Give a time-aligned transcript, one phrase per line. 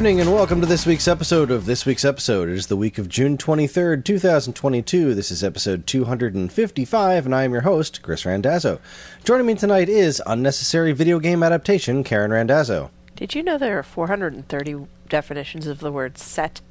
[0.00, 2.48] Evening and welcome to this week's episode of this week's episode.
[2.48, 5.14] It is the week of June 23rd, 2022.
[5.14, 8.80] This is episode 255 and I am your host, Chris Randazzo.
[9.24, 12.90] Joining me tonight is unnecessary video game adaptation, Karen Randazzo.
[13.14, 16.62] Did you know there are 430 definitions of the word set?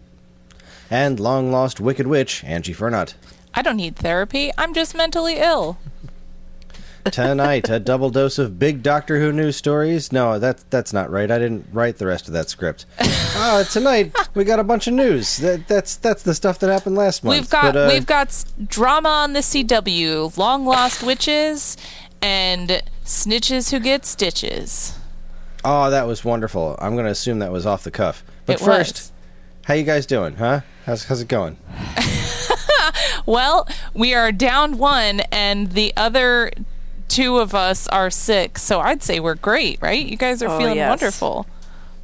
[0.90, 3.14] And long lost Wicked Witch, Angie Fernut.
[3.54, 4.50] I don't need therapy.
[4.58, 5.78] I'm just mentally ill.
[7.06, 10.12] Tonight, a double dose of big Doctor Who news stories.
[10.12, 11.32] No, that, that's not right.
[11.32, 12.86] I didn't write the rest of that script.
[13.00, 15.38] Uh, tonight, we got a bunch of news.
[15.38, 17.40] That, that's that's the stuff that happened last month.
[17.40, 21.78] We've got But, uh, we've got drama on the CW, long lost witches,
[22.22, 24.98] and snitches who get stitches.
[25.64, 26.76] Oh, that was wonderful.
[26.80, 28.24] I'm going to assume that was off the cuff.
[28.46, 29.12] But It first, was.
[29.66, 30.62] how you guys doing, huh?
[30.86, 31.58] How's, how's it going?
[33.26, 36.52] Well, we are down one, and the other
[37.10, 38.58] two of us are sick.
[38.58, 40.06] So I'd say we're great, right?
[40.06, 40.90] You guys are Oh, feeling yes.
[40.90, 41.46] wonderful.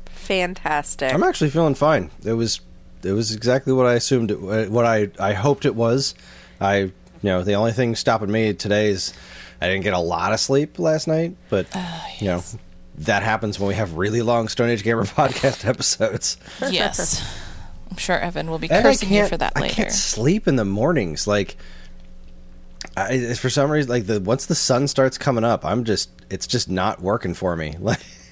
[0.08, 1.14] Fantastic.
[1.14, 2.10] I'm actually feeling fine.
[2.24, 2.60] It was
[3.04, 6.16] it was exactly what I assumed it, uh, what I I hoped it was.
[6.60, 6.92] I you
[7.32, 9.14] know, the only thing stopping me today is
[9.62, 12.44] I didn't get a lot of sleep last night, but Ah, you know,
[13.00, 16.38] that happens when we have really long Stone Age Gamer podcast episodes.
[16.70, 17.24] yes.
[17.92, 19.74] I'm sure Evan will be And I cursing you can't for that I later.
[19.76, 21.56] can't sleep in the mornings like
[22.98, 26.10] I, it's for some reason like the once the sun starts coming up, I'm just
[26.30, 27.76] it's just not working for me.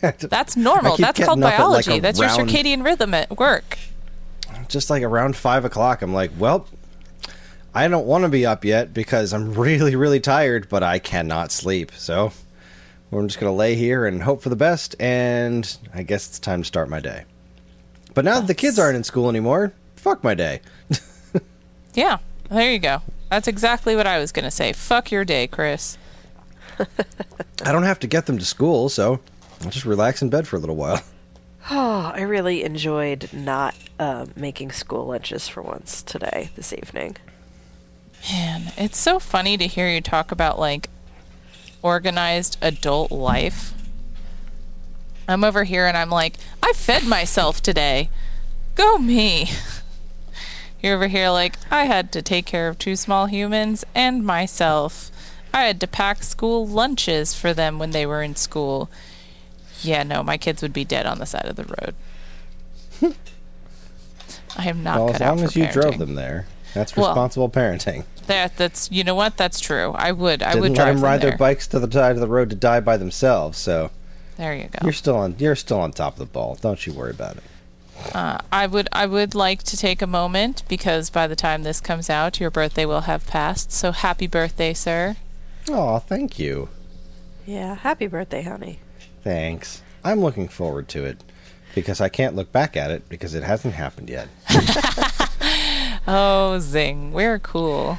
[0.03, 0.97] Like That's normal.
[0.97, 2.00] That's called at, like, biology.
[2.02, 3.78] That's your circadian rhythm at work.
[4.67, 6.67] just like around five o'clock, I'm like, well,
[7.73, 11.54] I don't want to be up yet because I'm really, really tired, but I cannot
[11.54, 11.93] sleep.
[11.95, 12.33] So
[13.11, 14.93] we're just gonna lay here and hope for the best.
[14.99, 17.23] And I guess it's time to start my day.
[18.14, 20.60] But now that the kids aren't in school anymore, fuck my day.
[21.93, 22.17] Yeah,
[22.49, 23.02] there you go.
[23.33, 24.73] That's exactly what I was going to say.
[24.73, 25.98] Fuck your day, Chris.
[26.80, 29.21] I don't have to get them to school, so
[29.64, 31.02] I'll just relax in bed for a little while.
[31.72, 37.17] oh, I really enjoyed not uh, making school lunches for once today, this evening.
[38.32, 40.92] Man, it's so funny to hear you talk about like
[41.82, 43.73] organized adult life.
[45.27, 48.11] I'm over here and I'm like, I fed myself today.
[48.76, 49.49] Go me.
[50.83, 55.10] You're over here like, I had to take care of two small humans and myself.
[55.54, 58.92] I had to pack school lunches for them when they were in school.
[59.82, 63.16] Yeah, no, my kids would be dead on the side of the road.
[64.58, 67.49] I am not well, as out long as you drove them there, that's Well, responsible
[67.49, 68.04] parenting.
[68.27, 69.92] That that's you know what that's true.
[69.95, 71.30] I would I Didn't would let drive them ride there.
[71.32, 73.58] their bikes to the side of the road to die by themselves.
[73.58, 73.89] So
[74.38, 74.80] There you go.
[74.83, 75.36] you're still on.
[75.39, 76.55] You're still on top of the ball.
[76.61, 77.43] Don't you worry about it.
[78.14, 81.81] Uh, I would I would like to take a moment because by the time this
[81.81, 83.71] comes out, your birthday will have passed.
[83.71, 85.15] So happy birthday, sir.
[85.69, 86.69] Oh, thank you.
[87.45, 88.80] Yeah, happy birthday, honey.
[89.23, 89.81] Thanks.
[90.03, 91.23] I'm looking forward to it
[91.75, 94.27] because I can't look back at it because it hasn't happened yet.
[96.05, 97.13] Oh, zing!
[97.13, 97.97] We're cool.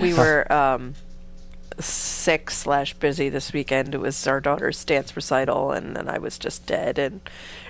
[0.00, 0.94] We were um,
[1.78, 3.94] sick slash busy this weekend.
[3.94, 7.20] It was our daughter's dance recital, and then I was just dead, and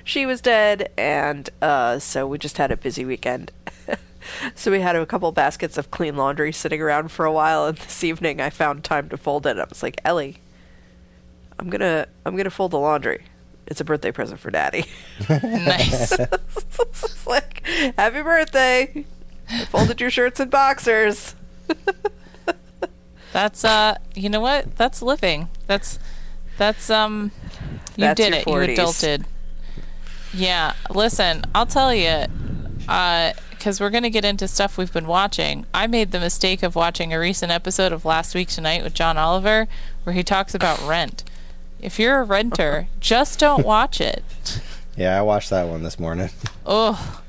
[0.04, 3.52] she was dead, and uh, so we just had a busy weekend.
[4.54, 7.78] so we had a couple baskets of clean laundry sitting around for a while, and
[7.78, 9.58] this evening I found time to fold it.
[9.58, 10.38] I was like, Ellie,
[11.58, 13.24] I'm gonna I'm gonna fold the laundry.
[13.66, 14.84] It's a birthday present for Daddy.
[15.28, 16.12] nice.
[16.12, 19.06] it's like, happy birthday!
[19.48, 21.34] I folded your shirts and boxers.
[23.34, 24.76] That's uh, you know what?
[24.76, 25.48] That's living.
[25.66, 25.98] That's
[26.56, 27.32] that's um,
[27.96, 28.46] you That's did it.
[28.46, 28.68] 40s.
[28.68, 29.24] You adulted.
[30.32, 30.74] Yeah.
[30.88, 32.26] Listen, I'll tell you,
[32.86, 35.66] uh, because we're gonna get into stuff we've been watching.
[35.74, 39.18] I made the mistake of watching a recent episode of Last Week Tonight with John
[39.18, 39.66] Oliver,
[40.04, 41.24] where he talks about rent.
[41.80, 44.22] If you're a renter, just don't watch it.
[44.96, 46.30] Yeah, I watched that one this morning.
[46.64, 47.20] Oh,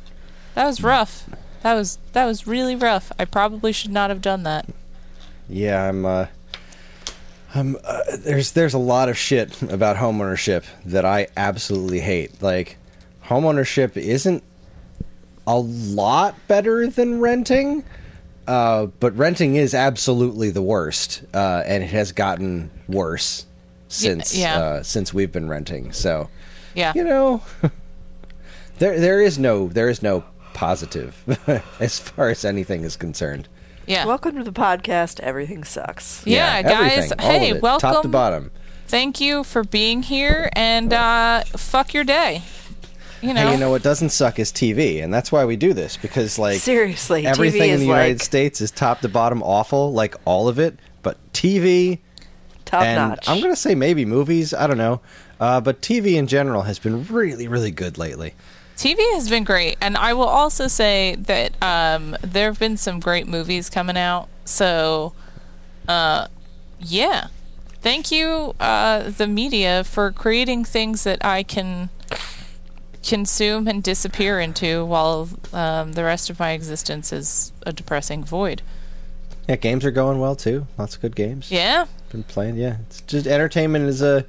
[0.54, 1.28] that was rough.
[1.64, 3.12] That was that was really rough.
[3.18, 4.68] I probably should not have done that.
[5.50, 6.06] Yeah, I'm.
[6.06, 6.28] uh
[7.54, 12.42] I'm, uh, there's there's a lot of shit about homeownership that I absolutely hate.
[12.42, 12.78] Like,
[13.24, 14.44] homeownership isn't
[15.48, 17.86] a lot better than renting,
[18.46, 23.46] uh, but renting is absolutely the worst, uh, and it has gotten worse
[23.88, 24.58] since yeah.
[24.58, 25.94] uh, since we've been renting.
[25.94, 26.30] So
[26.74, 26.92] Yeah.
[26.94, 27.42] you know,
[28.80, 31.24] there there is no there is no positive
[31.80, 33.48] as far as anything is concerned.
[33.88, 34.06] Yeah.
[34.06, 35.20] Welcome to the podcast.
[35.20, 36.26] Everything sucks.
[36.26, 37.12] yeah, guys.
[37.12, 37.92] everything, all Hey, it, welcome.
[37.94, 38.52] top to bottom.
[38.88, 42.44] Thank you for being here and uh, fuck your day.
[43.22, 43.48] You know.
[43.48, 46.38] Hey, you know what doesn't suck is TV, and that's why we do this because
[46.38, 49.92] like Seriously, everything TV in is the United like States is top to bottom awful,
[49.92, 50.78] like all of it.
[51.02, 52.00] But TV
[52.66, 53.28] top and notch.
[53.28, 54.54] I'm gonna say maybe movies.
[54.54, 55.02] I don't know,
[55.40, 58.36] uh, but TV in general has been really, really good lately.
[58.78, 63.00] TV has been great, and I will also say that um, there have been some
[63.00, 64.28] great movies coming out.
[64.44, 65.14] So,
[65.88, 66.28] uh,
[66.80, 67.28] yeah,
[67.82, 71.90] thank you, uh, the media, for creating things that I can
[73.02, 78.62] consume and disappear into, while um, the rest of my existence is a depressing void.
[79.48, 80.68] Yeah, games are going well too.
[80.78, 81.50] Lots of good games.
[81.50, 82.58] Yeah, been playing.
[82.58, 84.26] Yeah, it's just entertainment is a,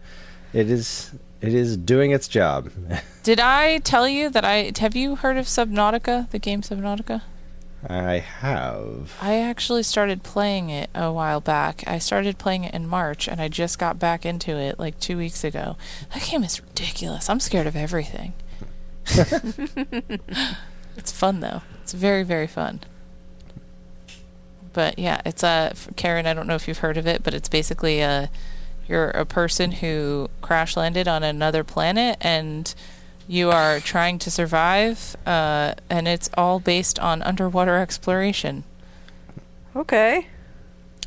[0.52, 1.10] it is
[1.40, 2.70] it is doing its job.
[3.22, 7.22] did I tell you that I have you heard of Subnautica, the game Subnautica?
[7.88, 9.16] I have.
[9.20, 11.84] I actually started playing it a while back.
[11.86, 15.16] I started playing it in March and I just got back into it like two
[15.16, 15.76] weeks ago.
[16.12, 17.30] That game is ridiculous.
[17.30, 18.32] I'm scared of everything.
[20.96, 21.62] it's fun though.
[21.82, 22.80] It's very, very fun.
[24.72, 26.26] But yeah, it's a uh, Karen.
[26.26, 28.30] I don't know if you've heard of it, but it's basically a
[28.88, 32.74] you're a person who crash landed on another planet and
[33.28, 38.62] you are trying to survive, uh, and it's all based on underwater exploration.
[39.74, 40.28] okay.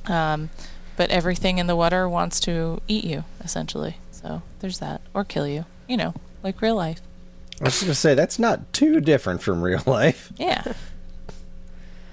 [0.06, 0.50] Um,
[0.98, 3.98] but everything in the water wants to eat you, essentially.
[4.12, 5.66] So there's that, or kill you.
[5.88, 7.00] You know, like real life.
[7.62, 10.32] I was just gonna say that's not too different from real life.
[10.38, 10.64] Yeah.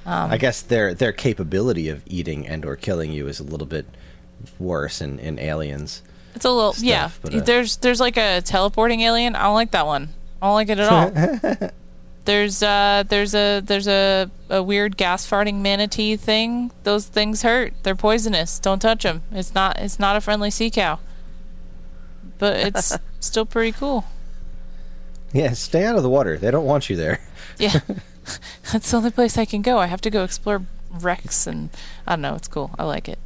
[0.05, 3.67] Um, I guess their their capability of eating and or killing you is a little
[3.67, 3.87] bit
[4.59, 6.03] worse in, in aliens.
[6.35, 7.11] It's a little stuff, yeah.
[7.23, 9.35] but, uh, there's there's like a teleporting alien.
[9.35, 10.11] I don't like that one.
[10.43, 11.71] I don't like it at all.
[12.27, 16.73] there's uh there's a there's a, a weird gas farting manatee thing.
[16.83, 17.73] Those things hurt.
[17.83, 18.59] They're poisonous.
[18.59, 19.23] Don't touch them.
[19.33, 20.99] It's not it's not a friendly sea cow.
[22.39, 24.05] But it's still pretty cool.
[25.33, 26.37] Yeah, stay out of the water.
[26.37, 27.21] They don't want you there.
[27.59, 27.81] Yeah.
[28.71, 29.79] That's the only place I can go.
[29.79, 31.71] I have to go explore wrecks and
[32.07, 32.75] I don't know, it's cool.
[32.79, 33.19] I like it.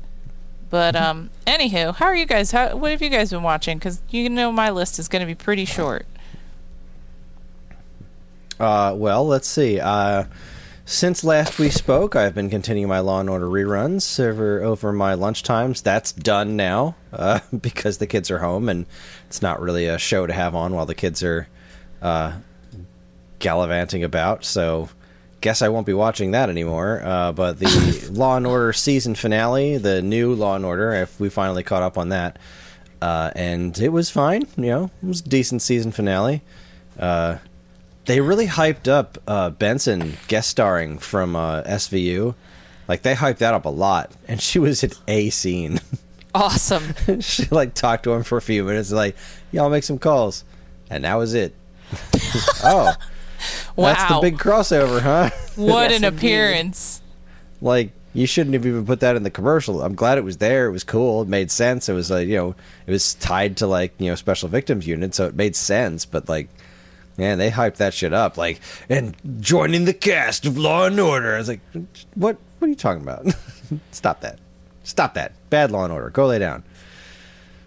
[0.70, 2.52] But um anywho, how are you guys?
[2.52, 5.26] How what have you guys been watching cuz you know my list is going to
[5.26, 6.06] be pretty short.
[8.61, 9.81] Uh, well, let's see.
[9.81, 10.25] Uh,
[10.84, 15.14] since last we spoke, I've been continuing my Law and Order reruns over over my
[15.14, 15.81] lunch times.
[15.81, 18.87] That's done now uh, because the kids are home, and
[19.26, 21.49] it's not really a show to have on while the kids are
[22.02, 22.32] uh,
[23.38, 24.44] gallivanting about.
[24.44, 24.90] So,
[25.40, 27.02] guess I won't be watching that anymore.
[27.04, 31.28] Uh, but the Law and Order season finale, the new Law and Order, if we
[31.28, 32.38] finally caught up on that,
[33.00, 34.42] uh, and it was fine.
[34.56, 36.42] You know, it was a decent season finale.
[36.98, 37.38] Uh,
[38.04, 42.34] they really hyped up uh, Benson guest starring from uh, SVU.
[42.88, 45.81] Like they hyped that up a lot, and she was in a scene.
[46.34, 46.94] Awesome.
[47.20, 49.16] she like talked to him for a few minutes, like,
[49.52, 50.44] "Y'all make some calls,"
[50.88, 51.54] and that was it.
[52.64, 52.94] oh,
[53.76, 53.92] wow.
[53.92, 55.31] that's the big crossover, huh?
[55.56, 56.19] what Yes, an indeed.
[56.19, 57.02] appearance.
[57.60, 59.82] like you shouldn't have even put that in the commercial.
[59.82, 60.66] I'm glad it was there.
[60.66, 61.22] It was cool.
[61.22, 61.88] It made sense.
[61.88, 62.54] It was like you know,
[62.87, 66.05] it was tied to like you know special victims unit, so it made sense.
[66.06, 66.48] But like,
[67.17, 68.36] man, they hyped that shit up.
[68.36, 71.34] Like, and joining the cast of Law and Order.
[71.36, 71.60] I was like,
[72.15, 72.36] what?
[72.58, 73.26] What are you talking about?
[73.93, 74.38] Stop that!
[74.82, 75.32] Stop that!
[75.48, 76.10] Bad Law and Order.
[76.10, 76.65] Go lay down.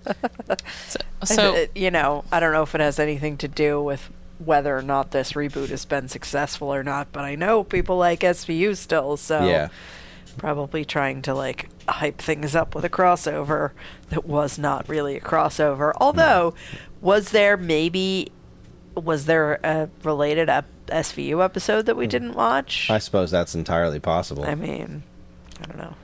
[1.24, 4.09] So It- uh, you know, I don't know if it has anything to do with
[4.45, 8.21] whether or not this reboot has been successful or not, but I know people like
[8.21, 9.69] SVU still, so Yeah.
[10.38, 13.71] probably trying to like hype things up with a crossover
[14.09, 15.93] that was not really a crossover.
[15.97, 16.53] Although,
[17.01, 18.31] was there maybe
[18.95, 22.09] was there a related ep- SVU episode that we hmm.
[22.09, 22.89] didn't watch?
[22.89, 24.43] I suppose that's entirely possible.
[24.43, 25.03] I mean,
[25.62, 25.95] I don't know.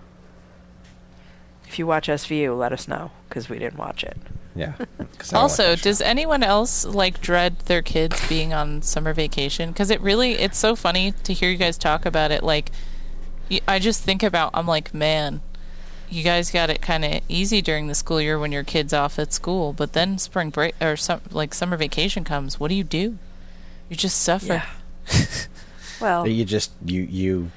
[1.68, 4.18] If you watch SVU, let us know because we didn't watch it.
[4.60, 4.74] Yeah.
[5.18, 9.14] 'Cause I don't like also, does anyone else like dread their kids being on summer
[9.14, 9.70] vacation?
[9.72, 12.44] Because it really, it's so funny to hear you guys talk about it.
[12.44, 12.72] Like,
[13.68, 15.42] I just think about, I'm like, man,
[16.10, 19.18] you guys got it kind of easy during the school year when your kids off
[19.20, 22.60] at school, but then spring break or some like summer vacation comes.
[22.60, 23.18] What do you do?
[23.90, 24.64] You just suffer.
[24.64, 24.66] Yeah.
[26.02, 27.52] Well, you just you you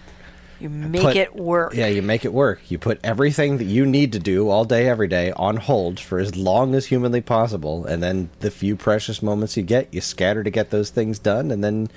[0.63, 1.75] you make put- it work.
[1.75, 2.71] Yeah, you make it work.
[2.71, 6.19] You put everything that you need to do all day, every day on hold for
[6.19, 10.43] as long as humanly possible, and then the few precious moments you get, you scatter
[10.43, 11.89] to get those things done, and then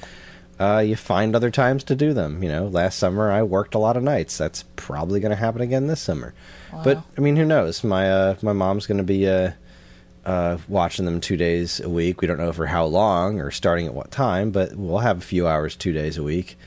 [0.60, 2.42] uh, you find other times to do them.
[2.42, 4.38] You know, last summer I worked a lot of nights.
[4.38, 6.34] That's probably going to happen again this summer.
[6.84, 7.84] But I mean, who knows?
[7.84, 9.52] My uh, my mom's going to be uh,
[10.26, 12.22] uh, watching them two days a week.
[12.22, 15.22] We don't know for how long or starting at what time, but we'll have a
[15.22, 16.58] few hours two days a week.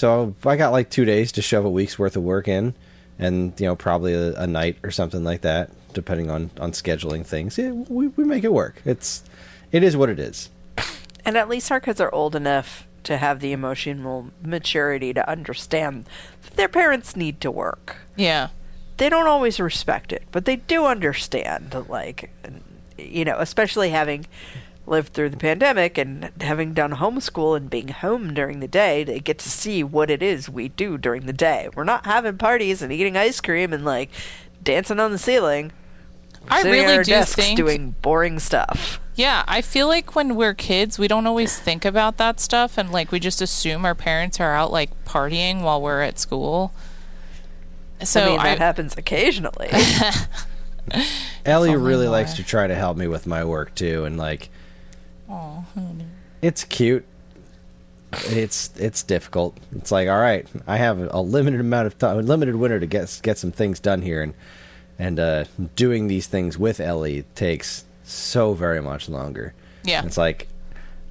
[0.00, 2.72] So I got like two days to shove a week's worth of work in,
[3.18, 7.26] and you know probably a, a night or something like that, depending on on scheduling
[7.26, 7.58] things.
[7.58, 8.80] Yeah, we we make it work.
[8.86, 9.22] It's
[9.72, 10.48] it is what it is.
[11.22, 16.06] And at least our kids are old enough to have the emotional maturity to understand
[16.44, 17.98] that their parents need to work.
[18.16, 18.48] Yeah.
[18.96, 22.30] They don't always respect it, but they do understand, like,
[22.96, 24.24] you know, especially having
[24.86, 29.20] lived through the pandemic and having done homeschool and being home during the day, they
[29.20, 31.68] get to see what it is we do during the day.
[31.74, 34.10] We're not having parties and eating ice cream and, like,
[34.62, 35.72] dancing on the ceiling.
[36.42, 39.00] We're I sitting at really our do desks think- doing boring stuff.
[39.14, 42.90] Yeah, I feel like when we're kids, we don't always think about that stuff and
[42.90, 46.72] like we just assume our parents are out like partying while we're at school.
[48.02, 49.68] So I mean, that I, happens occasionally.
[51.44, 52.12] Ellie really more.
[52.12, 54.48] likes to try to help me with my work too, and like
[55.30, 56.06] Aw, honey.
[56.42, 57.04] it's cute.
[58.12, 59.56] It's it's difficult.
[59.76, 63.20] It's like, all right, I have a limited amount of time, limited winter to get
[63.22, 64.34] get some things done here, and
[64.98, 65.44] and uh,
[65.76, 69.54] doing these things with Ellie takes so very much longer.
[69.84, 70.04] Yeah.
[70.04, 70.48] It's like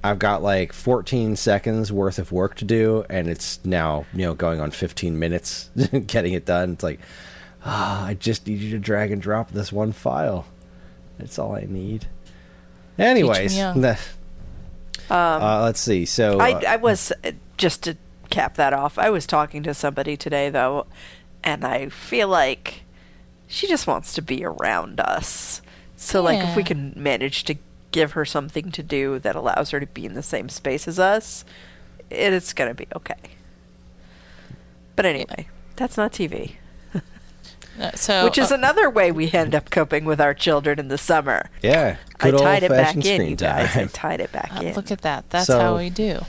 [0.04, 4.34] I've got like 14 seconds worth of work to do, and it's now you know
[4.34, 5.70] going on 15 minutes
[6.06, 6.72] getting it done.
[6.72, 7.00] It's like,
[7.64, 10.46] ah, I just need you to drag and drop this one file.
[11.18, 12.06] That's all I need.
[12.98, 13.80] Anyways, young.
[13.80, 13.98] the-
[15.10, 16.04] uh, let's see.
[16.04, 17.96] So I, uh, I was uh, just to
[18.30, 18.98] cap that off.
[18.98, 20.86] I was talking to somebody today though,
[21.42, 22.82] and I feel like
[23.48, 25.62] she just wants to be around us.
[25.96, 27.56] So like if we can manage to
[27.90, 30.98] give her something to do that allows her to be in the same space as
[30.98, 31.44] us,
[32.08, 33.14] it's gonna be okay.
[34.96, 36.52] But anyway, that's not TV.
[37.78, 40.88] Uh, So Which is uh, another way we end up coping with our children in
[40.88, 41.48] the summer.
[41.62, 43.76] yeah, I good tied it back in, screen you guys.
[43.76, 44.74] I tied it back uh, in.
[44.74, 45.28] look at that.
[45.30, 46.20] That's So- how we do.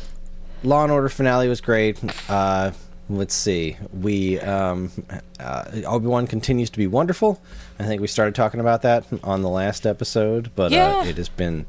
[0.63, 1.97] Law and Order finale was great.
[2.29, 2.71] Uh,
[3.09, 3.77] let's see.
[3.99, 4.91] We um,
[5.39, 7.41] uh, Obi Wan continues to be wonderful.
[7.79, 10.97] I think we started talking about that on the last episode, but Yeah.
[10.99, 11.65] uh, it has been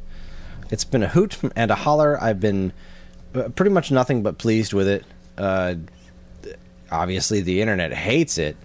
[0.70, 2.22] it's been a hoot and a holler.
[2.22, 2.72] I've been
[3.34, 5.04] uh, pretty much nothing but pleased with it.
[5.38, 5.76] Uh,
[6.90, 8.56] obviously, the internet hates it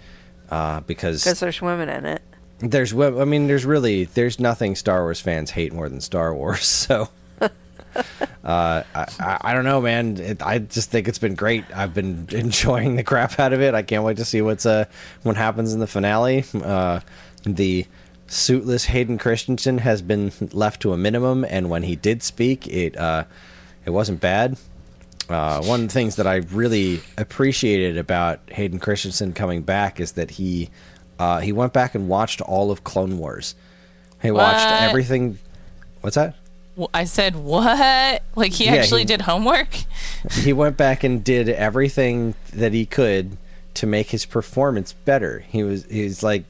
[0.49, 2.21] uh, because Because there's women in it.
[2.59, 6.65] there's I mean, there's really there's nothing Star Wars fans hate more than Star Wars.
[6.87, 7.09] So,
[7.41, 7.49] uh,
[8.43, 8.83] I,
[9.19, 10.17] I I don't know, man.
[10.17, 11.65] It, I just think it's been great.
[11.75, 13.73] I've been enjoying the crap out of it.
[13.73, 14.85] I can't wait to see what's uh
[15.23, 16.43] what happens in the finale.
[16.53, 16.99] Uh,
[17.43, 17.85] the
[18.27, 22.95] suitless Hayden Christensen has been left to a minimum, and when he did speak, it
[22.97, 23.23] uh,
[23.85, 24.57] it wasn't bad.
[25.29, 30.13] Uh, one of the things that I really appreciated about Hayden Christensen coming back is
[30.13, 30.69] that he
[31.19, 33.55] uh, he went back and watched all of Clone Wars.
[34.21, 35.37] He watched everything.
[36.01, 36.35] What's that?
[36.93, 38.21] I said what?
[38.35, 39.69] Like he Yeah, actually he- did homework?
[40.31, 43.35] he went back and did everything that he could
[43.75, 45.39] to make his performance better.
[45.39, 46.43] He was he's like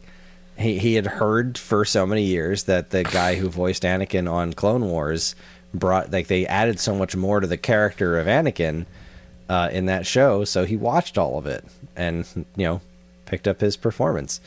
[0.58, 4.54] he he had heard for so many years that the guy who voiced Anakin on
[4.54, 5.34] Clone Wars
[5.74, 8.86] brought like they added so much more to the character of Anakin
[9.50, 12.82] uh, in that show, so he watched all of it and you know
[13.26, 14.40] picked up his performance.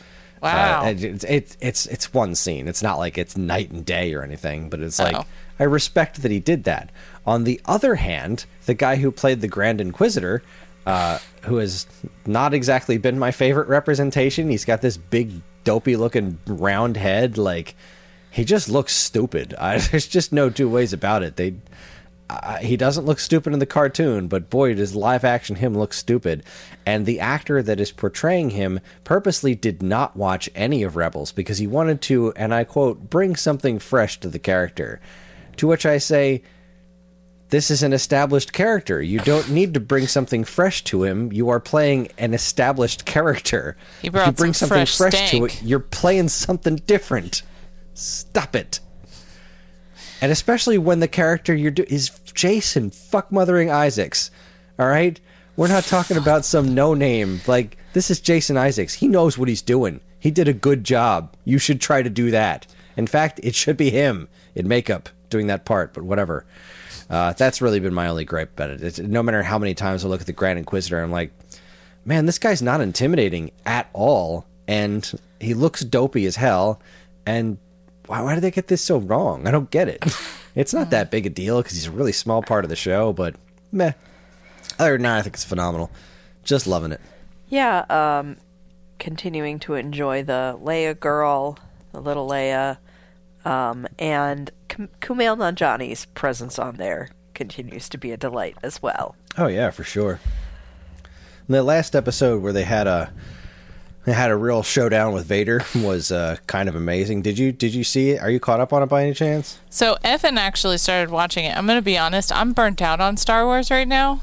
[0.43, 0.85] Wow.
[0.85, 2.67] Uh, it's, it's it's it's one scene.
[2.67, 5.27] It's not like it's night and day or anything, but it's like Oh.
[5.59, 6.91] I respect that he did that.
[7.27, 10.43] On the other hand, the guy who played the Grand Inquisitor,
[10.87, 11.87] uh, who has
[12.25, 17.37] not exactly been my favorite representation, he's got this big, dopey looking round head.
[17.37, 17.75] Like,
[18.31, 19.55] he just looks stupid.
[19.59, 21.37] I, there's just no two ways about it.
[21.37, 21.55] They.
[22.29, 25.93] Uh, he doesn't look stupid in the cartoon, but boy, does live action him look
[25.93, 26.45] stupid.
[26.87, 31.59] And the actor that is portraying him purposely did not watch any of Rebels because
[31.59, 35.01] he wanted to, and I quote, bring something fresh to the character.
[35.57, 36.45] To which I say,
[37.51, 39.03] this is an established character.
[39.03, 41.33] You don't need to bring something fresh to him.
[41.33, 43.77] You are playing an established character.
[44.01, 47.43] He if brought you bring some something fresh fresh to it, you're playing something different.
[47.95, 48.81] Stop it.
[50.21, 54.31] And especially when the character you're do- is Jason fuck mothering Isaacs.
[54.79, 55.19] All right?
[55.57, 57.41] We're not talking about some no name.
[57.47, 58.95] Like this is Jason Isaacs.
[58.95, 60.01] He knows what he's doing.
[60.19, 61.35] He did a good job.
[61.45, 62.67] You should try to do that.
[62.97, 66.45] In fact, it should be him in makeup doing that part, but whatever.
[67.09, 68.83] Uh, that's really been my only gripe about it.
[68.83, 71.33] It's, no matter how many times I look at the Grand Inquisitor, I'm like,
[72.05, 76.81] man, this guy's not intimidating at all, and he looks dopey as hell.
[77.27, 77.59] And
[78.11, 79.47] why, why did they get this so wrong?
[79.47, 80.05] I don't get it.
[80.57, 83.13] It's not that big a deal because he's a really small part of the show,
[83.13, 83.37] but
[83.71, 83.93] meh.
[84.81, 85.93] Other than that, I think it's phenomenal.
[86.43, 87.01] Just loving it.
[87.49, 88.37] Yeah, um,
[88.99, 91.57] continuing to enjoy the Leia girl,
[91.93, 92.79] the little Leia.
[93.45, 99.15] Um, and Kum- Kumail Nanjiani's presence on there continues to be a delight as well.
[99.39, 100.19] Oh yeah, for sure.
[101.47, 103.13] And the last episode where they had a
[104.07, 107.23] had a real showdown with Vader was uh, kind of amazing.
[107.23, 108.21] Did you did you see it?
[108.21, 109.59] Are you caught up on it by any chance?
[109.69, 111.57] So Evan actually started watching it.
[111.57, 112.33] I'm going to be honest.
[112.33, 114.23] I'm burnt out on Star Wars right now.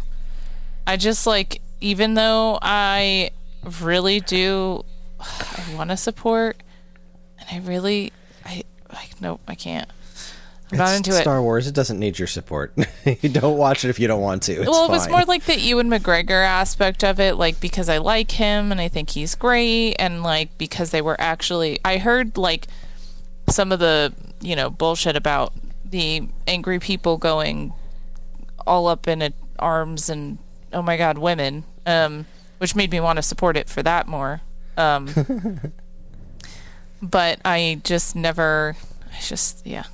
[0.86, 3.31] I just like, even though I
[3.81, 4.84] really do,
[5.19, 6.63] I want to support,
[7.39, 8.13] and I really,
[8.46, 9.89] I like, nope, I can't.
[10.71, 11.21] I'm not into it.
[11.21, 11.67] Star Wars.
[11.67, 12.74] It doesn't need your support.
[13.05, 14.53] you don't watch it if you don't want to.
[14.53, 15.12] It's well, it was fine.
[15.12, 18.89] more like the Ewan McGregor aspect of it, like because I like him and I
[18.89, 22.67] think he's great, and like because they were actually, I heard like
[23.50, 25.53] some of the you know bullshit about
[25.86, 27.74] the angry people going
[28.65, 30.38] all up in it, arms and
[30.74, 32.25] oh my god, women, um,
[32.57, 34.41] which made me want to support it for that more.
[34.75, 35.09] Um,
[37.01, 38.75] but I just never,
[39.13, 39.86] I just yeah,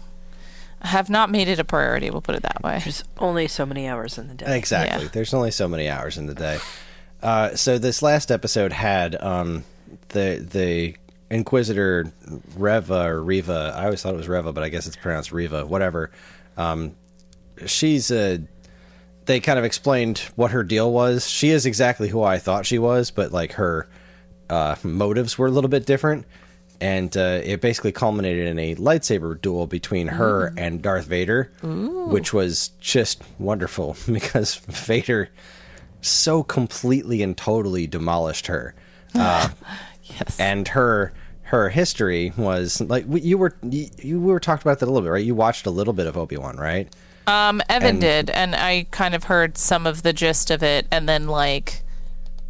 [0.83, 2.09] have not made it a priority.
[2.09, 2.79] We'll put it that way.
[2.83, 4.57] There's only so many hours in the day.
[4.57, 5.03] Exactly.
[5.03, 5.09] Yeah.
[5.11, 6.59] There's only so many hours in the day.
[7.21, 9.63] Uh, so this last episode had um,
[10.09, 10.95] the the
[11.33, 12.11] Inquisitor
[12.55, 13.73] Reva or Riva.
[13.75, 15.65] I always thought it was Reva, but I guess it's pronounced Riva.
[15.65, 16.11] Whatever.
[16.57, 16.95] Um,
[17.65, 18.41] she's a.
[19.25, 21.29] They kind of explained what her deal was.
[21.29, 23.87] She is exactly who I thought she was, but like her
[24.49, 26.25] uh, motives were a little bit different.
[26.83, 32.33] And uh, it basically culminated in a lightsaber duel between her and Darth Vader, which
[32.33, 35.29] was just wonderful because Vader
[36.01, 38.75] so completely and totally demolished her.
[40.03, 40.37] Yes.
[40.39, 41.13] And her
[41.43, 45.11] her history was like you were you, you were talked about that a little bit,
[45.11, 45.23] right?
[45.25, 46.93] You watched a little bit of Obi Wan, right?
[47.25, 50.87] Um, Evan And- did, and I kind of heard some of the gist of it,
[50.91, 51.83] and then like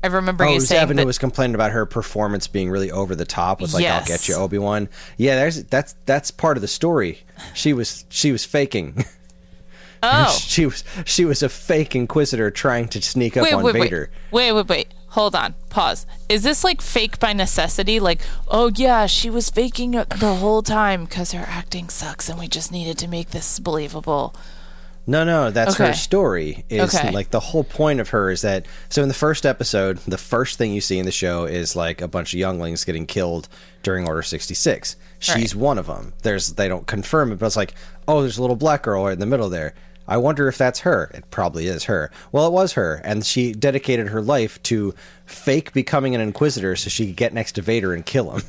[0.04, 2.70] I remember Oh, it you saying Evan that who was complaining about her performance being
[2.70, 6.30] really over the top with like "I'll get you, Obi Wan." Yeah, there's that's that's
[6.30, 7.24] part of the story.
[7.54, 9.06] She was she was faking.
[10.04, 13.74] oh she was she was a fake Inquisitor trying to sneak up wait on wait
[13.74, 14.12] Vader.
[14.32, 18.70] wait wait wait wait hold on pause is this like fake by necessity like oh
[18.76, 22.70] yeah she was faking it the whole time because her acting sucks and we just
[22.70, 24.36] needed to make this believable
[25.06, 26.64] No, no, that's her story.
[26.70, 27.12] Is Okay.
[27.12, 30.58] like the whole point of her is that so in the first episode, the first
[30.58, 33.50] thing you see in the show is like a bunch of younglings getting killed
[33.82, 34.96] during Order sixty six.
[35.20, 35.62] She's Right.
[35.62, 36.14] one of them.
[36.24, 37.74] There's they don't confirm it, but it's like,
[38.08, 39.74] oh, there's a little black girl right in the middle there.
[40.08, 41.12] I wonder if that's her.
[41.14, 42.10] It probably is her.
[42.32, 44.94] Well, it was her, and she dedicated her life to
[45.26, 48.42] fake becoming an inquisitor so she could get next to Vader and kill him.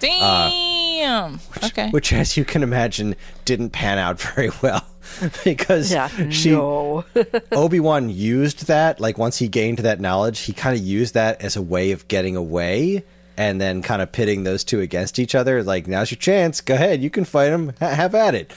[0.00, 4.84] damn uh, okay Which, as you can imagine, didn't pan out very well
[5.44, 7.04] because Yeah, she no.
[7.52, 9.00] Obi Wan used that.
[9.00, 12.06] Like once he gained that knowledge, he kind of used that as a way of
[12.08, 13.04] getting away,
[13.36, 15.62] and then kind of pitting those two against each other.
[15.62, 16.60] Like now's your chance.
[16.60, 17.72] Go ahead, you can fight him.
[17.80, 18.52] Ha- have at it.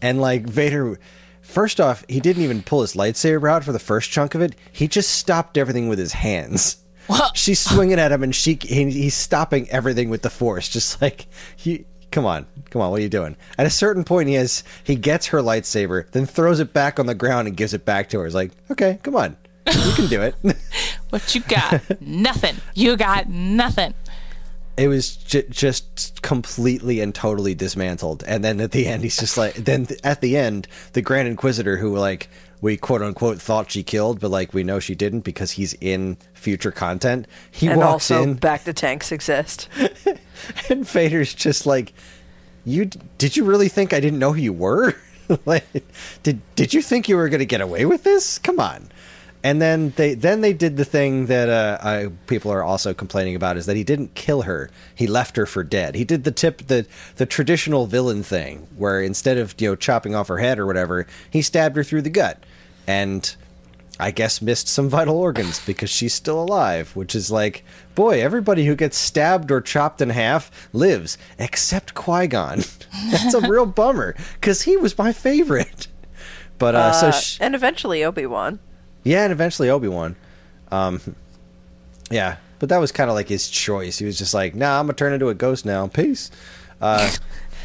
[0.00, 0.98] And like Vader,
[1.40, 4.54] first off, he didn't even pull his lightsaber out for the first chunk of it.
[4.70, 6.76] He just stopped everything with his hands.
[7.34, 10.68] She's swinging at him, and she he, he's stopping everything with the force.
[10.68, 13.36] Just like he, come on, come on, what are you doing?
[13.56, 17.06] At a certain point, he has he gets her lightsaber, then throws it back on
[17.06, 18.24] the ground and gives it back to her.
[18.24, 20.34] He's like, okay, come on, you can do it.
[21.10, 23.94] what you got nothing you got nothing
[24.78, 28.22] it was j- just completely and totally dismantled.
[28.28, 31.26] And then at the end, he's just like, then th- at the end, the Grand
[31.26, 35.20] Inquisitor, who like we quote unquote thought she killed, but like we know she didn't
[35.20, 37.26] because he's in future content.
[37.50, 39.68] He and walks also, in, back to tanks exist.
[40.68, 41.92] and Vader's just like,
[42.64, 42.86] "You
[43.18, 44.94] did you really think I didn't know who you were?
[45.46, 45.66] like,
[46.22, 48.38] did did you think you were going to get away with this?
[48.38, 48.88] Come on."
[49.44, 53.36] And then they then they did the thing that uh, I, people are also complaining
[53.36, 54.68] about is that he didn't kill her.
[54.94, 55.94] He left her for dead.
[55.94, 60.14] He did the tip the the traditional villain thing where instead of you know chopping
[60.14, 62.42] off her head or whatever, he stabbed her through the gut.
[62.86, 63.32] And
[64.00, 68.64] I guess missed some vital organs because she's still alive, which is like, boy, everybody
[68.66, 72.58] who gets stabbed or chopped in half lives, except Qui Gon.
[73.10, 75.86] That's a real bummer because he was my favorite.
[76.58, 78.58] But uh, so Uh, sh- and eventually Obi Wan.
[79.08, 80.16] Yeah, and eventually Obi Wan.
[80.70, 81.00] Um,
[82.10, 83.98] yeah, but that was kind of like his choice.
[83.98, 85.86] He was just like, "Nah, I'm gonna turn into a ghost now.
[85.86, 86.30] Peace."
[86.80, 87.10] Uh,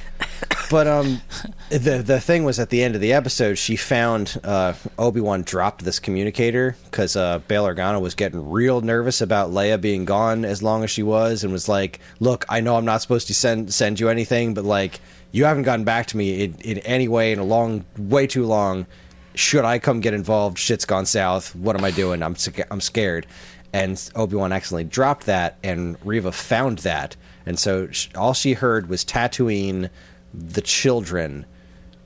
[0.72, 1.22] but um,
[1.70, 5.44] the the thing was at the end of the episode, she found uh, Obi Wan
[5.44, 10.46] dropped this communicator because uh, Bail Organa was getting real nervous about Leia being gone
[10.46, 13.34] as long as she was, and was like, "Look, I know I'm not supposed to
[13.34, 15.00] send send you anything, but like."
[15.36, 18.46] You haven't gotten back to me in, in any way in a long, way too
[18.46, 18.86] long
[19.36, 20.58] should I come get involved?
[20.58, 21.56] Shit's gone south.
[21.56, 22.22] What am I doing?
[22.22, 22.36] I'm
[22.70, 23.26] I'm scared.
[23.72, 27.16] And Obi Wan accidentally dropped that, and Reva found that,
[27.46, 29.90] and so sh- all she heard was Tatooine,
[30.32, 31.48] the children.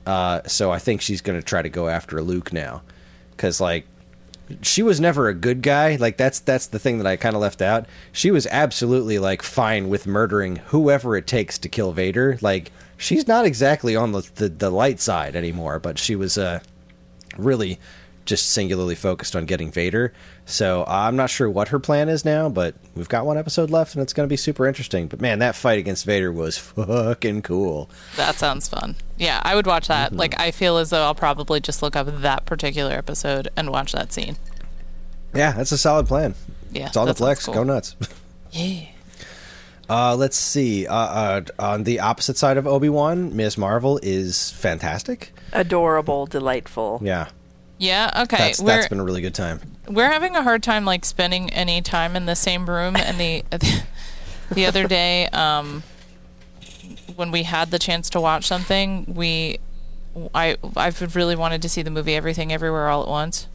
[0.06, 2.80] Uh, so I think she's going to try to go after Luke now,
[3.32, 3.86] because like
[4.62, 5.96] she was never a good guy.
[5.96, 7.86] Like that's that's the thing that I kind of left out.
[8.12, 12.38] She was absolutely like fine with murdering whoever it takes to kill Vader.
[12.40, 16.60] Like she's not exactly on the the, the light side anymore, but she was uh
[17.36, 17.78] really
[18.24, 20.12] just singularly focused on getting Vader.
[20.44, 23.94] So I'm not sure what her plan is now, but we've got one episode left
[23.94, 25.06] and it's going to be super interesting.
[25.08, 27.88] But man, that fight against Vader was fucking cool.
[28.16, 28.96] That sounds fun.
[29.16, 30.10] Yeah, I would watch that.
[30.10, 30.18] Mm-hmm.
[30.18, 33.92] Like, I feel as though I'll probably just look up that particular episode and watch
[33.92, 34.36] that scene.
[35.34, 36.34] Yeah, that's a solid plan.
[36.70, 37.46] Yeah, It's on the flex.
[37.46, 37.54] cool.
[37.54, 37.96] Go nuts.
[38.50, 38.86] Yeah.
[39.90, 40.86] Uh, let's see.
[40.86, 43.56] Uh, uh, on the opposite side of Obi Wan, Ms.
[43.58, 45.32] Marvel is fantastic.
[45.52, 47.00] Adorable, delightful.
[47.02, 47.28] Yeah,
[47.78, 48.10] Yeah.
[48.24, 48.36] Okay.
[48.36, 49.60] that's that's been a really good time.
[49.88, 52.96] we're having a hard time like spending any time in the same room.
[52.96, 53.44] And the
[54.50, 55.82] the other day, um,
[57.16, 59.58] when we had the chance to watch something, we
[60.34, 63.48] I I've really wanted to see the movie Everything Everywhere All at Once.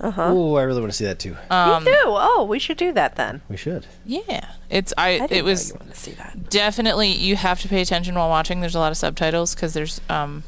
[0.00, 0.32] Uh-huh.
[0.34, 1.36] Oh, I really want to see that too.
[1.48, 1.96] Um, Me too.
[2.04, 3.40] Oh, we should do that then.
[3.48, 3.86] we should.
[4.04, 5.10] Yeah, it's I.
[5.10, 6.50] I didn't it was know you wanted to see that.
[6.50, 8.60] definitely you have to pay attention while watching.
[8.60, 10.42] There's a lot of subtitles because there's um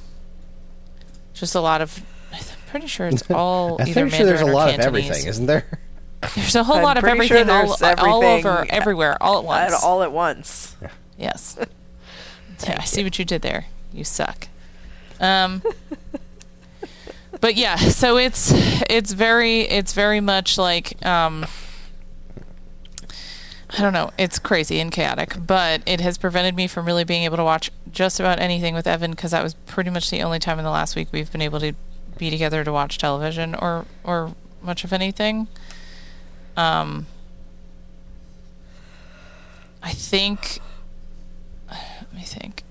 [1.34, 2.02] just a lot of.
[2.32, 4.76] I'm pretty sure it's all I'm either pretty sure there's a Mandarin or lot of
[4.80, 5.04] Cantonese.
[5.10, 5.78] everything, isn't there?
[6.34, 9.22] There's a whole I'm lot of pretty sure everything, all, there's all over everything everywhere
[9.22, 9.74] all at once.
[9.74, 10.74] At- all at once.
[11.18, 11.58] Yes.
[12.66, 13.66] yeah, I see what you did there.
[13.92, 14.48] You suck.
[15.20, 15.62] Um
[17.40, 18.52] But yeah, so it's
[18.88, 21.44] it's very it's very much like um
[23.76, 27.24] I don't know, it's crazy and chaotic, but it has prevented me from really being
[27.24, 30.38] able to watch just about anything with Evan because that was pretty much the only
[30.38, 31.72] time in the last week we've been able to
[32.16, 35.48] be together to watch television or or much of anything.
[36.56, 37.06] Um
[39.82, 40.60] I think
[41.70, 42.62] let me think.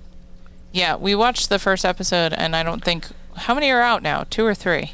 [0.71, 4.25] Yeah, we watched the first episode, and I don't think how many are out now.
[4.29, 4.93] Two or three?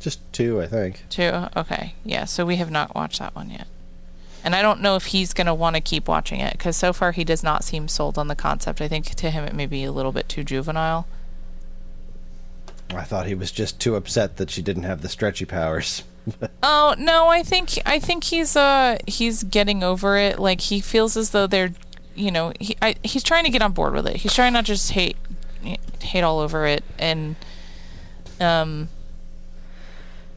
[0.00, 1.04] Just two, I think.
[1.10, 1.46] Two.
[1.56, 1.94] Okay.
[2.04, 2.24] Yeah.
[2.24, 3.68] So we have not watched that one yet,
[4.44, 7.12] and I don't know if he's gonna want to keep watching it because so far
[7.12, 8.80] he does not seem sold on the concept.
[8.80, 11.06] I think to him it may be a little bit too juvenile.
[12.94, 16.04] I thought he was just too upset that she didn't have the stretchy powers.
[16.62, 20.38] Oh no, I think I think he's uh he's getting over it.
[20.38, 21.72] Like he feels as though they're,
[22.14, 24.18] you know, he I, he's trying to get on board with it.
[24.18, 25.16] He's trying not to just hate
[26.00, 27.34] hate all over it and
[28.40, 28.88] um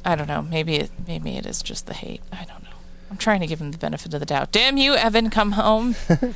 [0.04, 0.42] I don't know.
[0.42, 2.22] Maybe it maybe it is just the hate.
[2.32, 2.65] I don't know.
[3.10, 4.52] I'm trying to give him the benefit of the doubt.
[4.52, 5.96] Damn you, Evan, come home.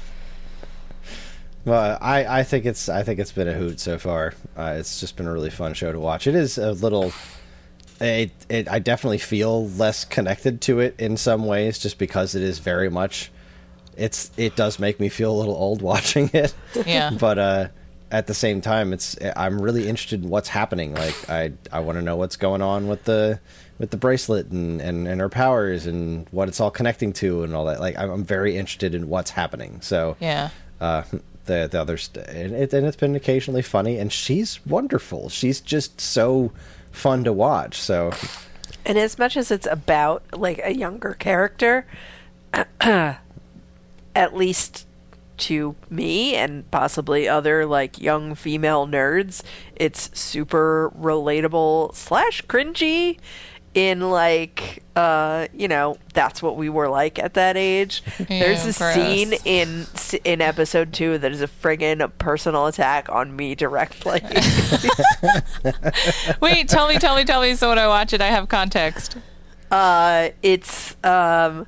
[1.65, 4.33] Well, I, I think it's I think it's been a hoot so far.
[4.57, 6.25] Uh, it's just been a really fun show to watch.
[6.25, 7.11] It is a little.
[7.99, 12.41] It, it I definitely feel less connected to it in some ways, just because it
[12.43, 13.31] is very much.
[13.97, 16.53] It's it does make me feel a little old watching it.
[16.87, 17.11] Yeah.
[17.19, 17.67] but uh,
[18.09, 20.95] at the same time, it's I'm really interested in what's happening.
[20.95, 23.39] Like I I want to know what's going on with the
[23.79, 27.55] with the bracelet and, and and her powers and what it's all connecting to and
[27.55, 27.79] all that.
[27.79, 29.79] Like I'm, I'm very interested in what's happening.
[29.81, 30.49] So Yeah.
[30.79, 31.03] uh,
[31.45, 35.59] the the other st- and, it, and it's been occasionally funny and she's wonderful she's
[35.61, 36.51] just so
[36.91, 38.11] fun to watch so
[38.85, 41.85] And as much as it's about like a younger character,
[42.81, 44.85] at least
[45.37, 49.41] to me and possibly other like young female nerds,
[49.75, 53.17] it's super relatable slash cringy
[53.75, 58.77] in like uh you know that's what we were like at that age there's a
[58.77, 58.93] gross.
[58.95, 59.85] scene in
[60.23, 64.21] in episode 2 that is a friggin' personal attack on me directly
[66.41, 67.55] Wait, tell me, tell me, tell me.
[67.55, 69.17] So when I watch it, I have context.
[69.71, 71.67] Uh, it's um,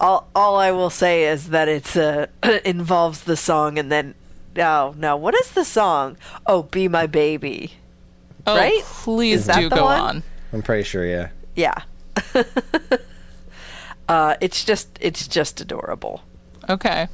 [0.00, 2.26] all all I will say is that it's uh
[2.64, 4.14] involves the song and then
[4.58, 6.16] oh no what is the song?
[6.46, 7.72] Oh, be my baby.
[8.46, 8.82] Oh, Right?
[8.84, 10.00] please do go one?
[10.00, 10.22] on.
[10.56, 11.82] I'm pretty sure yeah Yeah.
[14.08, 16.22] uh, it's just it's just adorable
[16.68, 17.08] Okay.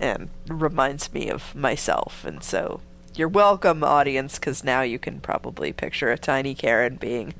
[0.00, 2.80] and reminds me of myself, and so
[3.14, 7.34] you're welcome, audience, because now you can probably picture a tiny Karen being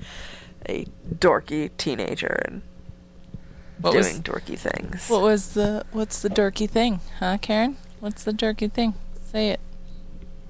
[0.69, 2.61] a dorky teenager and
[3.81, 5.09] What doing was dorky things.
[5.09, 7.79] what was the what's the dorky thing, huh, Karen?
[8.01, 8.95] What's the dorky thing?
[9.31, 9.61] Say it.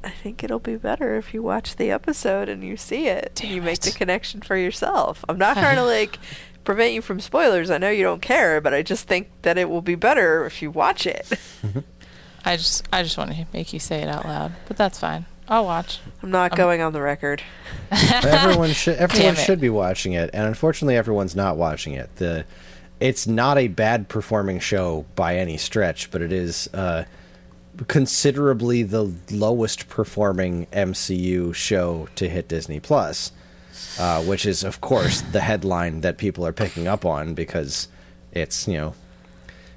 [0.05, 3.41] I think it'll be better if you watch the episode and you see it.
[3.41, 5.25] and Damn you make the connection for yourself.
[5.29, 6.19] I'm not trying to like
[6.65, 7.71] prevent you from spoilers.
[7.71, 10.63] I know you don't care, but I just think that it will be better if
[10.63, 11.33] you watch it.
[12.45, 15.27] I just I just want to make you say it out loud, but that's fine.
[15.49, 16.01] I'll watch.
[16.23, 17.43] I'm not going on the record.
[17.91, 22.45] everyone should everyone should be watching it and unfortunately everyone's not watching it the
[23.01, 27.05] it's not a bad performing show by any stretch but it is uh
[27.89, 33.33] considerably the lowest performing MCU show to hit Disney Plus,
[33.99, 37.89] uh, which is of course the headline that people are picking up on because
[38.33, 38.95] it's you know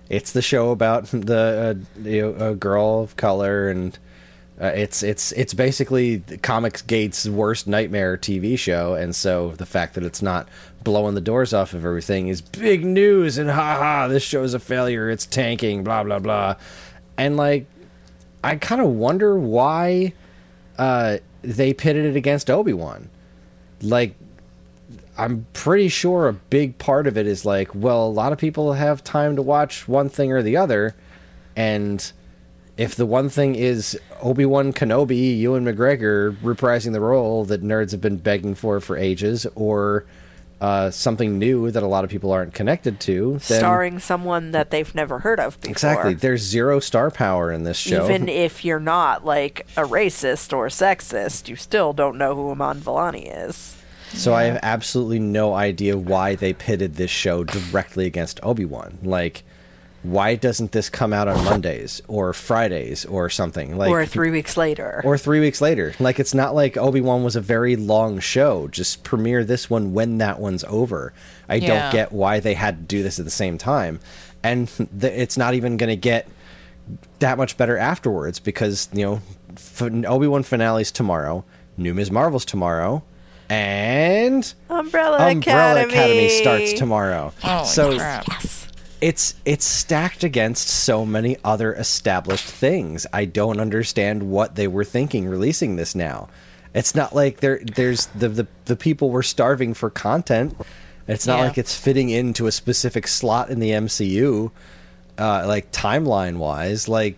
[0.10, 3.98] it's the show about the uh, you know, a girl of color and
[4.60, 10.04] uh, it's it's it's basically Comicsgate's worst nightmare TV show, and so the fact that
[10.04, 10.48] it's not
[10.82, 13.38] blowing the doors off of everything is big news.
[13.38, 15.10] And ha ha, this show is a failure.
[15.10, 15.84] It's tanking.
[15.84, 16.56] Blah blah blah.
[17.18, 17.68] And like,
[18.46, 20.14] I kind of wonder why
[20.78, 23.10] uh, they pitted it against Obi Wan.
[23.82, 24.14] Like,
[25.18, 28.74] I'm pretty sure a big part of it is like, well, a lot of people
[28.74, 30.96] have time to watch one thing or the other,
[31.56, 32.12] and
[32.78, 37.92] if the one thing is Obi Wan Kenobi, Ewan McGregor reprising the role that nerds
[37.94, 40.06] have been begging for for ages, or
[40.62, 44.72] uh, something new that a lot of people aren't connected to, then Starring someone that
[44.72, 45.72] they've never heard of before.
[45.72, 48.06] exactly, there's zero star power in this show.
[48.06, 52.80] Even if you're not like a racist or sexist, you still don't know who Iman
[52.80, 53.76] Vellani is.
[54.14, 58.98] So I have absolutely no idea why they pitted this show directly against Obi Wan.
[59.04, 59.44] Like,
[60.12, 63.78] why doesn't this come out on Mondays or Fridays or something?
[63.78, 65.02] Like, or three weeks later.
[65.04, 65.94] or three weeks later.
[66.00, 68.68] Like it's not like Obi Wan was a very long show.
[68.68, 71.14] Just premiere this one when that one's over.
[71.50, 71.68] I Yeah.
[71.84, 74.00] don't get why they had to do this at the same time,
[74.44, 76.28] and th- it's not even going to get
[77.20, 79.22] that much better afterwards because you know
[79.56, 81.44] f- Obi Wan finale's tomorrow,
[81.78, 82.12] New Ms.
[82.12, 83.04] Marvel's tomorrow,
[83.50, 85.94] and Umbrella, Umbrella Academy.
[85.94, 87.34] Academy starts tomorrow.
[87.42, 88.28] Holy so crap.
[88.28, 88.68] Yes.
[89.02, 93.06] It's it's stacked against so many other established things.
[93.14, 96.30] I don't understand what they were thinking releasing this now.
[96.74, 100.56] It's not like there there's the the, the people were starving for content.
[101.08, 101.46] It's not Yeah.
[101.46, 104.52] like it's fitting into a specific slot in the MCU,
[105.20, 106.88] uh, like timeline wise.
[106.90, 107.18] Like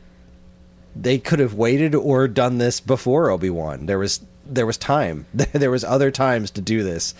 [0.95, 3.85] they could have waited or done this before Obi Wan.
[3.85, 5.25] There was there was time.
[5.33, 7.13] there was other times to do this,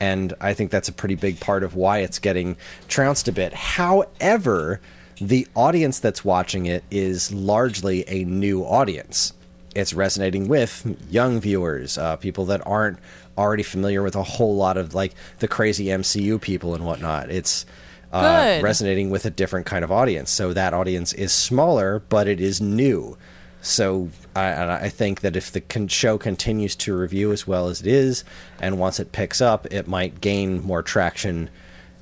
[0.00, 2.56] and I think that's a pretty big part of why it's getting
[2.88, 3.52] trounced a bit.
[3.54, 4.80] However,
[5.20, 9.32] the audience that's watching it is largely a new audience.
[9.74, 12.98] It's resonating with young viewers, uh, people that aren't
[13.36, 17.30] already familiar with a whole lot of like the crazy MCU people and whatnot.
[17.30, 17.66] It's
[18.12, 20.30] uh, resonating with a different kind of audience.
[20.30, 23.18] So that audience is smaller, but it is new.
[23.64, 27.80] So I, I think that if the con- show continues to review as well as
[27.80, 28.22] it is,
[28.60, 31.48] and once it picks up, it might gain more traction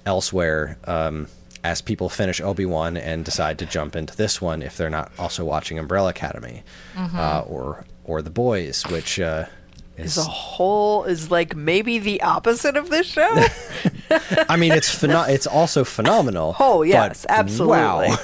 [0.05, 1.29] elsewhere um,
[1.63, 5.13] as people finish Obi Wan and decide to jump into this one if they're not
[5.21, 6.65] also watching Umbrella Academy
[6.97, 9.45] uh, or or The Boys, which uh,
[9.97, 13.45] is Is a whole is like maybe the opposite of this show.
[14.49, 16.57] I mean it's pheno- it's also phenomenal.
[16.59, 17.77] oh yes, but absolutely.
[17.79, 18.17] Wow.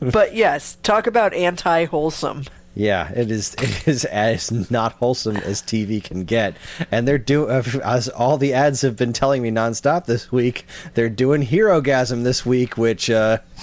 [0.12, 2.44] but yes, talk about anti wholesome.
[2.74, 3.54] Yeah, it is.
[3.64, 6.56] It is as not wholesome as TV can get,
[6.90, 7.50] and they're doing
[7.84, 10.66] as all the ads have been telling me nonstop this week.
[10.94, 13.38] They're doing Herogasm this week, which uh,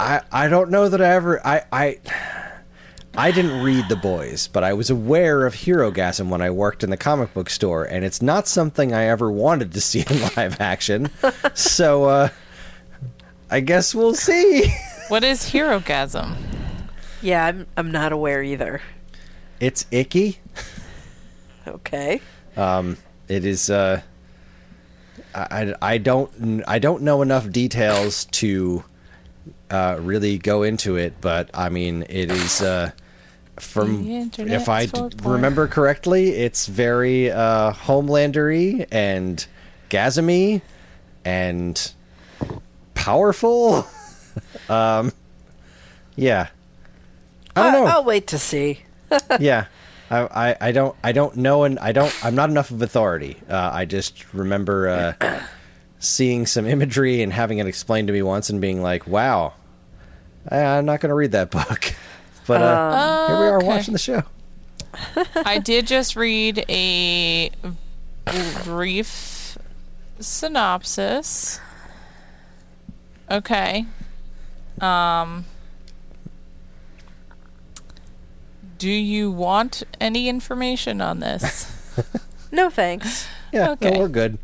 [0.00, 1.98] I I don't know that I ever I I.
[3.16, 6.90] I didn't read The Boys, but I was aware of Herogasm when I worked in
[6.90, 10.60] the comic book store, and it's not something I ever wanted to see in live
[10.60, 11.10] action.
[11.52, 12.28] so, uh,
[13.50, 14.72] I guess we'll see.
[15.08, 16.36] What is Herogasm?
[17.22, 18.80] Yeah, I'm I'm not aware either.
[19.60, 20.38] It's icky.
[21.66, 22.20] Okay.
[23.28, 23.68] It is.
[23.70, 24.00] Uh,
[25.34, 28.84] I, I don't I don't know enough details to
[29.70, 32.62] uh, really go into it, but I mean it is.
[32.62, 32.92] Uh,
[33.60, 35.34] from if I full of d- porn.
[35.34, 39.44] remember correctly, it's very uh, homelandery and
[39.88, 40.62] gasmy
[41.24, 41.92] and
[42.94, 43.86] powerful.
[44.68, 45.12] um,
[46.16, 46.48] yeah,
[47.60, 47.90] I don't know.
[47.90, 48.82] I'll wait to see.
[49.40, 49.66] yeah
[50.10, 50.18] I,
[50.50, 53.70] I i don't i don't know and i don't i'm not enough of authority uh,
[53.72, 54.88] i just remember
[55.20, 55.40] uh,
[55.98, 59.54] seeing some imagery and having it explained to me once and being like wow
[60.50, 61.94] I, i'm not going to read that book
[62.46, 63.66] but uh, here we are Okay.
[63.66, 64.22] watching the show
[65.36, 67.50] I did just read a
[68.64, 69.56] brief
[70.18, 71.60] synopsis.
[73.30, 73.86] Okay.
[74.80, 75.44] Um
[78.78, 81.74] Do you want any information on this?
[82.50, 83.26] No thanks.
[83.52, 84.38] yeah no, we're good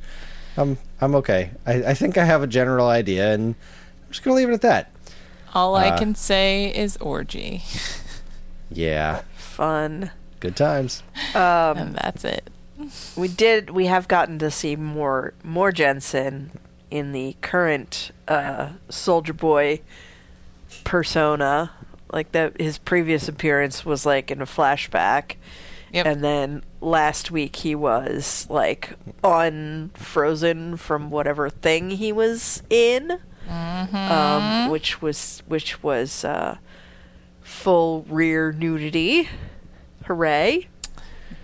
[0.59, 4.35] i'm i'm okay I, I think i have a general idea and i'm just going
[4.35, 4.92] to leave it at that
[5.55, 7.62] All I Uh, can say is orgy.
[8.70, 10.11] yeah Fun.
[10.40, 11.03] good times
[11.35, 12.51] and that's it.
[13.16, 13.70] We did.
[13.70, 16.51] We have gotten to see more more Jensen
[16.90, 19.81] in the current uh, Soldier Boy
[20.85, 21.70] persona.
[22.14, 25.35] Like that, his previous appearance was like in a flashback,
[25.92, 26.07] Yep.
[26.07, 34.70] and then last week he was like unfrozen from whatever thing he was in, um,
[34.70, 36.59] which was which was uh,
[37.42, 39.29] full rear nudity.
[40.07, 40.68] Hooray!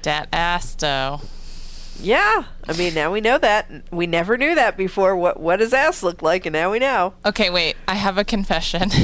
[0.03, 1.21] Dat ass though.
[2.01, 3.69] Yeah, I mean now we know that.
[3.91, 5.17] We never knew that before.
[5.17, 7.15] What what his ass looked like, and now we know.
[7.27, 7.77] Okay, wait.
[7.89, 8.91] I have a confession.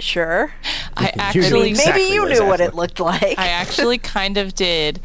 [0.00, 0.52] Sure.
[0.96, 3.38] I knew actually exactly Maybe you knew what it looked like.
[3.38, 5.00] I actually kind of did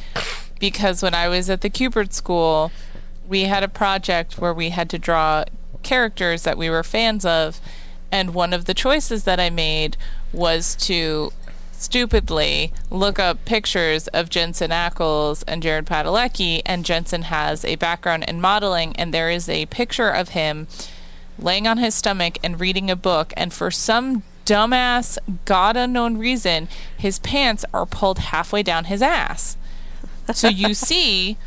[0.60, 2.71] because when I was at the Kubert School,
[3.27, 5.45] we had a project where we had to draw
[5.84, 7.60] characters that we were fans of,
[8.12, 9.97] and one of the choices that I made
[10.31, 11.31] was to
[11.71, 18.25] stupidly look up pictures of Jensen Ackles and Jared Padalecki, and Jensen has a background
[18.27, 20.67] in modeling, and there is a picture of him
[21.38, 26.67] laying on his stomach and reading a book, and for some dumbass, God unknown reason,
[26.97, 29.58] his pants are pulled halfway down his ass.
[30.34, 31.38] So you see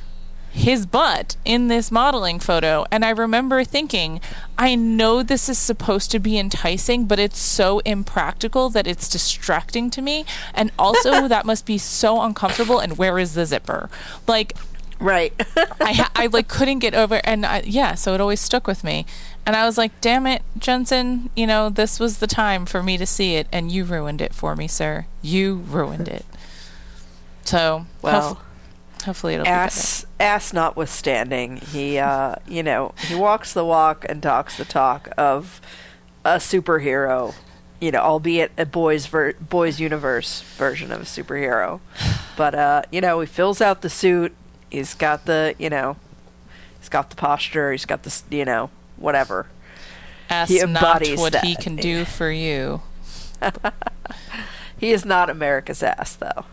[0.51, 4.21] his butt in this modeling photo, and I remember thinking,
[4.57, 9.91] I know this is supposed to be enticing, but it's so impractical that it's distracting
[9.91, 12.81] to me, and also that must be so uncomfortable.
[12.81, 13.89] And where is the zipper?
[14.27, 14.55] Like,
[14.99, 15.33] right.
[15.81, 18.83] I ha- I like couldn't get over and I, yeah, so it always stuck with
[18.83, 19.07] me.
[19.49, 22.99] And I was like, "Damn it, Jensen, you know, this was the time for me
[22.99, 25.07] to see it and you ruined it for me, sir.
[25.23, 26.27] You ruined it."
[27.45, 28.45] So, Well, hof-
[29.07, 34.59] hopefully it'll ass ass notwithstanding, he uh, you know he walks the walk and talks
[34.59, 35.63] the talk of
[36.27, 37.35] a superhero.
[37.81, 41.81] You know, albeit a boys ver- boys universe version of a superhero,
[42.37, 44.35] but uh, you know he fills out the suit.
[44.69, 45.97] He's got the you know,
[46.79, 47.73] he's got the posture.
[47.73, 49.47] He's got the you know whatever.
[50.31, 52.83] Ask he not embodies what he can do for you.
[54.79, 56.45] He is not America's ass, though.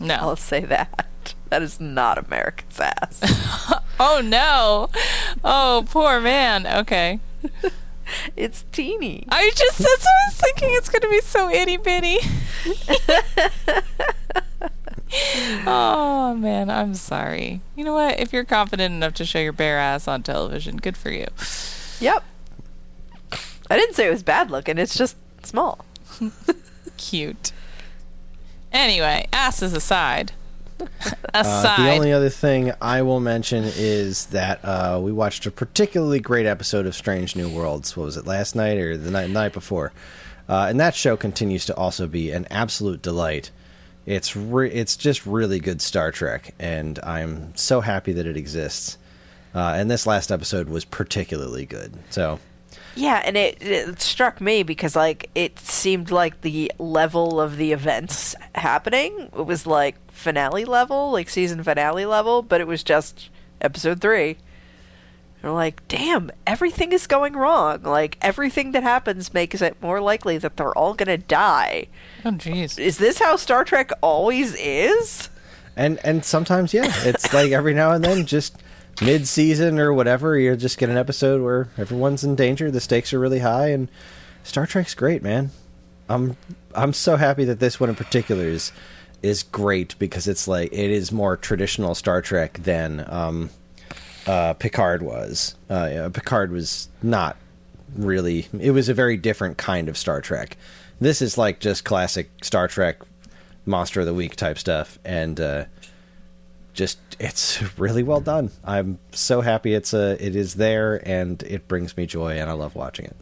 [0.00, 0.14] No.
[0.14, 1.06] I'll say that.
[1.48, 3.20] That is not America's ass.
[4.00, 4.90] Oh no.
[5.42, 6.66] Oh, poor man.
[6.66, 7.18] Okay.
[8.36, 9.24] it's teeny.
[9.30, 10.68] I just that's what I was thinking.
[10.72, 12.18] It's gonna be so itty bitty.
[15.66, 17.60] oh man, I'm sorry.
[17.76, 18.18] You know what?
[18.18, 21.26] If you're confident enough to show your bare ass on television, good for you.
[22.00, 22.24] Yep.
[23.70, 24.78] I didn't say it was bad looking.
[24.78, 25.84] It's just small.
[26.96, 27.52] Cute.
[28.72, 30.32] Anyway, asses aside.
[31.34, 31.86] Uh, Aside.
[31.86, 36.46] the only other thing I will mention is that uh, we watched a particularly great
[36.46, 37.94] episode of Strange New Worlds.
[37.96, 39.92] What was it, last night or the night, night before?
[40.48, 43.50] Uh, and that show continues to also be an absolute delight.
[44.06, 48.98] It's it's just really good Star Trek, and I'm so happy that it exists.
[49.54, 51.92] Uh, and this last episode was particularly good.
[52.10, 52.38] So
[52.94, 57.72] Yeah, and it, it struck me because like it seemed like the level of the
[57.72, 63.28] events happening it was like finale level, like season finale level, but it was just
[63.60, 64.38] episode three.
[65.42, 67.82] And we're like, damn, everything is going wrong.
[67.82, 71.88] Like everything that happens makes it more likely that they're all gonna die.
[72.24, 72.78] oh jeez.
[72.78, 75.28] Is this how Star Trek always is?
[75.76, 78.56] And and sometimes, yeah, it's like every now and then, just
[79.02, 83.12] mid season or whatever, you just get an episode where everyone's in danger, the stakes
[83.12, 83.88] are really high, and
[84.42, 85.50] Star Trek's great, man.
[86.08, 86.36] I'm
[86.74, 88.72] I'm so happy that this one in particular is
[89.22, 93.50] is great because it's like it is more traditional Star Trek than um,
[94.26, 95.54] uh, Picard was.
[95.70, 97.36] Uh, yeah, Picard was not
[97.94, 98.48] really.
[98.58, 100.56] It was a very different kind of Star Trek.
[101.00, 103.00] This is like just classic Star Trek,
[103.64, 105.64] monster of the week type stuff, and uh,
[106.72, 108.50] just it's really well done.
[108.64, 112.54] I'm so happy it's uh, it is there, and it brings me joy, and I
[112.54, 113.16] love watching it.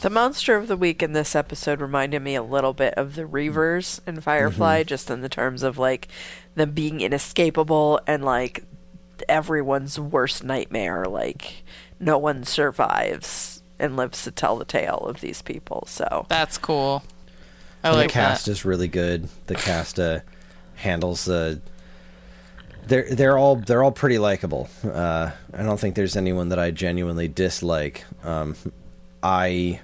[0.00, 3.24] The monster of the week in this episode reminded me a little bit of the
[3.24, 6.08] Reavers in Firefly, just in the terms of like
[6.54, 8.64] them being inescapable and like
[9.28, 11.04] everyone's worst nightmare.
[11.06, 11.64] Like
[12.00, 15.84] no one survives and lives to tell the tale of these people.
[15.86, 17.02] So That's cool.
[17.84, 18.52] I And like the cast that.
[18.52, 19.28] is really good.
[19.46, 20.20] The cast uh,
[20.76, 21.60] handles the.
[22.86, 24.68] They're they're all they're all pretty likable.
[24.84, 28.04] Uh, I don't think there's anyone that I genuinely dislike.
[28.22, 28.54] Um,
[29.22, 29.80] I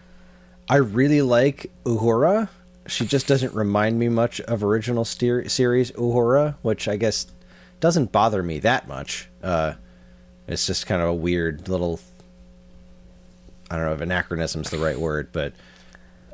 [0.68, 2.49] I really like Uhura.
[2.87, 7.26] She just doesn't remind me much of original steer- series Uhura, which I guess
[7.83, 9.28] doesn't bother me that much.
[9.43, 9.74] Uh,
[10.47, 12.01] it's just kind of a weird little.
[13.70, 15.53] I don't know if anachronism's the right word, but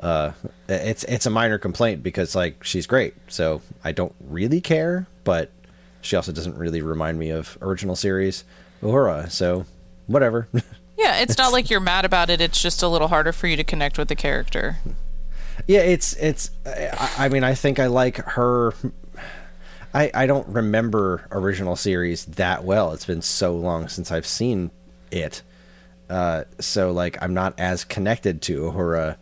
[0.02, 0.32] uh,
[0.68, 5.50] it's it's a minor complaint because like she's great, so I don't really care, but
[6.02, 8.44] she also doesn't really remind me of original series
[8.82, 9.64] Uhura, so
[10.06, 10.48] whatever.
[11.00, 12.40] Yeah, it's not like you're mad about it.
[12.40, 14.78] It's just a little harder for you to connect with the character.
[15.68, 16.50] Yeah, it's it's.
[16.66, 18.74] I, I mean, I think I like her.
[19.94, 22.92] I I don't remember original series that well.
[22.92, 24.70] It's been so long since I've seen
[25.10, 25.42] it.
[26.08, 29.16] Uh, so like, I'm not as connected to Uhura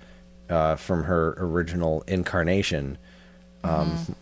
[0.49, 2.99] uh, from her original incarnation.
[3.65, 4.17] Um,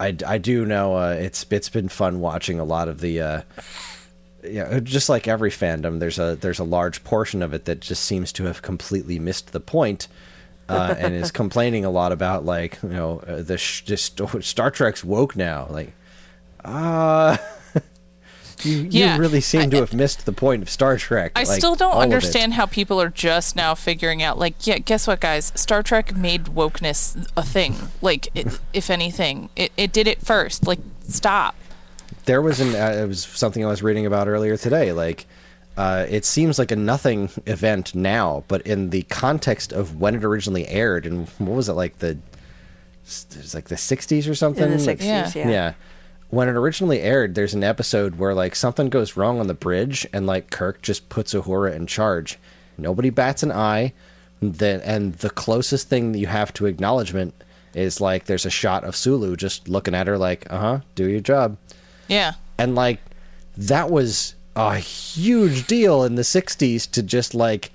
[0.00, 3.20] I, I do know uh, it's it's been fun watching a lot of the.
[3.20, 3.42] Uh,
[4.44, 8.04] yeah, just like every fandom, there's a there's a large portion of it that just
[8.04, 10.08] seems to have completely missed the point,
[10.68, 14.70] uh, and is complaining a lot about like you know uh, the sh- just Star
[14.70, 15.66] Trek's woke now.
[15.70, 15.92] Like,
[16.64, 17.40] ah,
[18.62, 21.32] you, Yeah, you really seem to I- have missed the point of Star Trek.
[21.36, 22.14] I like, still don't all of it.
[22.14, 24.38] understand how people are just now figuring out.
[24.38, 25.52] Like, yeah, guess what, guys?
[25.54, 27.76] Star Trek made wokeness a thing.
[28.00, 30.66] Like, it, if anything, it, it did it first.
[30.66, 31.54] Like, stop.
[32.24, 34.90] there was an uh, it was something I was reading about earlier today.
[34.92, 35.26] Like,
[35.76, 40.24] uh, it seems like a nothing event now, but in the context of when it
[40.24, 42.18] originally aired, and what was it like the
[43.04, 44.64] it was like the '60s or something?
[44.64, 45.30] In the Like- 60s, Yeah.
[45.34, 45.48] yeah.
[45.50, 45.72] yeah.
[46.28, 50.06] When it originally aired, there's an episode where like something goes wrong on the bridge,
[50.12, 52.38] and like Kirk just puts Uhura in charge.
[52.78, 53.92] Nobody bats an eye.
[54.42, 57.32] Then and the closest thing that you have to acknowledgement
[57.74, 61.08] is like there's a shot of Sulu just looking at her like, uh huh, do
[61.08, 61.56] your job
[62.08, 62.32] Yeah.
[62.58, 63.00] and like
[63.56, 67.70] that was a huge deal in the 60s to just like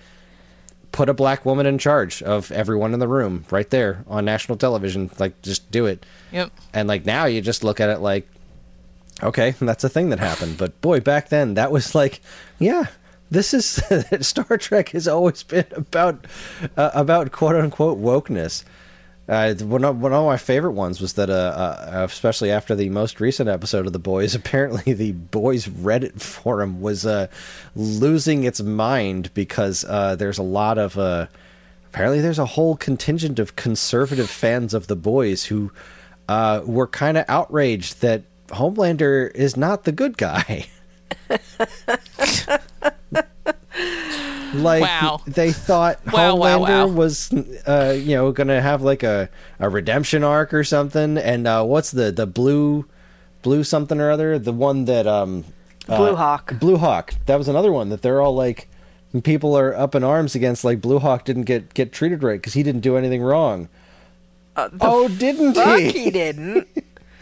[0.92, 4.58] put a black woman in charge of everyone in the room right there on national
[4.58, 6.06] television like just do it.
[6.32, 6.52] Yep.
[6.74, 8.28] and like now you just look at it like
[9.24, 10.58] okay that's a thing that happened.
[10.58, 12.20] But boy back then that was like
[12.60, 12.88] yeah
[13.30, 13.82] this is
[14.22, 16.26] star trek has always been about
[16.76, 18.64] uh, about quote unquote wokeness
[19.32, 22.90] uh, one, of, one of my favorite ones was that, uh, uh, especially after the
[22.90, 27.28] most recent episode of The Boys, apparently the Boys Reddit forum was uh,
[27.74, 30.98] losing its mind because uh, there's a lot of.
[30.98, 31.28] Uh,
[31.88, 35.72] apparently, there's a whole contingent of conservative fans of The Boys who
[36.28, 40.68] uh, were kind of outraged that Homelander is not the good guy.
[44.54, 45.22] like Wow.
[45.28, 46.88] they thought Wow, wow, Homelander wow.
[46.88, 47.32] was
[47.68, 49.30] uh you know gonna have like a,
[49.60, 52.86] a redemption arc or something and uh what's the the blue
[53.42, 55.44] blue something or other the one that um
[55.88, 56.54] Blue uh, Hawk.
[56.60, 58.68] blue hawk that was another one that they're all like
[59.24, 62.54] people are up in arms against like blue hawk didn't get get treated right because
[62.54, 63.68] he didn't do anything wrong
[64.80, 66.68] oh didn't Fuck, he he didn't.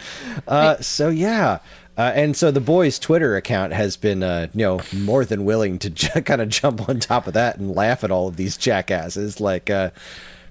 [0.48, 1.60] uh, so yeah,
[2.00, 5.78] uh, and so the boys' Twitter account has been, uh, you know, more than willing
[5.80, 8.56] to j- kind of jump on top of that and laugh at all of these
[8.56, 9.42] jackasses.
[9.42, 9.90] Like, uh,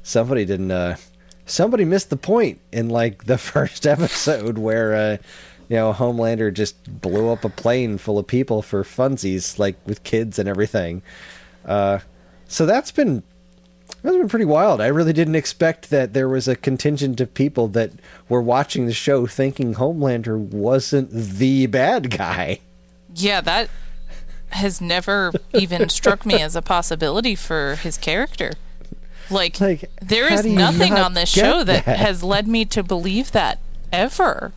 [0.03, 0.96] somebody didn't, uh,
[1.46, 5.16] somebody missed the point in like the first episode where, uh,
[5.70, 10.05] you know, Homelander just blew up a plane full of people for funsies, like with
[10.05, 11.01] kids and everything.
[11.64, 12.01] Uh,
[12.46, 13.22] so that's been
[14.03, 14.80] that's been pretty wild.
[14.80, 17.90] I really didn't expect that there was a contingent of people that
[18.28, 22.61] were watching the show thinking Homelander wasn't the bad guy.
[23.14, 23.68] Yeah, that
[24.51, 28.53] has never even struck me as a possibility for his character.
[29.30, 31.99] Like, Like, there how is do you nothing not on this show that, that?
[31.99, 33.59] has led me to believe that
[33.92, 34.53] ever.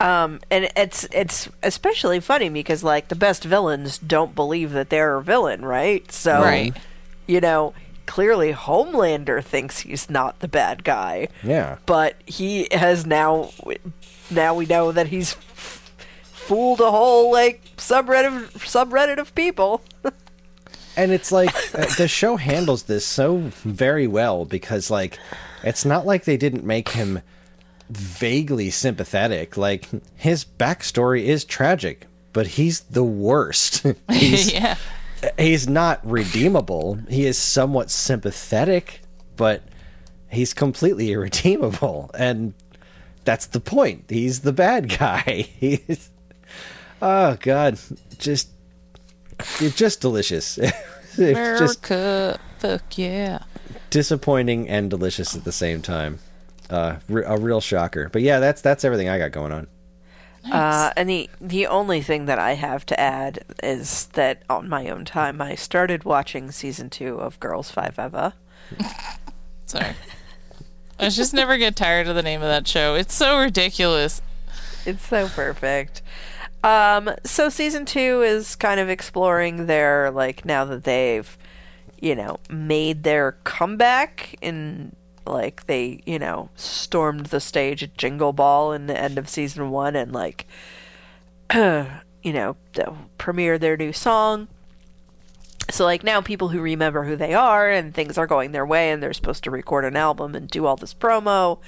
[0.00, 5.16] Um, and it's it's especially funny because like the best villains don't believe that they're
[5.16, 6.10] a villain, right?
[6.10, 6.76] So, Right.
[7.28, 7.72] you know,
[8.12, 11.78] clearly Homelander thinks he's not the bad guy, Yeah.
[11.86, 13.52] but he has now
[14.30, 15.90] now we know that he's f-
[16.22, 19.80] fooled a whole like subreddit subreddit of people.
[20.94, 25.18] And it's like uh, the show handles this so very well because like
[25.64, 27.22] it's not like they didn't make him
[27.88, 29.56] vaguely sympathetic.
[29.56, 33.86] Like his backstory is tragic, but he's the worst.
[34.10, 34.76] he's, yeah.
[35.38, 36.98] He's not redeemable.
[37.08, 39.00] He is somewhat sympathetic,
[39.36, 39.62] but
[40.30, 42.54] he's completely irredeemable, and
[43.24, 44.04] that's the point.
[44.08, 45.48] He's the bad guy.
[45.58, 46.10] He's
[47.00, 47.78] oh god,
[48.18, 48.48] just
[49.60, 50.58] it's just delicious.
[50.58, 50.70] it's
[51.16, 52.40] just America.
[52.58, 53.40] Fuck yeah.
[53.90, 56.18] disappointing and delicious at the same time.
[56.70, 58.08] Uh, a real shocker.
[58.08, 59.66] But yeah, that's that's everything I got going on.
[60.50, 64.88] Uh, and the the only thing that I have to add is that on my
[64.88, 68.34] own time, I started watching season two of Girls Five Eva.
[69.66, 69.94] Sorry.
[70.98, 72.94] I just never get tired of the name of that show.
[72.94, 74.20] It's so ridiculous.
[74.84, 76.02] It's so perfect.
[76.64, 81.36] Um, so season two is kind of exploring their like now that they've,
[82.00, 84.94] you know, made their comeback in
[85.26, 89.70] like they you know stormed the stage at Jingle Ball in the end of season
[89.70, 90.46] one and like,
[91.54, 91.86] you
[92.24, 92.56] know,
[93.18, 94.48] premiere their new song.
[95.70, 98.90] So like now people who remember who they are and things are going their way
[98.90, 101.58] and they're supposed to record an album and do all this promo.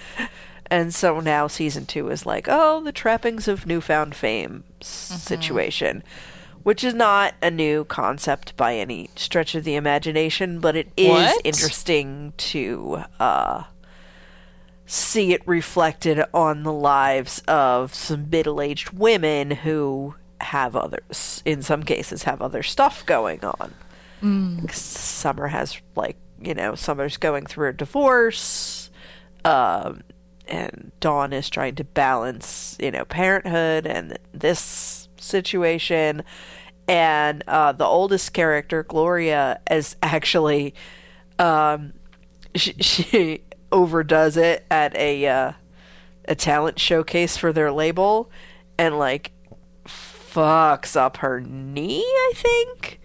[0.66, 5.16] And so now season 2 is like, oh, the trappings of newfound fame mm-hmm.
[5.16, 6.02] situation,
[6.64, 11.08] which is not a new concept by any stretch of the imagination, but it is
[11.10, 11.40] What?
[11.44, 13.64] interesting to uh
[14.86, 21.82] see it reflected on the lives of some middle-aged women who have others in some
[21.82, 23.72] cases have other stuff going on
[24.70, 28.90] summer has like you know summer's going through a divorce
[29.44, 30.02] um
[30.48, 36.22] and dawn is trying to balance you know parenthood and this situation.
[36.86, 40.74] And uh the oldest character gloria is actually
[41.38, 41.94] um
[42.54, 43.40] she, she
[43.72, 45.52] overdoes it at a uh,
[46.26, 48.30] a talent showcase for their label
[48.78, 49.32] and like
[49.86, 53.00] fucks up her knee i think.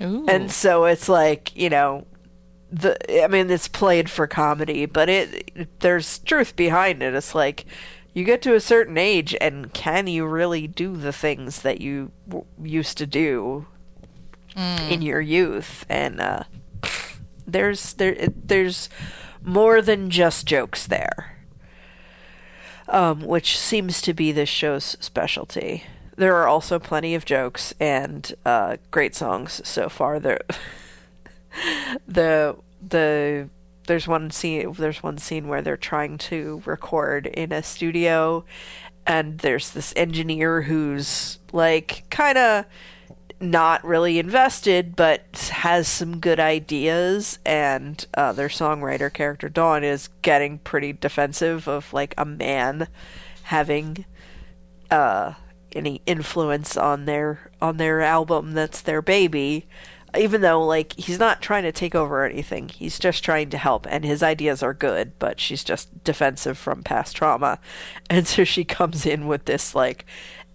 [0.00, 0.26] Ooh.
[0.28, 2.06] and so it's like you know
[2.70, 7.14] the i mean it's played for comedy but it there's truth behind it.
[7.14, 7.64] It's like
[8.18, 12.10] you get to a certain age and can you really do the things that you
[12.28, 13.66] w- used to do
[14.90, 16.42] in your youth and uh
[17.46, 18.88] there's there there's
[19.42, 21.38] more than just jokes there
[22.88, 25.84] um, which seems to be this show's specialty.
[26.16, 30.18] There are also plenty of jokes and uh, great songs so far.
[30.18, 30.40] There,
[32.06, 32.56] the
[32.86, 33.48] the
[33.88, 38.44] there's one scene there's one scene where they're trying to record in a studio,
[39.06, 42.64] and there's this engineer who's like kind of
[43.40, 47.38] not really invested, but has some good ideas.
[47.46, 52.88] And uh, their songwriter character Dawn is getting pretty defensive of like a man
[53.44, 54.04] having
[54.90, 55.34] uh,
[55.72, 59.66] any influence on their on their album that's their baby.
[60.18, 63.86] Even though like he's not trying to take over anything, he's just trying to help,
[63.88, 67.58] and his ideas are good, but she's just defensive from past trauma,
[68.10, 70.04] and so she comes in with this like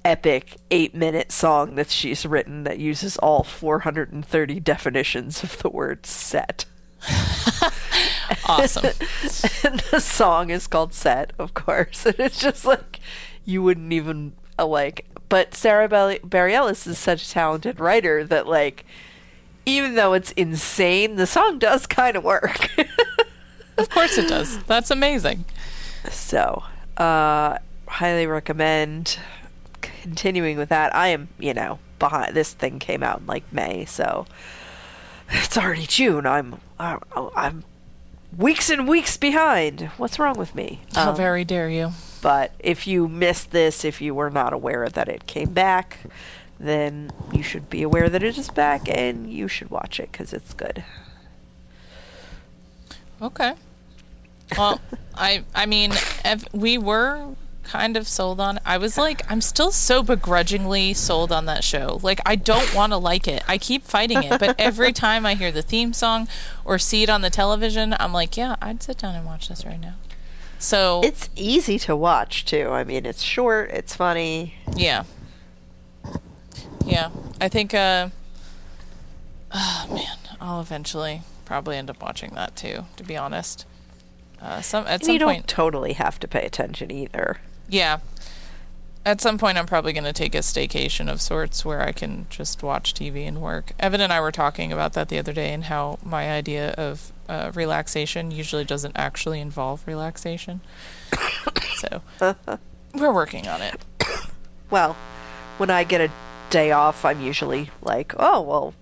[0.05, 6.05] epic eight minute song that she's written that uses all 430 definitions of the word
[6.05, 6.65] set.
[8.47, 8.85] awesome.
[9.63, 12.05] and the song is called Set, of course.
[12.05, 12.99] And it's just like,
[13.45, 18.47] you wouldn't even, uh, like, but Sarah Bel- Bareilles is such a talented writer that,
[18.47, 18.85] like,
[19.65, 22.69] even though it's insane, the song does kind of work.
[23.77, 24.61] of course it does.
[24.63, 25.45] That's amazing.
[26.09, 26.63] so,
[26.97, 27.57] uh,
[27.87, 29.19] highly recommend
[29.81, 30.95] continuing with that.
[30.95, 32.35] I am, you know, behind.
[32.35, 34.25] This thing came out in like May, so
[35.29, 36.25] it's already June.
[36.25, 37.63] I'm, I'm, I'm
[38.37, 39.89] weeks and weeks behind.
[39.97, 40.81] What's wrong with me?
[40.93, 41.91] How Um, very dare you?
[42.21, 45.99] but if you missed this, if you were not aware that it came back,
[46.59, 50.33] then you should be aware that it is back, and you should watch it because
[50.33, 50.83] it's good.
[53.21, 53.53] Okay.
[54.57, 54.79] Well,
[55.15, 55.93] I I mean,
[56.51, 58.59] we were kind of sold on.
[58.65, 61.99] I was like, I'm still so begrudgingly sold on that show.
[62.03, 63.41] Like, I don't want to like it.
[63.47, 66.27] I keep fighting it, but every time I hear the theme song
[66.65, 69.65] or see it on the television, I'm like, yeah, I'd sit down and watch this
[69.65, 69.95] right now.
[70.59, 72.69] So It's easy to watch too.
[72.69, 74.55] I mean, it's short, it's funny.
[74.75, 75.03] Yeah.
[76.85, 77.09] Yeah.
[77.39, 78.09] I think uh
[79.53, 83.65] oh man, I'll eventually probably end up watching that too, to be honest.
[84.41, 87.37] Uh some at And some you don't point totally have to pay attention either.
[87.69, 87.99] Yeah.
[89.05, 92.63] At some point I'm probably gonna take a staycation of sorts where I can just
[92.63, 93.73] watch TV and work.
[93.79, 97.11] Evan and I were talking about that the other day and how my idea of
[97.27, 100.61] uh, relaxation usually doesn't actually involve relaxation.
[101.75, 102.01] so
[102.93, 103.83] we're working on it.
[104.69, 104.95] Well,
[105.57, 106.11] when I get a
[106.53, 108.75] day off, I'm usually like, oh, well,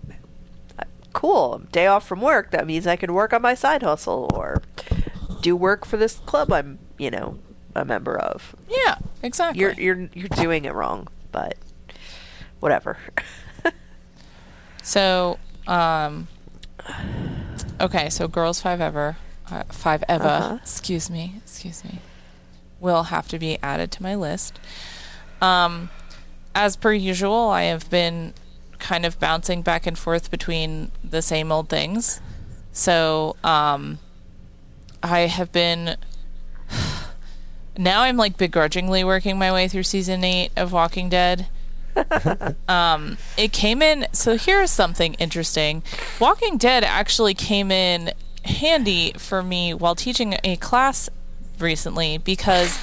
[1.13, 1.59] cool.
[1.71, 2.51] Day off from work.
[2.51, 4.61] That means I can work on my side hustle or
[5.41, 7.39] do work for this club I'm, you know,
[7.73, 8.57] a member of.
[8.67, 9.61] Yeah, exactly.
[9.61, 11.55] You're you're you're doing it wrong, but
[12.59, 12.97] whatever.
[14.83, 16.27] So, um,
[17.79, 19.15] okay, so girls five ever,
[19.49, 20.25] uh, five ever.
[20.25, 20.57] Uh-huh.
[20.61, 21.99] Excuse me, excuse me.
[22.79, 24.59] Will have to be added to my list.
[25.39, 25.89] Um,
[26.53, 28.33] as per usual, I have been
[28.79, 32.21] kind of bouncing back and forth between the same old things.
[32.71, 33.99] So, um,
[35.03, 35.97] I have been.
[37.77, 41.47] Now I'm like begrudgingly working my way through season eight of Walking Dead.
[42.67, 44.07] Um, it came in.
[44.11, 45.83] So here's something interesting.
[46.19, 48.11] Walking Dead actually came in
[48.43, 51.09] handy for me while teaching a class
[51.59, 52.77] recently because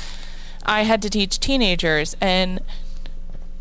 [0.65, 2.61] I had to teach teenagers and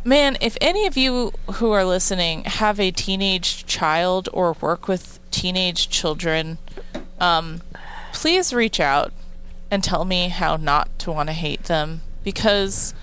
[0.07, 5.19] man, if any of you who are listening have a teenage child or work with
[5.31, 6.57] teenage children,
[7.19, 7.61] um,
[8.13, 9.11] please reach out
[9.69, 12.93] and tell me how not to want to hate them because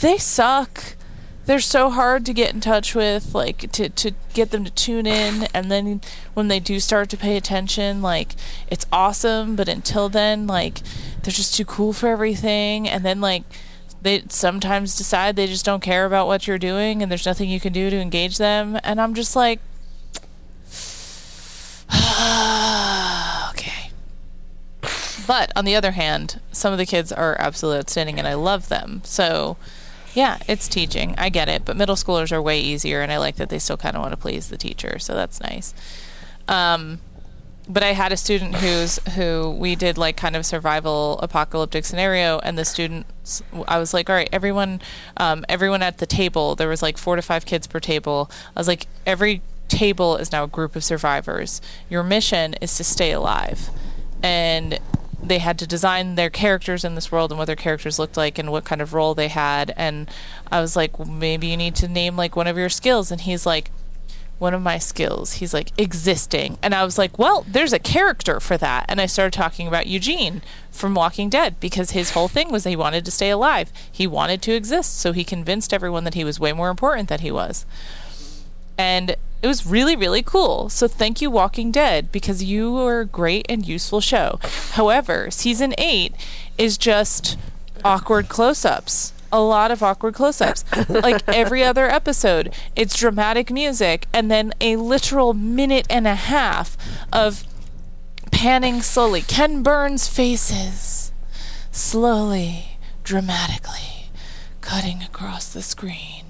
[0.00, 0.96] they suck.
[1.44, 5.06] They're so hard to get in touch with, like to to get them to tune
[5.06, 6.00] in, and then
[6.32, 8.34] when they do start to pay attention, like
[8.70, 9.54] it's awesome.
[9.54, 10.80] But until then, like
[11.22, 13.42] they're just too cool for everything, and then like
[14.04, 17.58] they sometimes decide they just don't care about what you're doing, and there's nothing you
[17.58, 18.78] can do to engage them.
[18.84, 19.60] And I'm just like,
[23.50, 23.90] okay.
[25.26, 28.68] But on the other hand, some of the kids are absolutely outstanding, and I love
[28.68, 29.00] them.
[29.04, 29.56] So,
[30.12, 31.14] yeah, it's teaching.
[31.16, 31.64] I get it.
[31.64, 34.12] But middle schoolers are way easier, and I like that they still kind of want
[34.12, 34.98] to please the teacher.
[34.98, 35.72] So that's nice.
[36.46, 37.00] Um,
[37.68, 42.38] but I had a student who's who we did like kind of survival apocalyptic scenario,
[42.40, 44.82] and the students, I was like, all right, everyone,
[45.16, 46.54] um, everyone at the table.
[46.54, 48.30] There was like four to five kids per table.
[48.54, 51.62] I was like, every table is now a group of survivors.
[51.88, 53.70] Your mission is to stay alive,
[54.22, 54.78] and
[55.22, 58.38] they had to design their characters in this world and what their characters looked like
[58.38, 59.72] and what kind of role they had.
[59.74, 60.10] And
[60.52, 63.46] I was like, maybe you need to name like one of your skills, and he's
[63.46, 63.70] like
[64.38, 65.34] one of my skills.
[65.34, 66.58] He's like existing.
[66.62, 68.86] And I was like, well, there's a character for that.
[68.88, 72.70] And I started talking about Eugene from Walking Dead because his whole thing was that
[72.70, 73.72] he wanted to stay alive.
[73.90, 74.98] He wanted to exist.
[74.98, 77.64] So he convinced everyone that he was way more important than he was.
[78.76, 80.68] And it was really, really cool.
[80.68, 84.40] So thank you, Walking Dead, because you are a great and useful show.
[84.72, 86.14] However, season eight
[86.58, 87.38] is just
[87.84, 90.64] awkward close ups a lot of awkward close ups.
[90.88, 96.76] like every other episode, it's dramatic music and then a literal minute and a half
[97.12, 97.44] of
[98.30, 99.22] panning slowly.
[99.22, 101.12] Ken Burns' faces
[101.72, 104.10] slowly, dramatically,
[104.60, 106.26] cutting across the screen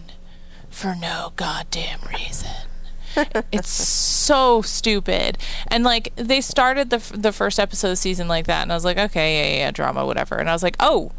[0.71, 2.69] for no goddamn reason.
[3.53, 5.37] it's so stupid.
[5.69, 8.73] And like they started the f- the first episode of the season like that, and
[8.73, 10.37] I was like, okay, yeah, yeah, yeah, drama, whatever.
[10.37, 11.13] And I was like, oh,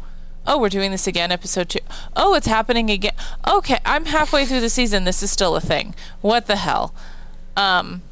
[0.46, 1.80] oh, we're doing this again, episode two.
[2.14, 3.14] Oh, it's happening again.
[3.46, 5.04] Okay, I'm halfway through the season.
[5.04, 5.94] This is still a thing.
[6.20, 6.94] What the hell?
[7.56, 8.02] Um,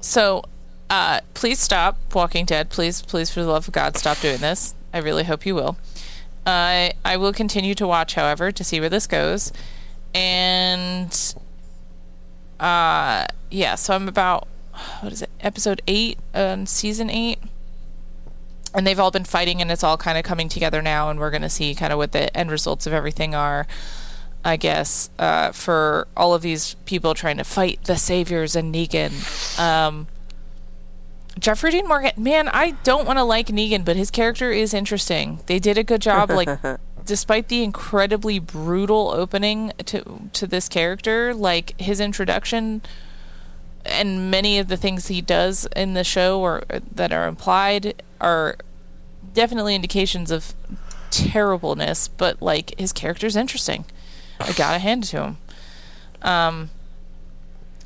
[0.00, 0.44] so,
[0.90, 2.70] uh, please stop Walking Dead.
[2.70, 4.74] Please, please, for the love of God, stop doing this.
[4.92, 5.76] I really hope you will.
[6.44, 9.52] Uh, I will continue to watch, however, to see where this goes.
[10.14, 11.34] And,
[12.60, 14.46] uh, yeah, so I'm about,
[15.00, 17.40] what is it, episode eight on season eight
[18.76, 21.30] and they've all been fighting and it's all kind of coming together now and we're
[21.30, 23.66] going to see kind of what the end results of everything are
[24.44, 29.58] i guess uh, for all of these people trying to fight the saviors and negan.
[29.58, 30.06] Um,
[31.38, 35.40] jeffrey dean morgan man i don't want to like negan but his character is interesting.
[35.46, 36.48] They did a good job like
[37.04, 42.82] despite the incredibly brutal opening to to this character like his introduction
[43.84, 46.62] and many of the things he does in the show or
[46.92, 48.56] that are implied are
[49.36, 50.54] definitely indications of
[51.10, 53.84] terribleness, but like his character's interesting.
[54.40, 55.38] I gotta hand it to him.
[56.22, 56.70] Um,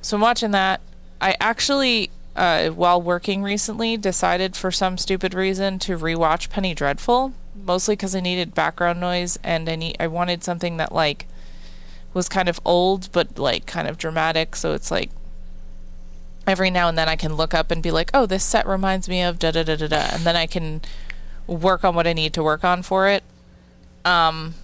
[0.01, 0.81] so I'm watching that.
[1.21, 7.35] I actually, uh, while working recently, decided for some stupid reason to rewatch Penny Dreadful,
[7.55, 11.27] mostly because I needed background noise and I need I wanted something that like
[12.15, 14.55] was kind of old but like kind of dramatic.
[14.55, 15.11] So it's like
[16.47, 19.09] every now and then I can look up and be like, oh, this set reminds
[19.09, 20.81] me of da da da da da, and then I can
[21.47, 23.23] work on what I need to work on for it.
[24.05, 24.55] Um,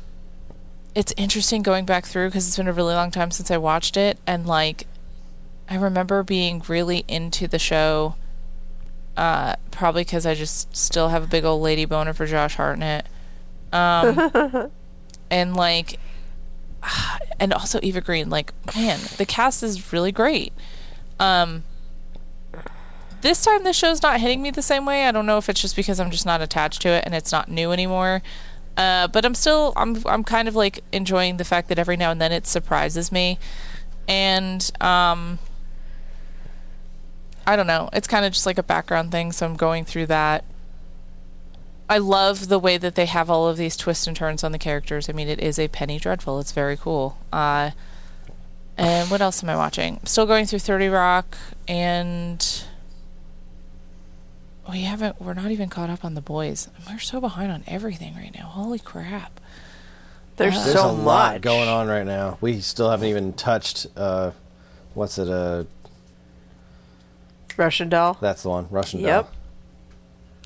[0.95, 3.97] it's interesting going back through because it's been a really long time since I watched
[3.97, 4.87] it, and like,
[5.68, 8.14] I remember being really into the show.
[9.16, 13.07] Uh, probably because I just still have a big old lady boner for Josh Hartnett.
[13.72, 14.70] Um,
[15.31, 15.99] and like,
[17.41, 18.31] and also Eva Green.
[18.31, 20.53] Like, man, the cast is really great.
[21.18, 21.64] Um,
[23.21, 25.07] this time the show's not hitting me the same way.
[25.07, 27.33] I don't know if it's just because I'm just not attached to it and it's
[27.33, 28.23] not new anymore.
[28.77, 32.11] Uh, but I'm still I'm I'm kind of like enjoying the fact that every now
[32.11, 33.39] and then it surprises me,
[34.07, 35.39] and um,
[37.47, 37.89] I don't know.
[37.93, 40.45] It's kind of just like a background thing, so I'm going through that.
[41.89, 44.59] I love the way that they have all of these twists and turns on the
[44.59, 45.09] characters.
[45.09, 46.41] I mean, it is a Penny Dreadful.
[46.41, 47.17] It's very cool.
[47.33, 47.71] Uh,
[48.77, 50.01] and what else am I watching?
[50.05, 51.39] Still going through 30 Rock
[51.69, 52.64] and
[54.71, 56.69] we haven't we're not even caught up on the boys.
[56.89, 58.47] We're so behind on everything right now.
[58.47, 59.41] Holy crap.
[60.37, 62.37] There's There's so a lot much going on right now.
[62.41, 63.87] We still haven't even touched.
[63.97, 64.33] Uh,
[64.95, 65.29] what's it?
[65.29, 65.64] Uh,
[67.57, 68.19] Russian doll.
[68.21, 68.67] that's the one.
[68.71, 69.09] Russian Yep.
[69.09, 69.17] doll.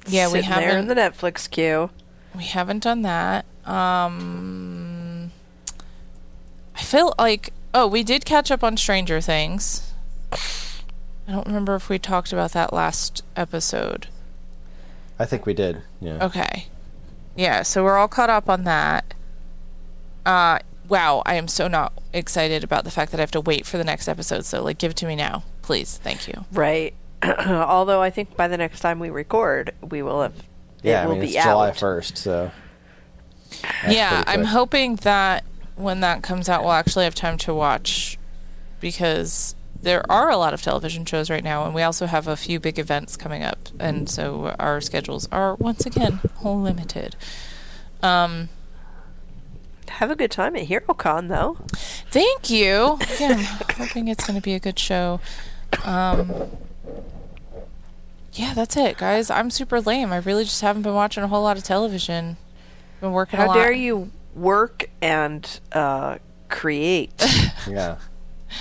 [0.06, 0.12] Yep.
[0.12, 1.90] Yeah, we Sitting there in haven't the Netflix queue.
[2.36, 3.44] we haven't done that.
[3.64, 5.32] Um
[6.76, 9.92] I feel like oh, we did catch up on Stranger Things.
[11.30, 14.08] I don't remember if we talked about that last episode.
[15.16, 15.82] I think we did.
[16.00, 16.24] Yeah.
[16.24, 16.66] Okay.
[17.36, 19.14] Yeah, so we're all caught up on that.
[20.26, 20.58] Uh
[20.88, 23.78] wow, I am so not excited about the fact that I have to wait for
[23.78, 25.44] the next episode, so like give it to me now.
[25.62, 25.98] Please.
[25.98, 26.46] Thank you.
[26.50, 26.94] Right.
[27.22, 30.34] Although I think by the next time we record, we will have.
[30.82, 32.50] Yeah, it I will mean it's be July first, so
[33.62, 35.44] that's yeah, I'm hoping that
[35.76, 38.18] when that comes out, we'll actually have time to watch
[38.80, 42.36] because there are a lot of television shows right now, and we also have a
[42.36, 47.16] few big events coming up, and so our schedules are once again limited.
[48.02, 48.48] Um,
[49.88, 51.56] Have a good time at HeroesCon, though.
[52.10, 52.98] thank you.
[53.18, 55.20] Yeah, I'm hoping it's going to be a good show.
[55.84, 56.32] Um,
[58.32, 59.30] yeah, that's it, guys.
[59.30, 60.12] I'm super lame.
[60.12, 62.36] I really just haven't been watching a whole lot of television.
[63.00, 63.54] Been working a How lot.
[63.54, 66.18] dare you work and uh,
[66.48, 67.12] create?
[67.68, 67.96] yeah.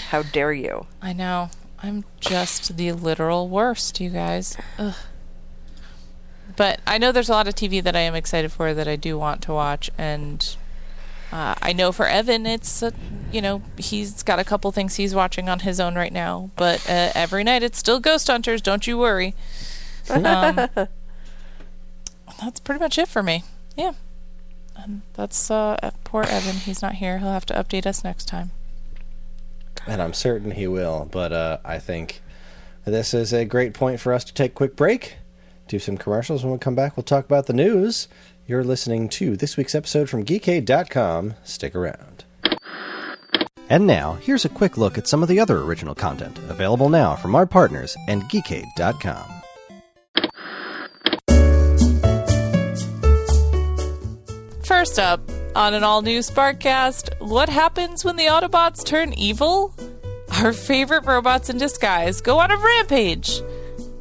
[0.09, 0.85] How dare you?
[1.01, 1.49] I know.
[1.81, 4.57] I'm just the literal worst, you guys.
[4.77, 4.95] Ugh.
[6.55, 8.95] But I know there's a lot of TV that I am excited for that I
[8.95, 10.55] do want to watch, and
[11.31, 12.91] uh, I know for Evan, it's uh,
[13.31, 16.49] you know he's got a couple things he's watching on his own right now.
[16.55, 18.61] But uh, every night it's still Ghost Hunters.
[18.61, 19.35] Don't you worry.
[20.09, 20.67] Um,
[22.41, 23.43] that's pretty much it for me.
[23.77, 23.93] Yeah,
[24.75, 26.55] and that's uh, poor Evan.
[26.55, 27.19] He's not here.
[27.19, 28.51] He'll have to update us next time.
[29.88, 32.21] And I'm certain he will, but uh, I think
[32.86, 35.17] this is a great point for us to take a quick break,
[35.67, 36.43] do some commercials.
[36.43, 38.07] When we come back, we'll talk about the news.
[38.47, 41.36] You're listening to this week's episode from Geekade.com.
[41.43, 42.25] Stick around.
[43.69, 47.15] And now, here's a quick look at some of the other original content available now
[47.15, 49.25] from our partners and Geekade.com.
[54.63, 55.21] First up,
[55.55, 59.73] on an all new Sparkcast, what happens when the Autobots turn evil?
[60.41, 63.41] Our favorite robots in disguise go on a rampage.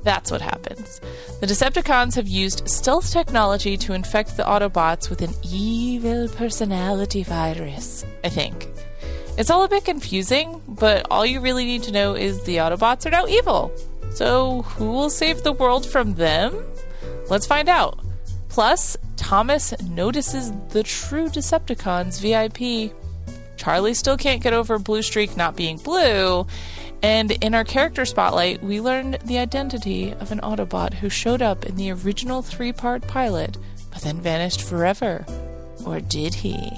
[0.02, 1.00] That's what happens.
[1.40, 8.04] The Decepticons have used stealth technology to infect the Autobots with an evil personality virus,
[8.24, 8.68] I think.
[9.36, 13.06] It's all a bit confusing, but all you really need to know is the Autobots
[13.06, 13.72] are now evil.
[14.12, 16.64] So, who will save the world from them?
[17.28, 18.00] Let's find out.
[18.48, 22.94] Plus, Thomas notices the true Decepticons VIP.
[23.58, 26.46] Charlie still can't get over Blue Streak not being blue.
[27.02, 31.66] And in our character spotlight, we learned the identity of an Autobot who showed up
[31.66, 33.58] in the original three part pilot,
[33.90, 35.26] but then vanished forever.
[35.84, 36.72] Or did he?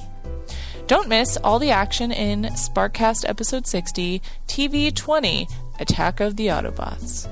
[0.86, 5.46] Don't miss all the action in Sparkcast Episode 60, TV 20
[5.78, 7.28] Attack of the Autobots.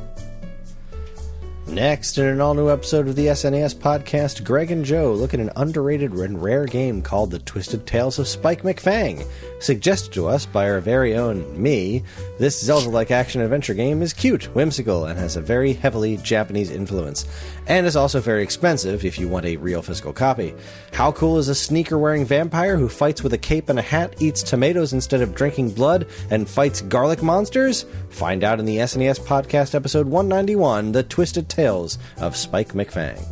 [1.68, 5.40] Next, in an all new episode of the SNES podcast, Greg and Joe look at
[5.40, 9.24] an underrated and rare game called The Twisted Tales of Spike McFang.
[9.60, 12.02] Suggested to us by our very own me,
[12.38, 16.70] this Zelda like action adventure game is cute, whimsical, and has a very heavily Japanese
[16.70, 17.26] influence.
[17.68, 20.54] And is also very expensive if you want a real physical copy.
[20.94, 24.14] How cool is a sneaker wearing vampire who fights with a cape and a hat,
[24.20, 27.84] eats tomatoes instead of drinking blood, and fights garlic monsters?
[28.08, 33.22] Find out in the SNES podcast episode 191 The Twisted Tales of Spike McFang.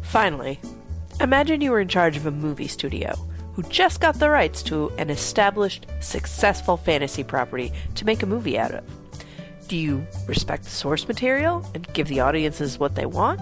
[0.00, 0.58] Finally,
[1.20, 3.14] imagine you were in charge of a movie studio
[3.52, 8.58] who just got the rights to an established, successful fantasy property to make a movie
[8.58, 9.03] out of.
[9.74, 13.40] Do you respect the source material and give the audiences what they want?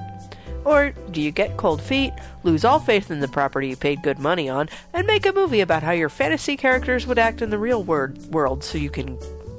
[0.64, 4.18] Or do you get cold feet, lose all faith in the property you paid good
[4.18, 7.58] money on, and make a movie about how your fantasy characters would act in the
[7.58, 9.18] real word- world so you can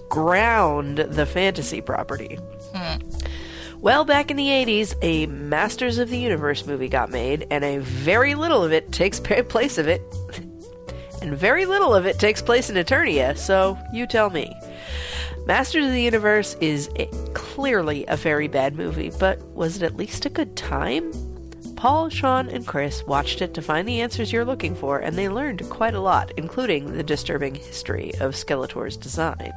[0.09, 2.39] ground the fantasy property?
[2.74, 2.97] Hmm.
[3.80, 7.78] Well, back in the 80s, a Masters of the Universe movie got made, and a
[7.82, 10.01] very little of it takes place of it.
[11.21, 14.51] And very little of it takes place in Eternia, so you tell me.
[15.46, 16.89] Masters of the Universe is
[17.34, 21.12] clearly a very bad movie, but was it at least a good time?
[21.76, 25.28] Paul, Sean, and Chris watched it to find the answers you're looking for, and they
[25.28, 29.52] learned quite a lot, including the disturbing history of Skeletor's design.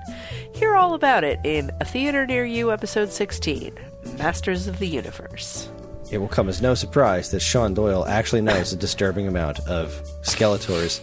[0.52, 3.78] Hear all about it in A Theater Near You, Episode 16
[4.18, 5.68] Masters of the Universe.
[6.10, 9.92] It will come as no surprise that Sean Doyle actually knows a disturbing amount of
[10.22, 11.00] Skeletor's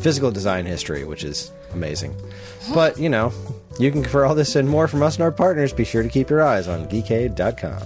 [0.00, 2.16] physical design history, which is amazing.
[2.74, 3.32] But, you know,
[3.78, 6.08] you can for all this and more from us and our partners, be sure to
[6.08, 7.82] keep your eyes on geekade.com.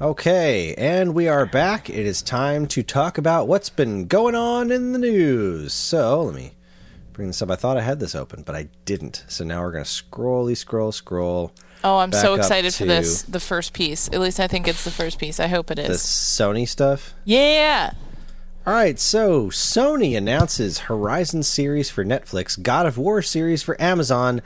[0.00, 1.90] Okay, and we are back.
[1.90, 5.74] It is time to talk about what's been going on in the news.
[5.74, 6.52] So, let me
[7.12, 7.50] bring this up.
[7.50, 9.24] I thought I had this open, but I didn't.
[9.28, 11.52] So now we're gonna scrolly scroll scroll.
[11.84, 13.22] Oh, I'm so excited for this.
[13.22, 14.08] The first piece.
[14.08, 15.38] At least I think it's the first piece.
[15.38, 15.88] I hope it is.
[15.88, 15.94] The.
[15.94, 17.12] Sony stuff.
[17.26, 17.92] Yeah.
[18.70, 24.42] All right, so Sony announces Horizon series for Netflix, God of War series for Amazon,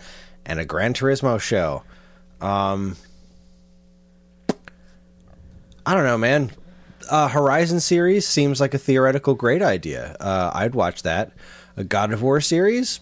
[0.47, 1.83] and a Gran Turismo show.
[2.41, 2.97] Um,
[5.85, 6.53] I don't know, man.
[7.11, 10.17] Uh, Horizon series seems like a theoretical great idea.
[10.19, 11.33] Uh, I'd watch that.
[11.77, 13.01] A God of War series,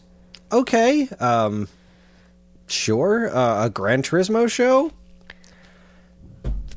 [0.50, 1.08] okay.
[1.20, 1.68] Um,
[2.66, 3.32] sure.
[3.32, 4.90] Uh, a Gran Turismo show.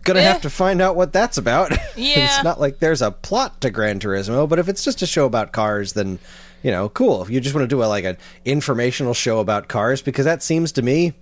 [0.06, 0.24] Gonna Eh.
[0.24, 1.72] have to find out what that's about.
[1.98, 2.26] Yeah.
[2.26, 5.26] it's not like there's a plot to Gran Turismo, but if it's just a show
[5.26, 6.20] about cars, then
[6.64, 7.22] you know, cool.
[7.22, 10.42] If you just want to do a, like an informational show about cars, because that
[10.42, 11.14] seems to me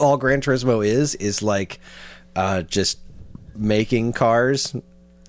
[0.00, 1.78] all Gran Turismo is is like
[2.36, 2.98] uh, just
[3.54, 4.74] making cars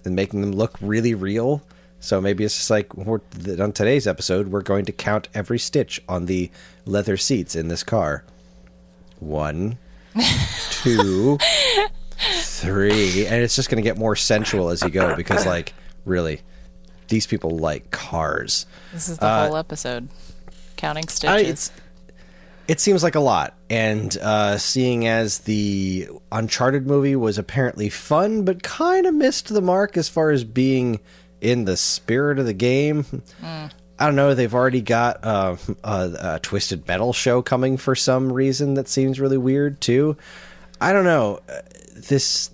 [0.04, 1.62] and making them look really real.
[2.00, 3.22] So maybe it's just like we're,
[3.60, 6.52] on today's episode, we're going to count every stitch on the
[6.86, 8.24] leather seats in this car.
[9.20, 9.78] One,
[10.72, 11.38] two,
[12.18, 15.74] three, and it's just going to get more sensual as you go because, like,
[16.06, 16.42] really,
[17.08, 18.66] these people like cars.
[18.94, 20.10] This is the whole episode.
[20.76, 21.50] Counting I, stitches.
[21.50, 21.72] it's
[22.68, 28.44] it seems like a lot, and uh, seeing as the Uncharted movie was apparently fun,
[28.44, 31.00] but kind of missed the mark as far as being
[31.42, 33.06] in the spirit of the game.
[33.44, 34.34] I don't know.
[34.34, 39.20] They've already got uh, a, a Twisted Metal show coming for some reason that seems
[39.20, 40.18] really weird too.
[40.82, 41.40] I don't know.
[41.96, 42.52] This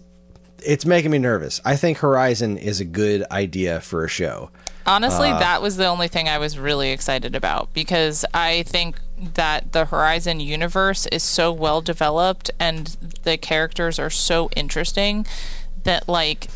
[0.63, 1.59] it's making me nervous.
[1.65, 4.51] I think Horizon is a good idea for a show.
[4.85, 8.99] Honestly, uh, that was the only thing I was really excited about because I think
[9.35, 12.87] that the Horizon universe is so well developed and
[13.23, 15.25] the characters are so interesting
[15.83, 16.47] that like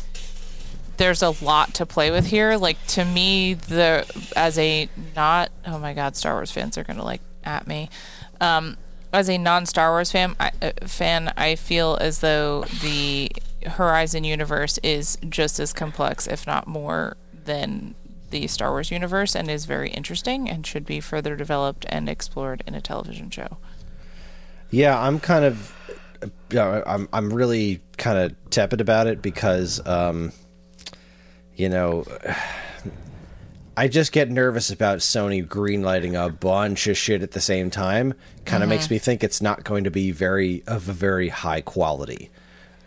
[0.96, 2.56] there's a lot to play with here.
[2.56, 7.04] Like to me, the as a not oh my god, Star Wars fans are gonna
[7.04, 7.90] like at me.
[8.40, 8.76] Um,
[9.16, 13.30] as a non Star Wars fan, I, uh, fan, I feel as though the
[13.66, 17.94] Horizon universe is just as complex, if not more, than
[18.30, 22.62] the Star Wars universe, and is very interesting and should be further developed and explored
[22.66, 23.56] in a television show.
[24.70, 25.74] Yeah, I'm kind of,
[26.54, 30.30] uh, I'm I'm really kind of tepid about it because, um,
[31.54, 32.04] you know,
[33.76, 38.14] I just get nervous about Sony greenlighting a bunch of shit at the same time.
[38.44, 38.76] Kind of mm-hmm.
[38.76, 42.30] makes me think it's not going to be very of a very high quality.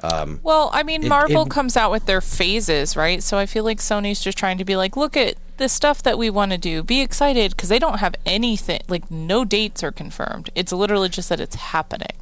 [0.02, 3.22] Um, well, I mean, Marvel it- comes out with their phases, right?
[3.22, 6.18] So I feel like Sony's just trying to be like, look at the stuff that
[6.18, 6.82] we want to do.
[6.82, 10.50] Be excited because they don't have anything, like, no dates are confirmed.
[10.56, 12.16] It's literally just that it's happening.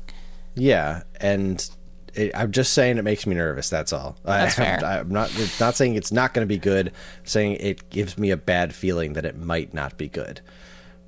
[0.56, 1.70] Yeah, and
[2.18, 3.70] it, I'm just saying it makes me nervous.
[3.70, 4.18] That's all.
[4.24, 4.86] That's I, fair.
[4.86, 6.88] I'm not it's not saying it's not going to be good.
[6.88, 10.42] I'm saying it gives me a bad feeling that it might not be good.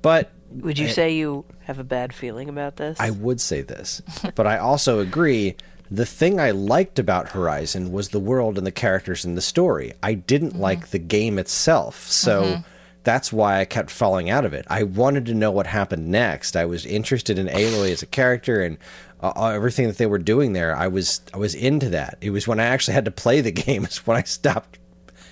[0.02, 2.98] But Would you say you have a bad feeling about this?
[2.98, 4.02] I would say this,
[4.34, 5.56] but I also agree.
[5.92, 9.92] The thing I liked about Horizon was the world and the characters and the story.
[10.02, 10.60] I didn't mm-hmm.
[10.60, 12.62] like the game itself, so mm-hmm.
[13.02, 14.66] That's why I kept falling out of it.
[14.68, 16.56] I wanted to know what happened next.
[16.56, 18.78] I was interested in Aloy as a character and
[19.22, 20.76] uh, uh, everything that they were doing there.
[20.76, 22.18] I was I was into that.
[22.20, 24.78] It was when I actually had to play the game is when I stopped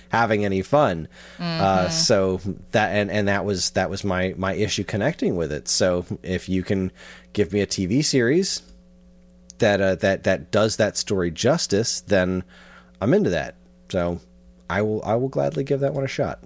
[0.09, 1.07] having any fun.
[1.39, 2.41] Uh, so
[2.71, 5.67] that and, and that was that was my my issue connecting with it.
[5.67, 6.91] So if you can
[7.33, 8.63] give me a TV series
[9.59, 12.43] that uh, that that does that story justice, then
[12.99, 13.55] I'm into that.
[13.89, 14.19] So
[14.69, 16.43] I will I will gladly give that one a shot.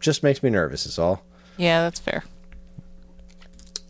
[0.00, 1.22] Just makes me nervous is all.
[1.56, 2.22] Yeah, that's fair.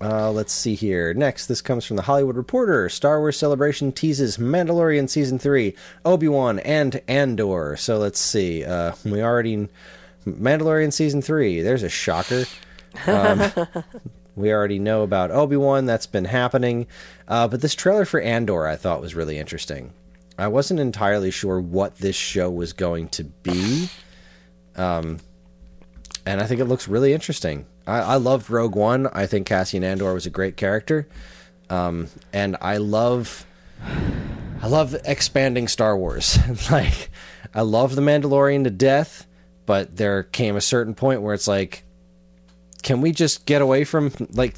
[0.01, 1.13] Uh, let's see here.
[1.13, 2.89] Next, this comes from the Hollywood Reporter.
[2.89, 7.77] Star Wars Celebration teases Mandalorian season three, Obi Wan, and Andor.
[7.77, 8.65] So let's see.
[8.65, 9.69] Uh, we already
[10.25, 11.63] Mandalorian season three.
[11.63, 12.45] There's a shocker.
[13.07, 13.53] Um,
[14.37, 15.87] we already know about Obi Wan.
[15.87, 16.87] That's been happening.
[17.27, 19.93] Uh, but this trailer for Andor, I thought was really interesting.
[20.39, 23.89] I wasn't entirely sure what this show was going to be.
[24.77, 25.19] Um,
[26.29, 27.65] and I think it looks really interesting.
[27.87, 29.07] I, I loved Rogue One.
[29.07, 31.09] I think Cassian Andor was a great character,
[31.71, 33.47] um, and I love,
[34.61, 36.39] I love expanding Star Wars.
[36.71, 37.09] like,
[37.55, 39.27] I love the Mandalorian to death,
[39.65, 41.83] but there came a certain point where it's like,
[42.83, 44.55] can we just get away from like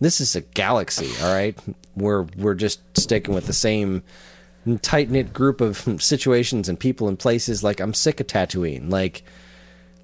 [0.00, 1.56] this is a galaxy, all right?
[1.94, 4.02] We're we're just sticking with the same
[4.82, 7.62] tight knit group of situations and people and places.
[7.62, 8.90] Like I'm sick of Tatooine.
[8.90, 9.22] Like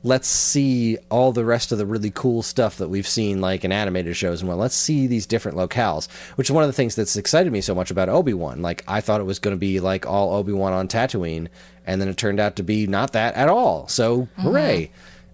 [0.02, 3.72] let's see all the rest of the really cool stuff that we've seen like in
[3.72, 6.94] animated shows and well let's see these different locales which is one of the things
[6.94, 8.62] that's excited me so much about obi-wan.
[8.62, 11.48] Like i thought it was going to be like all obi-wan on tatooine
[11.86, 13.88] and then it turned out to be not that at all.
[13.88, 14.92] So hooray!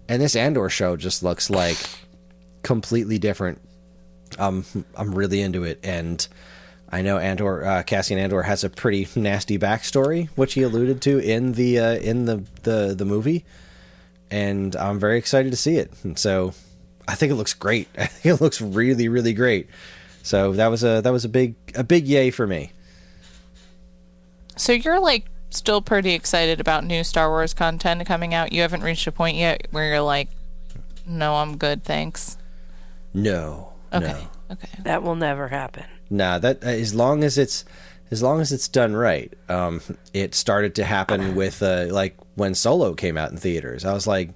[0.08, 1.76] And this andor show just looks like
[2.62, 3.60] completely different.
[4.38, 4.64] Um,
[4.96, 6.26] I'm really into it, and
[6.88, 11.18] I know Andor uh, Cassian Andor has a pretty nasty backstory, which he alluded to
[11.18, 13.44] in the uh, in the, the the movie,
[14.30, 15.92] and I'm very excited to see it.
[16.02, 16.52] And so,
[17.08, 17.88] I think it looks great.
[17.98, 19.68] I think it looks really really great.
[20.22, 22.72] So that was a that was a big a big yay for me.
[24.56, 28.52] So you're like still pretty excited about new Star Wars content coming out.
[28.52, 30.30] You haven't reached a point yet where you're like,
[31.06, 32.36] "No, I'm good, thanks."
[33.14, 34.06] No, Okay.
[34.12, 34.18] no.
[34.52, 34.68] Okay.
[34.82, 35.84] That will never happen.
[36.10, 37.64] Nah, that uh, as long as it's
[38.10, 39.32] as long as it's done right.
[39.48, 39.80] Um,
[40.12, 43.84] it started to happen with uh, like when Solo came out in theaters.
[43.84, 44.30] I was like,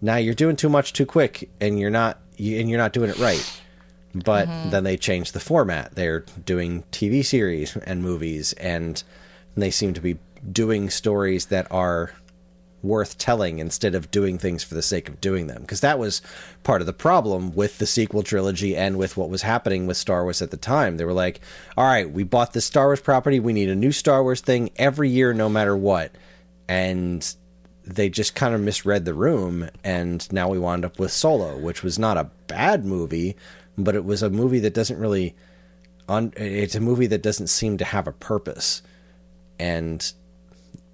[0.00, 3.10] "Now you're doing too much too quick, and you're not you, and you're not doing
[3.10, 3.60] it right."
[4.14, 5.94] But then they changed the format.
[5.94, 9.02] They're doing TV series and movies, and
[9.56, 10.18] they seem to be
[10.50, 12.12] doing stories that are
[12.86, 15.62] worth telling instead of doing things for the sake of doing them.
[15.62, 16.22] Because that was
[16.62, 20.22] part of the problem with the sequel trilogy and with what was happening with Star
[20.22, 20.96] Wars at the time.
[20.96, 21.40] They were like,
[21.76, 23.40] all right, we bought this Star Wars property.
[23.40, 26.12] We need a new Star Wars thing every year, no matter what.
[26.68, 27.34] And
[27.84, 29.68] they just kind of misread the room.
[29.84, 33.36] And now we wound up with Solo, which was not a bad movie,
[33.78, 35.34] but it was a movie that doesn't really.
[36.08, 38.82] It's a movie that doesn't seem to have a purpose.
[39.58, 40.12] And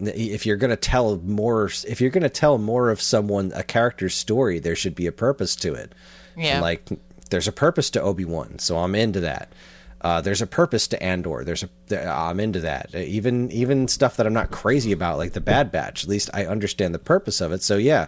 [0.08, 3.62] if you're going to tell more if you're going to tell more of someone a
[3.62, 5.94] character's story there should be a purpose to it
[6.36, 6.60] Yeah.
[6.60, 6.88] Like
[7.30, 9.52] there's a purpose to obi-wan so i'm into that
[10.02, 14.26] uh, there's a purpose to andor there's a i'm into that even even stuff that
[14.26, 17.52] i'm not crazy about like the bad batch at least i understand the purpose of
[17.52, 18.06] it so yeah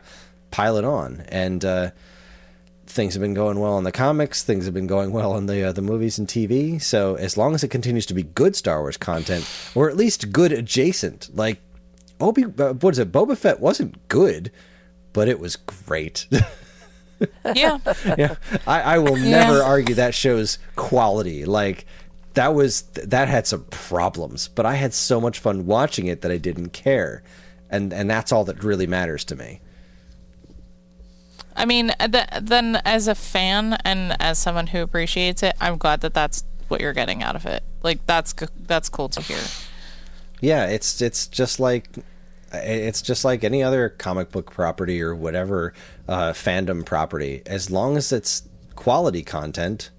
[0.50, 1.90] pile it on and uh
[2.86, 4.42] things have been going well in the comics.
[4.42, 6.80] Things have been going well in the uh, the movies and TV.
[6.80, 10.30] So as long as it continues to be good Star Wars content, or at least
[10.32, 11.62] good adjacent, like
[12.20, 13.10] Obi, uh, what is it?
[13.12, 14.50] Boba Fett wasn't good,
[15.12, 16.26] but it was great.
[17.54, 17.78] yeah.
[18.18, 18.36] yeah,
[18.66, 19.46] I, I will Yeah.
[19.46, 21.44] never argue that show's quality.
[21.44, 21.86] Like
[22.34, 26.30] that was that had some problems, but I had so much fun watching it that
[26.30, 27.22] I didn't care,
[27.70, 29.60] and and that's all that really matters to me.
[31.56, 36.00] I mean, th- then as a fan and as someone who appreciates it, I'm glad
[36.00, 37.62] that that's what you're getting out of it.
[37.82, 38.34] Like that's
[38.66, 39.38] that's cool to hear.
[40.44, 41.88] Yeah, it's it's just like
[42.52, 45.72] it's just like any other comic book property or whatever
[46.06, 47.42] uh, fandom property.
[47.46, 48.42] As long as it's
[48.76, 49.90] quality content,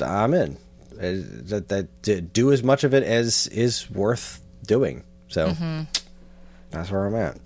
[0.00, 0.56] I'm in.
[0.98, 5.04] Uh, That, that do as much of it as is worth doing.
[5.28, 5.54] So
[6.70, 7.38] that's where I'm at.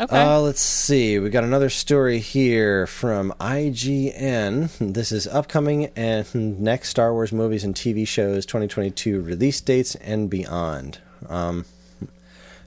[0.00, 0.22] Okay.
[0.22, 1.18] Uh, let's see.
[1.18, 4.70] We got another story here from IGN.
[4.92, 10.28] This is upcoming and next Star Wars movies and TV shows 2022 release dates and
[10.30, 10.98] beyond.
[11.28, 11.66] Um,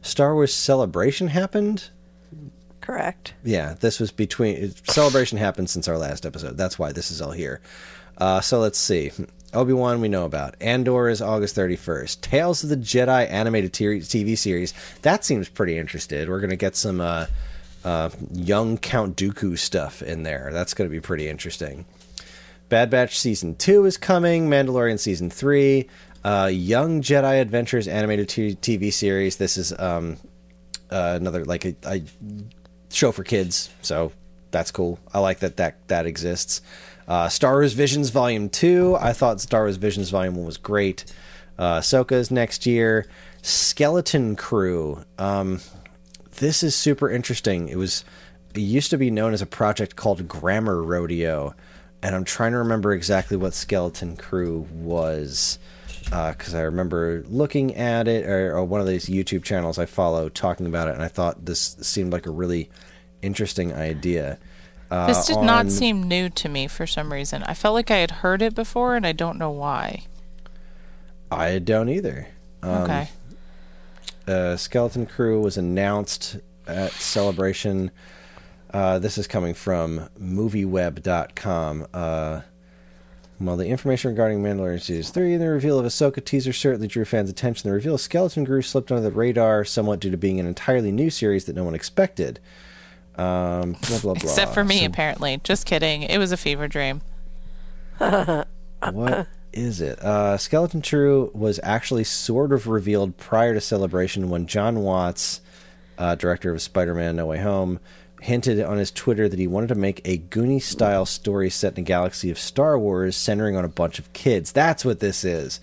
[0.02, 1.90] Star Wars Celebration happened.
[2.80, 3.34] Correct.
[3.44, 6.58] Yeah, this was between Celebration happened since our last episode.
[6.58, 7.60] That's why this is all here.
[8.18, 9.12] Uh, so let's see.
[9.56, 10.56] Obi Wan we know about.
[10.62, 12.22] Andor is August 31st.
[12.22, 14.74] Tales of the Jedi animated TV series.
[15.02, 16.30] That seems pretty interested.
[16.30, 17.28] We're gonna get some uh,
[17.84, 20.50] uh, young Count Dooku stuff in there.
[20.52, 21.86] That's gonna be pretty interesting.
[22.68, 24.50] Bad Batch season two is coming.
[24.50, 25.90] Mandalorian season three.
[26.24, 29.38] Uh, Young Jedi Adventures animated t- TV series.
[29.38, 30.18] This is um,
[30.90, 32.02] uh, another like a, a
[32.90, 34.12] show for kids, so
[34.50, 35.00] that's cool.
[35.14, 36.62] I like that that that exists.
[37.08, 38.98] Uh, Star Wars Visions Volume Two.
[39.00, 41.06] I thought Star Wars Visions Volume One was great.
[41.58, 43.06] Uh, Ahsoka's next year.
[43.42, 45.04] Skeleton Crew.
[45.18, 45.62] Um,
[46.38, 47.70] this is super interesting.
[47.70, 48.04] It was
[48.54, 51.54] it used to be known as a project called Grammar Rodeo,
[52.02, 55.60] and I'm trying to remember exactly what Skeleton Crew was
[56.06, 60.30] because I remember looking at it or, or one of these YouTube channels I follow
[60.30, 62.70] talking about it, and I thought this seemed like a really
[63.22, 64.38] interesting idea.
[64.92, 67.44] Uh, this did not seem new to me for some reason.
[67.44, 70.04] I felt like I had heard it before, and I don't know why.
[71.32, 72.28] I don't either.
[72.62, 73.10] Um, okay.
[74.28, 77.92] uh, Skeleton Crew was announced at Celebration.
[78.72, 81.88] Uh, this is coming from MovieWeb.com.
[81.94, 82.42] Uh,
[83.38, 87.04] while the information regarding Mandalorian Season 3 and the reveal of Ahsoka teaser certainly drew
[87.04, 90.40] fans' attention, the reveal of Skeleton Crew slipped under the radar somewhat due to being
[90.40, 92.40] an entirely new series that no one expected.
[93.18, 94.30] Um, blah, blah, blah.
[94.32, 95.40] Except for me, So apparently.
[95.44, 96.04] Just kidding.
[96.04, 97.02] It was a fever dream.
[97.98, 100.00] what is it?
[100.00, 105.42] Uh, Skeleton Crew was actually sort of revealed prior to Celebration when Jon Watts,
[105.98, 107.80] uh, director of Spider-Man: No Way Home,
[108.22, 111.86] hinted on his Twitter that he wanted to make a Goonie-style story set in a
[111.86, 114.52] galaxy of Star Wars, centering on a bunch of kids.
[114.52, 115.62] That's what this is.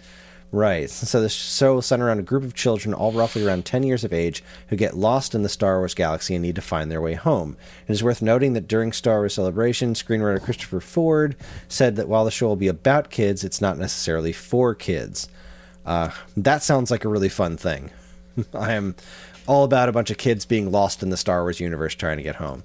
[0.53, 0.91] Right.
[0.91, 4.05] So the show will center around a group of children, all roughly around 10 years
[4.05, 7.01] of age, who get lost in the Star Wars galaxy and need to find their
[7.01, 7.57] way home.
[7.89, 11.37] It is worth noting that during Star Wars Celebration, screenwriter Christopher Ford
[11.69, 15.27] said that while the show will be about kids, it's not necessarily for kids.
[15.87, 17.91] Uh, that sounds like a really fun thing.
[18.55, 18.95] I am
[19.47, 22.23] all about a bunch of kids being lost in the Star Wars universe trying to
[22.23, 22.63] get home.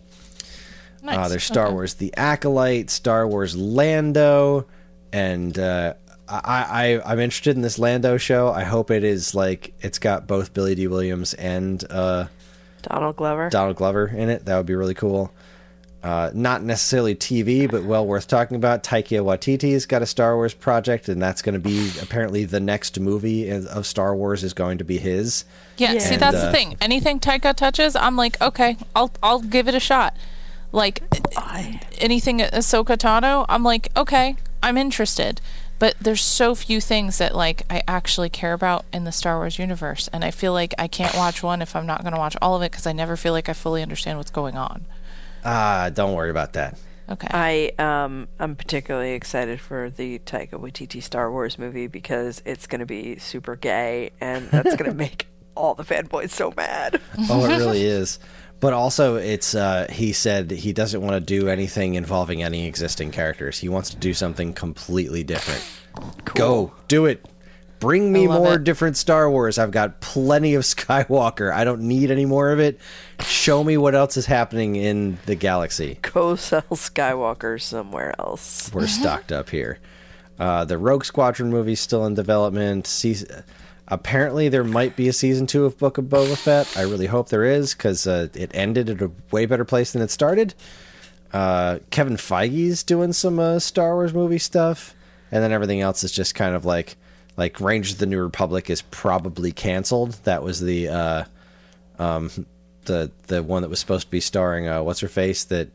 [1.01, 1.17] Nice.
[1.17, 1.73] Uh, there's Star Okay.
[1.73, 4.67] Wars The Acolyte, Star Wars Lando,
[5.13, 5.93] and uh,
[6.29, 8.49] I, I I'm interested in this Lando show.
[8.49, 12.27] I hope it is like it's got both Billy Dee Williams and uh,
[12.81, 13.49] Donald Glover.
[13.49, 14.45] Donald Glover in it.
[14.45, 15.31] That would be really cool.
[16.03, 18.83] Uh, not necessarily TV, but well worth talking about.
[18.83, 22.99] Taika Waititi's got a Star Wars project, and that's going to be apparently the next
[22.99, 25.43] movie of of Star Wars is going to be his.
[25.77, 25.99] Yeah, Yeah.
[25.99, 26.77] see And, that's uh, the thing.
[26.81, 30.15] Anything Taika touches, I'm like, okay, I'll I'll give it a shot.
[30.71, 31.01] Like
[31.35, 35.41] I, anything Ahsoka Tano, I'm like, okay, I'm interested.
[35.79, 39.59] But there's so few things that like I actually care about in the Star Wars
[39.59, 42.35] universe, and I feel like I can't watch one if I'm not going to watch
[42.41, 44.85] all of it because I never feel like I fully understand what's going on.
[45.45, 46.77] Ah, don't worry about that.
[47.09, 47.27] Okay.
[47.31, 52.79] I um I'm particularly excited for the Taika Waititi Star Wars movie because it's going
[52.79, 56.99] to be super gay and that's going to make all the fanboys so mad.
[57.29, 58.19] Oh, it really is.
[58.59, 63.11] But also, it's uh, he said he doesn't want to do anything involving any existing
[63.11, 63.59] characters.
[63.59, 65.63] He wants to do something completely different.
[66.33, 67.23] Go do it.
[67.79, 68.63] Bring me more it.
[68.63, 69.59] different Star Wars.
[69.59, 71.53] I've got plenty of Skywalker.
[71.53, 72.79] I don't need any more of it.
[73.21, 75.99] Show me what else is happening in the galaxy.
[76.01, 78.71] Go sell Skywalker somewhere else.
[78.73, 79.79] We're stocked up here.
[80.39, 82.87] Uh, the Rogue Squadron movie's still in development.
[82.87, 83.43] Season,
[83.87, 86.77] apparently, there might be a season two of Book of Boba Fett.
[86.77, 90.01] I really hope there is because uh, it ended at a way better place than
[90.01, 90.53] it started.
[91.33, 94.95] Uh, Kevin Feige's doing some uh, Star Wars movie stuff,
[95.31, 96.95] and then everything else is just kind of like
[97.35, 100.13] like Rangers of the New Republic is probably canceled.
[100.23, 101.23] That was the uh,
[101.99, 102.29] um,
[102.85, 105.69] the the one that was supposed to be starring uh, what's her face that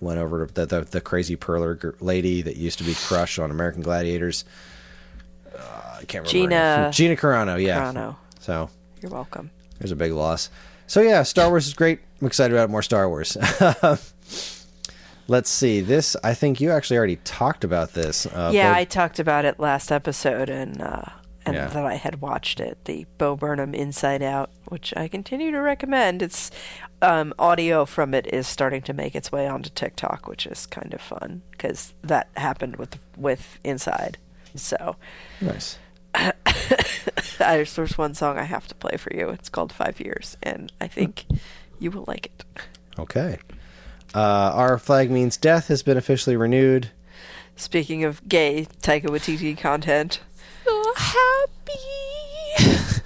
[0.00, 3.50] went over to the the, the crazy perler lady that used to be Crush on
[3.50, 4.44] American Gladiators.
[6.00, 6.48] I can't remember.
[6.48, 7.62] Gina- Gina Carano.
[7.62, 7.92] Yeah.
[7.92, 8.16] Carano.
[8.40, 8.70] So
[9.02, 9.50] You're welcome.
[9.78, 10.50] there's a big loss.
[10.86, 12.00] So yeah, Star Wars is great.
[12.20, 13.36] I'm excited about more Star Wars.
[15.28, 15.80] Let's see.
[15.80, 18.26] This I think you actually already talked about this.
[18.26, 21.02] Uh, yeah, Bo- I talked about it last episode and uh
[21.46, 21.68] and Yeah.
[21.68, 26.20] that I had watched it, the Bo Burnham Inside Out, which I continue to recommend.
[26.20, 26.50] It's
[27.00, 30.92] um, audio from it is starting to make its way onto TikTok, which is kind
[30.92, 34.18] of fun because that happened with with Inside.
[34.56, 34.96] So
[35.40, 35.78] nice.
[37.38, 39.28] there's, there's one song I have to play for you.
[39.30, 41.24] It's called Five Years, and I think
[41.78, 42.44] you will like it.
[42.98, 43.38] Okay.
[44.14, 46.90] Uh, Our flag means death has been officially renewed.
[47.56, 50.20] Speaking of gay Taika Waititi content,
[50.64, 52.58] so happy.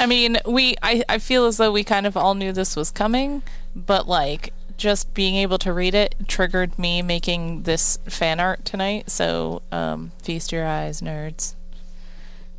[0.00, 2.90] I mean, we I, I feel as though we kind of all knew this was
[2.90, 3.42] coming,
[3.76, 9.10] but like just being able to read it triggered me making this fan art tonight.
[9.10, 11.54] So, um, feast your eyes, nerds.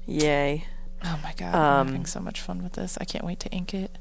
[0.06, 0.66] yay!
[1.04, 2.98] Oh my god, Um, I'm having so much fun with this.
[3.02, 3.98] I can't wait to ink it.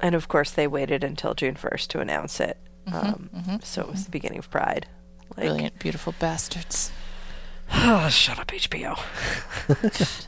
[0.00, 2.58] And of course, they waited until June 1st to announce it.
[2.92, 4.86] Um, mhm, so it was the beginning of Pride.
[5.36, 6.92] Like, Brilliant, beautiful bastards.
[7.72, 8.98] oh, shut up, HBO.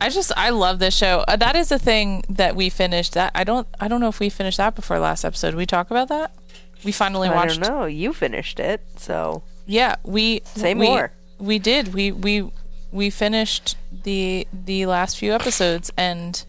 [0.00, 1.24] I just I love this show.
[1.28, 3.14] Uh, that is a thing that we finished.
[3.14, 5.50] That I don't I don't know if we finished that before last episode.
[5.52, 6.32] Did we talk about that?
[6.84, 7.60] We finally I watched.
[7.60, 7.84] don't know.
[7.86, 11.12] You finished it, so Yeah, we Say we, more.
[11.38, 11.94] We did.
[11.94, 12.50] We we
[12.92, 16.44] we finished the the last few episodes, and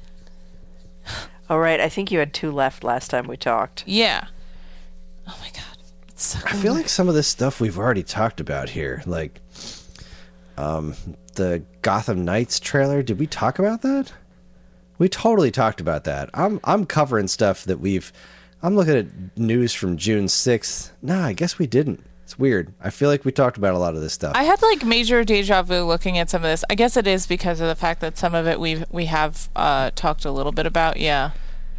[1.49, 1.79] all right.
[1.79, 3.83] I think you had two left last time we talked.
[3.85, 4.27] yeah.
[5.27, 8.39] Oh my god, it's so I feel like some of this stuff we've already talked
[8.39, 9.41] about here, like
[10.57, 10.93] um,
[11.33, 13.01] the Gotham Knights trailer.
[13.01, 14.13] Did we talk about that?
[14.97, 16.29] We totally talked about that.
[16.33, 18.11] I'm I'm covering stuff that we've.
[18.63, 20.91] I'm looking at news from June sixth.
[21.01, 22.03] Nah, I guess we didn't.
[22.23, 22.73] It's weird.
[22.81, 24.35] I feel like we talked about a lot of this stuff.
[24.35, 26.63] I had like major deja vu looking at some of this.
[26.69, 29.05] I guess it is because of the fact that some of it we have we
[29.05, 30.97] have uh, talked a little bit about.
[30.97, 31.31] Yeah.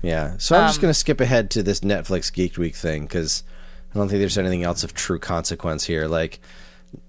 [0.02, 0.36] Yeah.
[0.38, 3.42] So I'm just Um, going to skip ahead to this Netflix Geek Week thing because
[3.92, 6.06] I don't think there's anything else of true consequence here.
[6.06, 6.38] Like,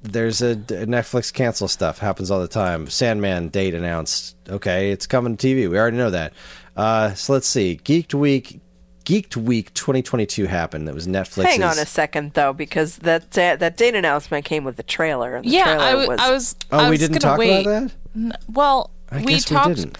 [0.02, 2.88] there's a, a Netflix cancel stuff happens all the time.
[2.88, 4.35] Sandman date announced.
[4.49, 5.69] Okay, it's coming to TV.
[5.69, 6.34] We already know that.
[6.76, 7.80] Uh, so let's see.
[7.84, 8.61] Geeked Week.
[9.08, 10.86] Geeked Week 2022 happened.
[10.88, 11.46] That was Netflix.
[11.46, 15.36] Hang on a second, though, because that da- that date announcement came with the trailer,
[15.38, 16.56] and the Yeah, trailer I, w- was I was.
[16.74, 17.66] Oh, I we was didn't gonna talk wait.
[17.66, 18.42] about that.
[18.50, 19.70] Well, I we guess talked.
[19.70, 19.98] we didn't.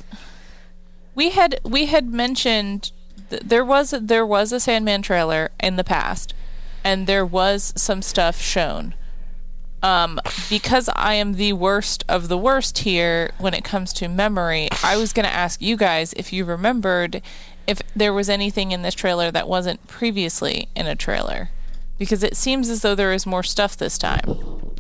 [1.16, 2.92] we had we had mentioned
[3.30, 6.34] th- there was a, there was a Sandman trailer in the past,
[6.84, 8.94] and there was some stuff shown.
[9.84, 10.20] um,
[10.50, 14.98] because I am the worst of the worst here when it comes to memory, I
[14.98, 17.22] was going to ask you guys if you remembered
[17.68, 21.49] if there was anything in this trailer that wasn't previously in a trailer.
[21.98, 24.22] Because it seems as though there is more stuff this time.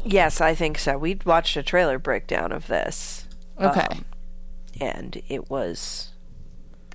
[0.05, 0.97] Yes, I think so.
[0.97, 3.27] We watched a trailer breakdown of this.
[3.59, 3.87] Okay.
[3.91, 4.05] um,
[4.79, 6.11] and it was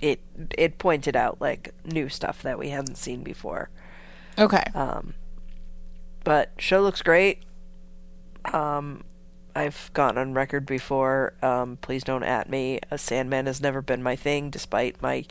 [0.00, 0.20] it
[0.56, 3.70] it pointed out like new stuff that we hadn't seen before.
[4.38, 4.64] okay.
[4.74, 5.14] Um,
[6.24, 7.42] but show looks great.
[8.52, 9.04] Um,
[9.54, 11.34] I've gone on record before.
[11.42, 12.80] Um, please don't at me.
[12.90, 15.24] A Sandman has never been my thing, despite my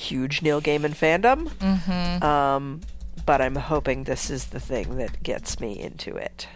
[0.00, 1.48] huge Neil Gaiman fandom.
[1.58, 2.24] Mm-hmm.
[2.24, 2.80] Um,
[3.26, 6.48] but I'm hoping this is the thing that gets me into it.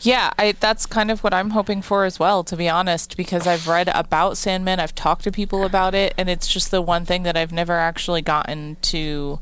[0.00, 3.46] Yeah, I, that's kind of what I'm hoping for as well, to be honest, because
[3.46, 7.04] I've read about Sandman, I've talked to people about it, and it's just the one
[7.04, 9.40] thing that I've never actually gotten to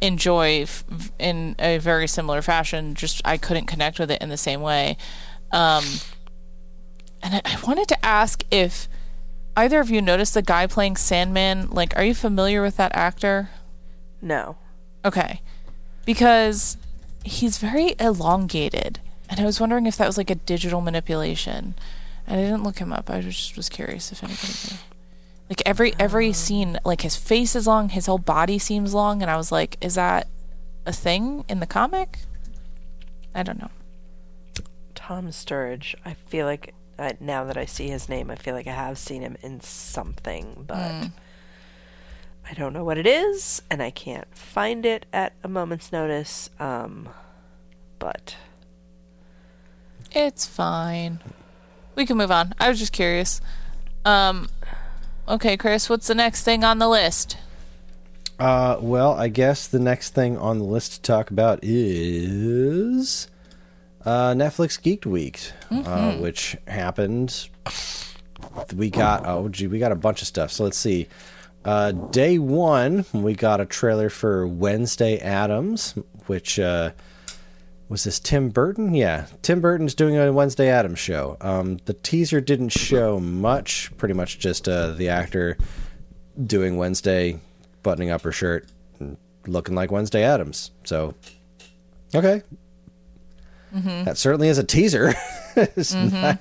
[0.00, 0.84] enjoy f-
[1.18, 2.94] in a very similar fashion.
[2.94, 4.96] Just I couldn't connect with it in the same way.
[5.52, 5.84] Um,
[7.22, 8.88] and I, I wanted to ask if
[9.58, 11.68] either of you noticed the guy playing Sandman.
[11.70, 13.50] Like, are you familiar with that actor?
[14.22, 14.56] No.
[15.04, 15.40] Okay.
[16.06, 16.76] Because
[17.24, 19.00] he's very elongated.
[19.28, 21.74] And I was wondering if that was like a digital manipulation.
[22.26, 23.10] And I didn't look him up.
[23.10, 24.78] I just was curious if anybody knew.
[25.48, 26.32] Like every every oh.
[26.32, 29.78] scene, like his face is long, his whole body seems long, and I was like,
[29.80, 30.28] is that
[30.84, 32.18] a thing in the comic?
[33.34, 33.70] I don't know.
[34.94, 35.94] Tom Sturridge.
[36.04, 38.98] I feel like uh, now that I see his name, I feel like I have
[38.98, 41.08] seen him in something, but
[42.50, 46.50] I don't know what it is, and I can't find it at a moment's notice.
[46.58, 47.08] Um,
[47.98, 48.36] but
[50.12, 51.20] It's fine.
[51.94, 52.54] We can move on.
[52.58, 53.40] I was just curious.
[54.04, 54.48] Um
[55.26, 57.36] okay, Chris, what's the next thing on the list?
[58.38, 63.26] Uh, well, I guess the next thing on the list to talk about is
[64.08, 67.50] uh, Netflix Geeked Week, uh, which happened.
[68.74, 70.50] We got oh gee, we got a bunch of stuff.
[70.50, 71.08] So let's see.
[71.62, 75.92] Uh, day one, we got a trailer for Wednesday Addams,
[76.26, 76.92] which uh,
[77.90, 78.94] was this Tim Burton?
[78.94, 81.36] Yeah, Tim Burton's doing a Wednesday Addams show.
[81.42, 85.58] Um, the teaser didn't show much, pretty much just uh, the actor
[86.46, 87.38] doing Wednesday,
[87.82, 88.66] buttoning up her shirt,
[89.00, 90.70] and looking like Wednesday Addams.
[90.84, 91.14] So,
[92.14, 92.42] okay.
[93.72, 95.14] That certainly is a teaser.
[95.56, 96.38] it's not,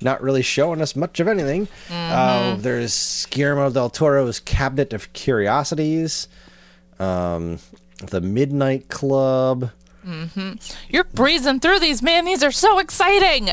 [0.00, 1.68] not really showing us much of anything.
[1.90, 6.28] Uh, there's Guillermo del Toro's Cabinet of Curiosities,
[6.98, 7.58] um,
[8.02, 9.70] The Midnight Club.
[10.88, 12.24] You're breezing through these, man.
[12.24, 13.48] These are so exciting.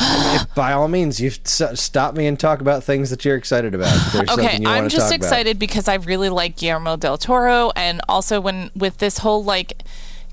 [0.56, 4.14] By all means, you stop me and talk about things that you're excited about.
[4.30, 5.26] Okay, I'm just talk about.
[5.26, 9.82] excited because I really like Guillermo del Toro, and also when with this whole like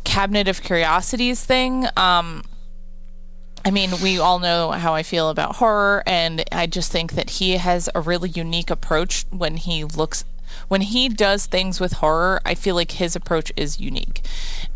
[0.04, 1.88] Cabinet of Curiosities thing.
[1.96, 2.44] Um,
[3.66, 7.32] I mean, we all know how I feel about horror, and I just think that
[7.32, 10.24] he has a really unique approach when he looks.
[10.68, 14.22] When he does things with horror, I feel like his approach is unique.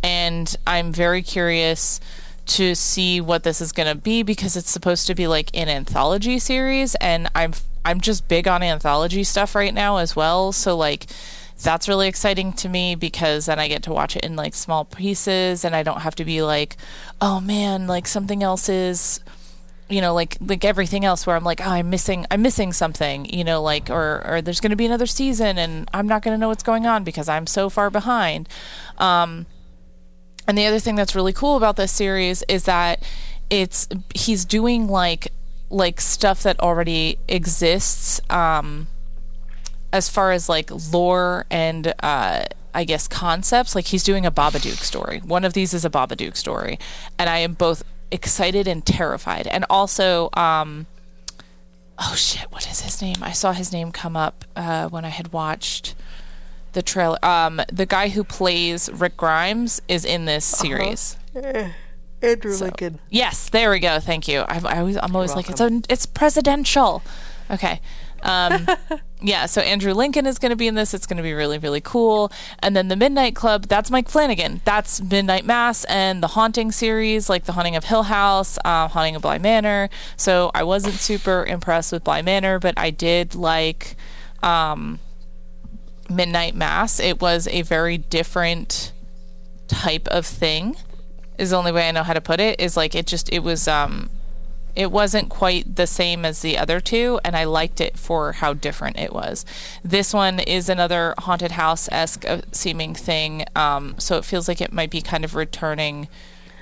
[0.04, 2.00] And I'm very curious
[2.46, 5.70] to see what this is going to be because it's supposed to be like an
[5.70, 7.54] anthology series and I'm
[7.86, 10.52] I'm just big on anthology stuff right now as well.
[10.52, 11.06] So like
[11.62, 14.86] that's really exciting to me because then I get to watch it in like small
[14.86, 16.78] pieces and I don't have to be like,
[17.22, 19.20] oh man, like something else is
[19.90, 23.26] you know like like everything else where I'm like oh I'm missing I'm missing something
[23.26, 26.34] you know like or or there's going to be another season and I'm not going
[26.34, 28.48] to know what's going on because I'm so far behind.
[28.98, 29.46] Um
[30.48, 33.04] and the other thing that's really cool about this series is that
[33.50, 35.28] it's he's doing like
[35.70, 38.88] like stuff that already exists um
[39.94, 42.44] as far as like lore and uh
[42.74, 45.20] I guess concepts like he's doing a Babadook story.
[45.20, 46.80] One of these is a Babadook story
[47.18, 49.48] and I am both excited and terrified.
[49.48, 50.88] And also um
[52.00, 53.18] oh shit, what is his name?
[53.22, 55.96] I saw his name come up uh when I had watched
[56.74, 57.24] the trailer.
[57.24, 61.18] Um the guy who plays Rick Grimes is in this series.
[62.24, 63.00] Andrew Lincoln.
[63.10, 64.00] Yes, there we go.
[64.00, 64.40] Thank you.
[64.40, 67.04] I, I always, I'm always like, it's a, it's presidential.
[67.52, 67.82] Okay.
[68.24, 68.68] Um,
[69.22, 69.46] yeah.
[69.46, 70.94] So Andrew Lincoln is going to be in this.
[70.94, 72.32] It's going to be really, really cool.
[72.60, 73.68] And then the Midnight Club.
[73.68, 74.62] That's Mike Flanagan.
[74.66, 79.16] That's Midnight Mass and the Haunting series, like the Haunting of Hill House, uh, Haunting
[79.16, 79.90] of Bly Manor.
[80.18, 83.96] So I wasn't super impressed with Bly Manor, but I did like
[84.42, 85.00] um,
[86.10, 87.00] Midnight Mass.
[87.00, 88.94] It was a very different
[89.68, 90.76] type of thing
[91.38, 93.40] is the only way I know how to put it is like it just it
[93.40, 94.10] was um
[94.76, 98.54] it wasn't quite the same as the other two and I liked it for how
[98.54, 99.46] different it was.
[99.84, 104.74] This one is another haunted house esque seeming thing um so it feels like it
[104.74, 106.08] might be kind of returning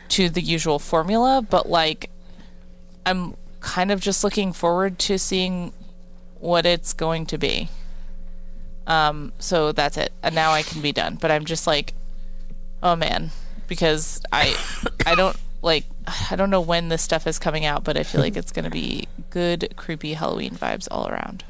[0.10, 2.10] to the usual formula, but like
[3.06, 5.72] I'm kind of just looking forward to seeing
[6.40, 7.70] what it's going to be.
[8.88, 10.12] Um, so that's it.
[10.22, 11.18] And now I can be done.
[11.22, 11.94] But I'm just like,
[12.84, 13.32] oh man,
[13.68, 14.58] because I,
[15.06, 18.22] I don't like, I don't know when this stuff is coming out, but I feel
[18.22, 21.44] like it's going to be good, creepy Halloween vibes all around.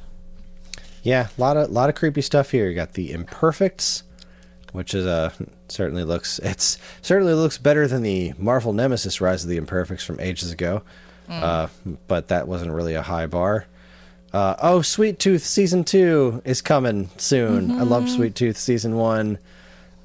[1.04, 2.68] Yeah, a lot of lot of creepy stuff here.
[2.70, 4.04] You got the Imperfects,
[4.72, 5.34] which is a
[5.68, 10.20] certainly looks it's certainly looks better than the Marvel Nemesis Rise of the Imperfects from
[10.20, 10.84] ages ago.
[11.30, 11.68] Uh,
[12.08, 13.66] but that wasn't really a high bar.
[14.34, 17.72] Uh, oh, Sweet Tooth season two is coming soon.
[17.72, 19.40] I love Sweet Tooth season one.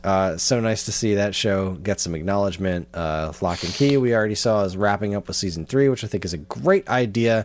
[0.07, 2.87] Uh, so nice to see that show get some acknowledgement.
[2.95, 6.07] Uh, Locke and Key, we already saw, is wrapping up with season three, which I
[6.07, 7.45] think is a great idea.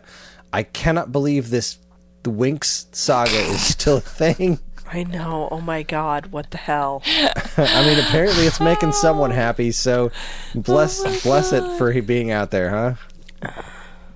[0.52, 1.78] I cannot believe this
[2.22, 4.60] the Winx saga is still a thing.
[4.86, 5.48] I know.
[5.50, 7.02] Oh my god, what the hell?
[7.56, 9.72] I mean, apparently it's making someone happy.
[9.72, 10.12] So
[10.54, 12.96] bless bless it for he being out there,
[13.42, 13.54] huh?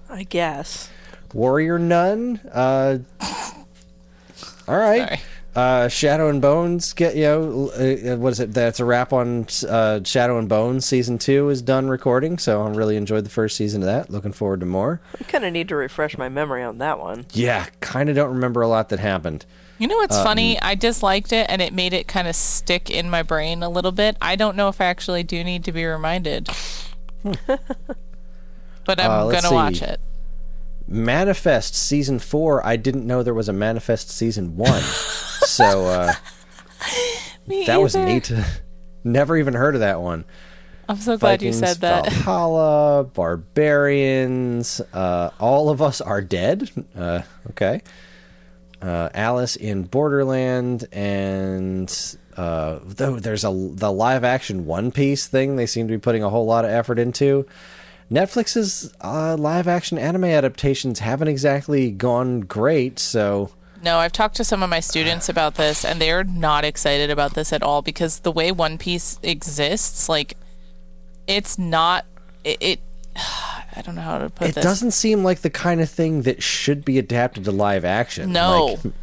[0.09, 0.89] I guess.
[1.33, 2.41] Warrior Nun.
[2.53, 2.99] Uh,
[4.69, 5.09] all right.
[5.09, 5.21] Sorry.
[5.57, 8.53] Uh, Shadow and Bones get you know uh, what is it?
[8.53, 12.37] That's a wrap on uh, Shadow and Bones season two is done recording.
[12.37, 14.11] So I really enjoyed the first season of that.
[14.11, 15.01] Looking forward to more.
[15.19, 17.25] I kind of need to refresh my memory on that one.
[17.33, 19.47] Yeah, kind of don't remember a lot that happened.
[19.79, 20.61] You know what's funny?
[20.61, 23.93] I disliked it and it made it kind of stick in my brain a little
[23.93, 24.17] bit.
[24.23, 26.49] I don't know if I actually do need to be reminded.
[27.23, 30.01] but I'm Uh, going let's to watch it.
[30.89, 32.65] Manifest season four.
[32.67, 34.83] I didn't know there was a Manifest season one.
[34.83, 36.13] so uh,
[37.47, 38.07] Me that was either.
[38.07, 38.33] neat.
[39.05, 40.25] Never even heard of that one.
[40.89, 42.07] I'm so glad you said that.
[42.13, 46.71] Valhalla, barbarians, uh, all of us are dead.
[46.97, 47.83] Uh, okay.
[48.81, 55.57] Uh, Alice in Borderland, and uh, though there's a the live action One Piece thing
[55.57, 57.47] they seem to be putting a whole lot of effort into.
[58.11, 63.51] Netflix's uh, live action anime adaptations haven't exactly gone great, so
[63.83, 67.35] No, I've talked to some of my students about this, and they're not excited about
[67.35, 70.37] this at all because the way One Piece exists, like,
[71.27, 72.05] it's not.
[72.45, 72.59] It.
[72.61, 72.81] it
[73.79, 74.65] I don't know how to put it this.
[74.65, 78.33] doesn't seem like the kind of thing that should be adapted to live action.
[78.33, 78.79] No.
[78.83, 78.95] Like,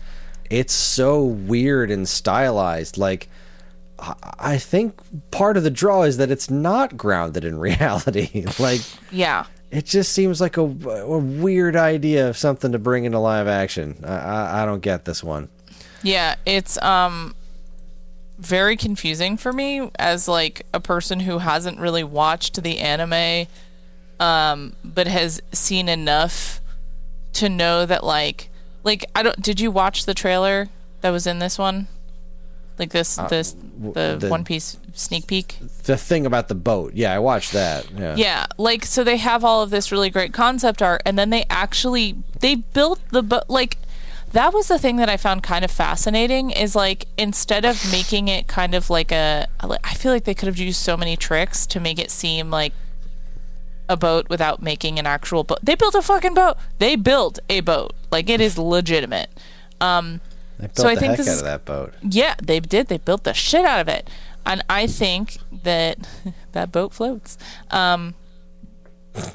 [0.50, 2.98] it's so weird and stylized.
[2.98, 3.30] Like,
[4.00, 4.96] I- think
[5.32, 8.46] part of the draw is that it's not grounded in reality.
[8.60, 9.46] like, Yeah.
[9.72, 14.04] it just seems like a, a weird idea of something to bring into live action.
[14.04, 15.50] I, I, I don't get this one.
[16.04, 17.34] Yeah, it's um
[18.40, 23.48] very confusing for me as like a person who hasn't really watched the anime
[24.20, 26.60] um but has seen enough
[27.32, 28.50] to know that like
[28.84, 30.68] like I don't did you watch the trailer
[31.02, 31.88] that was in this one?
[32.80, 33.56] Like this this
[33.94, 35.58] the, the- One Piece sneak peek?
[35.84, 37.90] The thing about the boat, yeah, I watched that.
[37.92, 38.16] Yeah.
[38.16, 41.46] Yeah, like so they have all of this really great concept art, and then they
[41.50, 43.44] actually they built the boat.
[43.48, 43.78] Like
[44.32, 46.52] that was the thing that I found kind of fascinating.
[46.52, 50.48] Is like instead of making it kind of like a, I feel like they could
[50.48, 52.74] have used so many tricks to make it seem like
[53.90, 55.60] a boat without making an actual boat.
[55.62, 56.58] They built a fucking boat.
[56.80, 57.94] They built a boat.
[58.12, 59.30] Like it is legitimate.
[59.82, 60.22] Um,
[60.64, 61.94] They built So I think heck this out of that boat.
[62.02, 62.88] yeah, they did.
[62.88, 64.10] They built the shit out of it,
[64.46, 65.98] and I think that
[66.54, 67.38] that boat floats.
[67.72, 68.16] Um,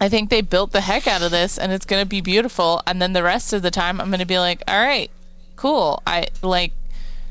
[0.01, 2.83] I think they built the heck out of this, and it's gonna be beautiful.
[2.87, 5.11] And then the rest of the time, I'm gonna be like, all right,
[5.57, 6.03] cool.
[6.07, 6.73] I like,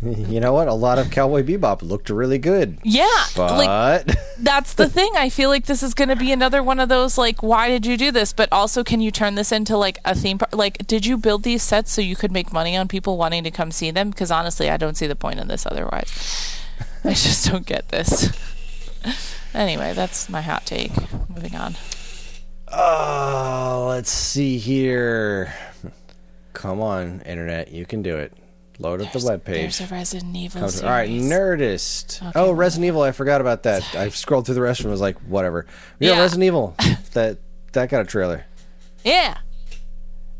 [0.27, 0.67] You know what?
[0.67, 2.77] A lot of Cowboy Bebop looked really good.
[2.83, 5.11] yeah, like But that's the thing.
[5.15, 7.85] I feel like this is going to be another one of those like, why did
[7.85, 8.33] you do this?
[8.33, 10.55] But also, can you turn this into like a theme park?
[10.55, 13.51] Like, did you build these sets so you could make money on people wanting to
[13.51, 14.11] come see them?
[14.11, 16.59] Because honestly, I don't see the point in this otherwise.
[17.03, 18.31] I just don't get this.
[19.53, 20.91] anyway, that's my hot take.
[21.29, 21.75] Moving on.
[22.67, 25.53] Oh, let's see here.
[26.53, 28.33] Come on, internet, you can do it.
[28.79, 29.41] Load up the There's
[29.79, 29.89] webpage.
[29.89, 30.83] a Resident Evil All series.
[30.83, 32.21] right, Nerdist.
[32.21, 33.01] Okay, oh, Resident Evil.
[33.01, 33.95] I forgot about that.
[33.95, 34.91] I scrolled through the rest them.
[34.91, 35.65] Was like, whatever.
[35.99, 36.19] Yeah, Yeah.
[36.19, 36.75] Resident Evil.
[37.13, 37.37] that
[37.73, 38.45] that got a trailer.
[39.03, 39.37] Yeah.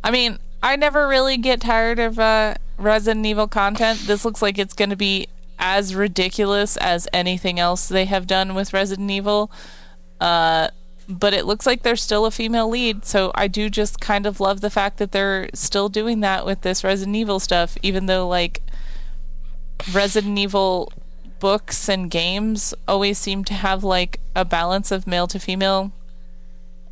[0.03, 3.99] I mean, I never really get tired of uh, Resident Evil content.
[4.05, 5.27] This looks like it's going to be
[5.59, 9.51] as ridiculous as anything else they have done with Resident Evil.
[10.21, 10.69] Uh,
[11.07, 14.39] but it looks like there's still a female lead, so I do just kind of
[14.39, 18.27] love the fact that they're still doing that with this Resident Evil stuff, even though,
[18.27, 18.61] like,
[19.93, 20.91] Resident Evil
[21.39, 25.91] books and games always seem to have, like, a balance of male to female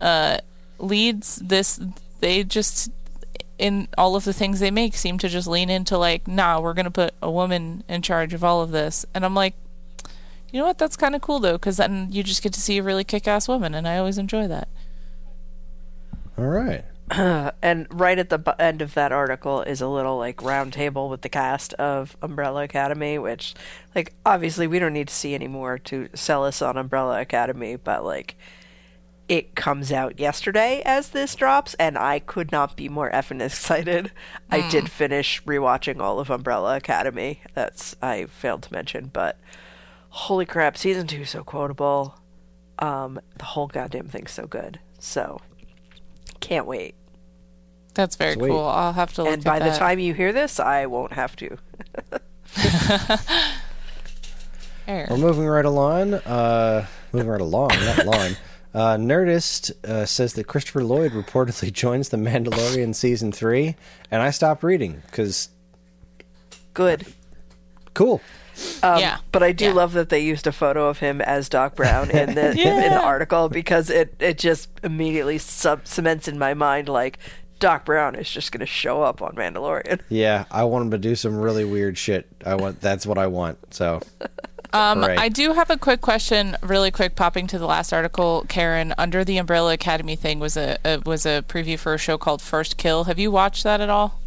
[0.02, 0.38] uh,
[0.80, 1.38] leads.
[1.38, 1.80] This
[2.20, 2.92] they just
[3.58, 6.74] in all of the things they make seem to just lean into like nah we're
[6.74, 9.06] gonna put a woman in charge of all of this.
[9.14, 9.56] And i'm like
[10.52, 10.78] You know what?
[10.78, 13.48] That's kind of cool though, because then you just get to see a really kick-ass
[13.48, 14.70] woman, and I always enjoy that.
[16.38, 16.86] All right.
[17.62, 21.10] And right at the bu- end of that article is a little like round table
[21.10, 23.54] with the cast of Umbrella Academy, which,
[23.94, 28.04] like, obviously we don't need to see anymore to sell us on Umbrella Academy, but
[28.04, 28.36] like,
[29.28, 34.12] it comes out yesterday as this drops, and I could not be more effing excited.
[34.52, 34.70] I hmm.
[34.70, 37.42] did finish rewatching all of Umbrella Academy.
[37.54, 39.38] That's I failed to mention, but
[40.16, 42.18] holy crap, season two is so quotable.
[42.80, 44.80] Um, the whole goddamn thing's so good.
[44.98, 45.42] So
[46.40, 46.96] can't wait.
[47.94, 48.50] That's very Sweet.
[48.50, 48.64] cool.
[48.64, 51.36] I'll have to look And at by the time you hear this, I won't have
[51.38, 51.58] to.
[54.88, 56.14] We're moving right along.
[56.14, 58.36] Uh, moving right along, not along.
[58.74, 63.76] Uh, Nerdist uh, says that Christopher Lloyd reportedly joins The Mandalorian season three,
[64.12, 65.50] and I stopped reading because
[66.74, 67.06] Good.
[67.94, 68.22] cool.
[68.84, 69.74] Yeah, But I do Yeah.
[69.74, 73.02] love that they used a photo of him as Doc Brown in the in the
[73.02, 77.20] article because it, it just immediately sub- cements in my mind like
[77.60, 80.02] Doc Brown is just going to show up on Mandalorian.
[80.10, 82.28] Yeah, I want him to do some really weird shit.
[82.46, 83.74] I want that's what I want.
[83.74, 84.02] So
[84.74, 85.16] Um, Hooray.
[85.16, 88.46] I do have a quick question, really quick, popping to the last article.
[88.50, 92.18] Karen, under the Umbrella Academy thing was a, a was a preview for a show
[92.18, 93.06] called First Kill.
[93.06, 94.20] Have you watched that at all?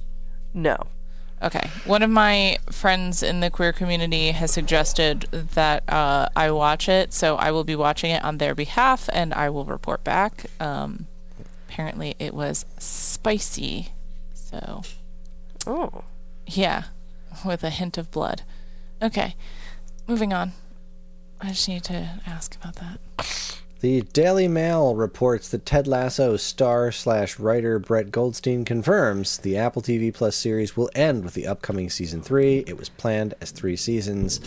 [0.54, 0.86] No.
[1.42, 1.70] Okay.
[1.84, 7.12] One of my friends in the queer community has suggested that uh, I watch it,
[7.12, 10.46] so I will be watching it on their behalf, and I will report back.
[10.58, 11.06] Um,
[11.68, 13.90] apparently, it was spicy,
[14.34, 14.82] so
[15.66, 16.02] Oh.
[16.46, 16.84] yeah,
[17.44, 18.42] with a hint of blood.
[19.00, 19.36] Okay,
[20.08, 20.52] moving on.
[21.40, 22.98] I just need to ask about that.
[23.80, 29.82] The Daily Mail reports that Ted Lasso star slash writer Brett Goldstein confirms the Apple
[29.82, 32.64] TV Plus series will end with the upcoming season three.
[32.66, 34.40] It was planned as three seasons.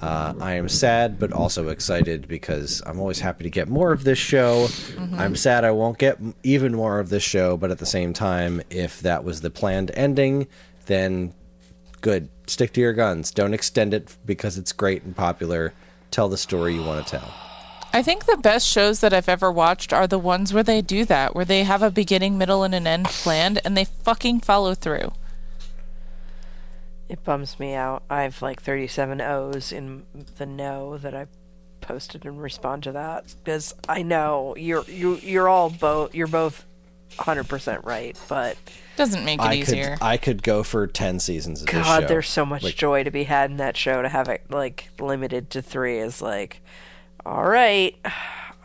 [0.00, 4.04] Uh, I am sad, but also excited because I'm always happy to get more of
[4.04, 4.68] this show.
[5.16, 8.62] I'm sad I won't get even more of this show, but at the same time,
[8.70, 10.46] if that was the planned ending,
[10.86, 11.34] then
[12.00, 12.28] good.
[12.46, 13.32] Stick to your guns.
[13.32, 15.74] Don't extend it because it's great and popular.
[16.12, 17.47] Tell the story you want to tell.
[17.98, 21.04] I think the best shows that I've ever watched are the ones where they do
[21.06, 24.74] that, where they have a beginning, middle, and an end planned, and they fucking follow
[24.76, 25.10] through.
[27.08, 28.04] It bums me out.
[28.08, 30.04] I have like 37 O's in
[30.36, 31.26] the no that I
[31.80, 36.64] posted and respond to that because I know you're you you're all both you're both
[37.16, 38.56] 100% right, but
[38.94, 39.96] Doesn't make it I easier.
[39.96, 41.82] could I could go for ten seasons of this show.
[41.82, 42.06] God, show.
[42.08, 44.02] there's so much Like, joy to be had in that show.
[44.02, 46.60] To have it like limited to three is like,
[47.28, 47.94] all right,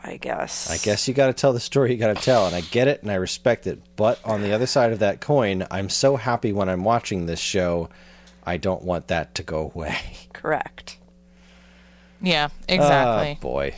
[0.05, 0.69] I guess.
[0.69, 2.87] I guess you got to tell the story you got to tell, and I get
[2.87, 3.81] it and I respect it.
[3.97, 7.41] But on the other side of that coin, I'm so happy when I'm watching this
[7.41, 7.89] show.
[8.45, 9.97] I don't want that to go away.
[10.33, 10.97] correct.
[12.21, 13.37] yeah, exactly.
[13.37, 13.75] Oh boy.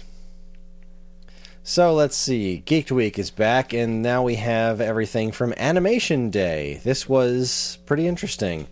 [1.64, 2.62] So let's see.
[2.64, 6.80] Geeked Week is back, and now we have everything from Animation Day.
[6.84, 8.68] This was pretty interesting.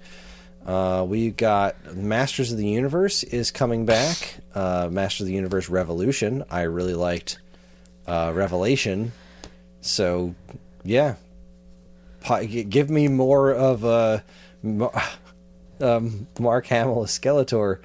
[0.63, 4.35] Uh, we got Masters of the Universe is coming back.
[4.53, 6.43] Uh, Masters of the Universe Revolution.
[6.49, 7.39] I really liked
[8.07, 9.11] uh, Revelation.
[9.81, 10.35] So,
[10.83, 11.15] yeah.
[12.69, 14.23] Give me more of a
[15.81, 17.79] um, Mark Hamill as Skeletor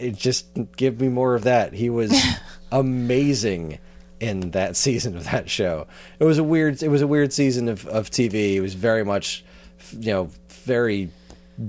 [0.00, 0.46] it just
[0.76, 1.72] give me more of that.
[1.72, 2.14] He was
[2.72, 3.78] amazing
[4.20, 5.86] in that season of that show.
[6.18, 8.54] It was a weird it was a weird season of, of TV.
[8.54, 9.44] It was very much
[9.92, 11.10] you know, very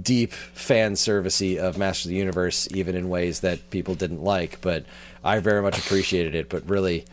[0.02, 4.62] deep fan servicey of Master of the Universe, even in ways that people didn't like,
[4.62, 4.86] but
[5.24, 6.50] I very much appreciated it.
[6.50, 7.06] But really,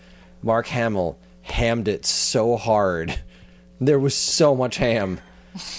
[0.43, 3.19] Mark Hamill hammed it so hard.
[3.81, 5.21] There was so much ham.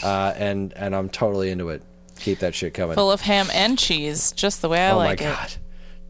[0.04, 1.82] Uh, and and I'm totally into it.
[2.20, 5.22] Keep that shit coming Full of ham and cheese, just the way I oh like
[5.22, 5.26] it.
[5.26, 5.54] Oh my god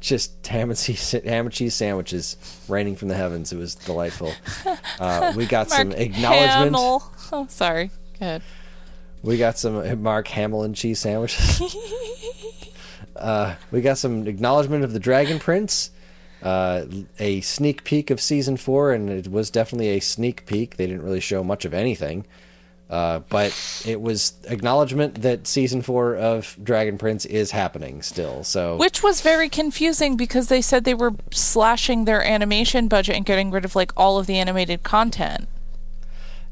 [0.02, 2.36] just ham and cheese ham and cheese sandwiches
[2.68, 4.34] raining from the heavens it was delightful
[5.00, 7.14] uh, we got some Mark acknowledgement Hamill.
[7.32, 7.88] Oh, sorry.
[8.20, 8.42] Go ahead.
[9.24, 11.76] We got some mark hamill and cheese sandwiches
[13.16, 15.90] uh, we got some acknowledgement of the dragon prince
[16.44, 16.86] uh,
[17.20, 21.04] a sneak peek of season four and it was definitely a sneak peek they didn't
[21.04, 22.26] really show much of anything
[22.94, 28.44] uh, but it was acknowledgement that season four of Dragon Prince is happening still.
[28.44, 33.26] So Which was very confusing because they said they were slashing their animation budget and
[33.26, 35.48] getting rid of like all of the animated content.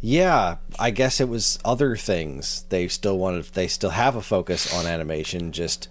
[0.01, 2.65] Yeah, I guess it was other things.
[2.69, 5.87] They still wanted they still have a focus on animation, just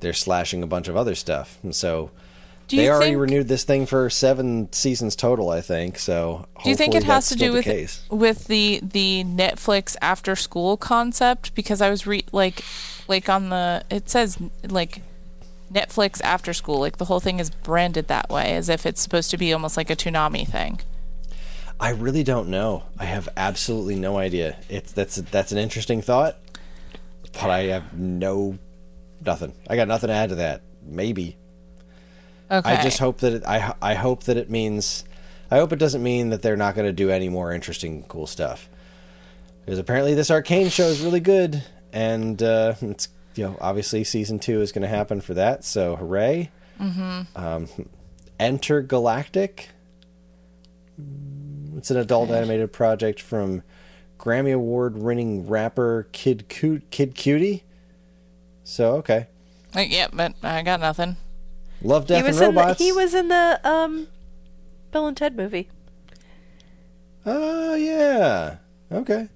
[0.00, 1.58] they're slashing a bunch of other stuff.
[1.62, 2.10] And so
[2.68, 5.98] they already think, renewed this thing for 7 seasons total, I think.
[5.98, 8.04] So Do you think it has to do with case.
[8.10, 11.54] with the the Netflix after school concept?
[11.54, 12.62] Because I was re like
[13.08, 14.38] like on the it says
[14.68, 15.02] like
[15.72, 16.80] Netflix After School.
[16.80, 19.76] Like the whole thing is branded that way, as if it's supposed to be almost
[19.76, 20.80] like a Toonami thing.
[21.80, 22.84] I really don't know.
[22.98, 24.56] I have absolutely no idea.
[24.68, 26.36] It's that's that's an interesting thought,
[27.32, 28.58] but I have no
[29.24, 29.52] nothing.
[29.68, 30.62] I got nothing to add to that.
[30.82, 31.36] Maybe
[32.50, 32.70] Okay.
[32.70, 35.04] I just hope that it, I I hope that it means
[35.50, 38.26] I hope it doesn't mean that they're not going to do any more interesting, cool
[38.26, 38.68] stuff.
[39.64, 44.38] Because apparently this arcane show is really good, and uh, it's you know obviously season
[44.38, 45.64] two is going to happen for that.
[45.64, 46.50] So hooray!
[46.80, 47.20] Mm-hmm.
[47.36, 47.68] Um,
[48.40, 49.68] Enter Galactic.
[51.78, 53.62] It's an adult animated project from
[54.18, 57.62] Grammy Award winning rapper Kid Cu- Kid Cudi.
[58.64, 59.28] So okay,
[59.74, 61.16] Like, yeah, but I got nothing.
[61.80, 62.78] Love Death he was and in the, Robots.
[62.80, 64.08] he was in the um
[64.90, 65.68] Bill and Ted movie.
[67.24, 68.56] Oh yeah.
[68.90, 69.28] Okay.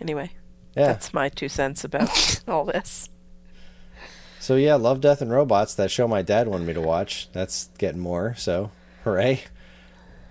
[0.00, 0.30] Anyway,
[0.76, 0.86] Yeah.
[0.88, 3.08] that's my two cents about all this.
[4.40, 5.74] So yeah, Love, Death, and Robots.
[5.76, 7.28] That show my dad wanted me to watch.
[7.32, 8.34] That's getting more.
[8.36, 8.72] So
[9.04, 9.44] hooray!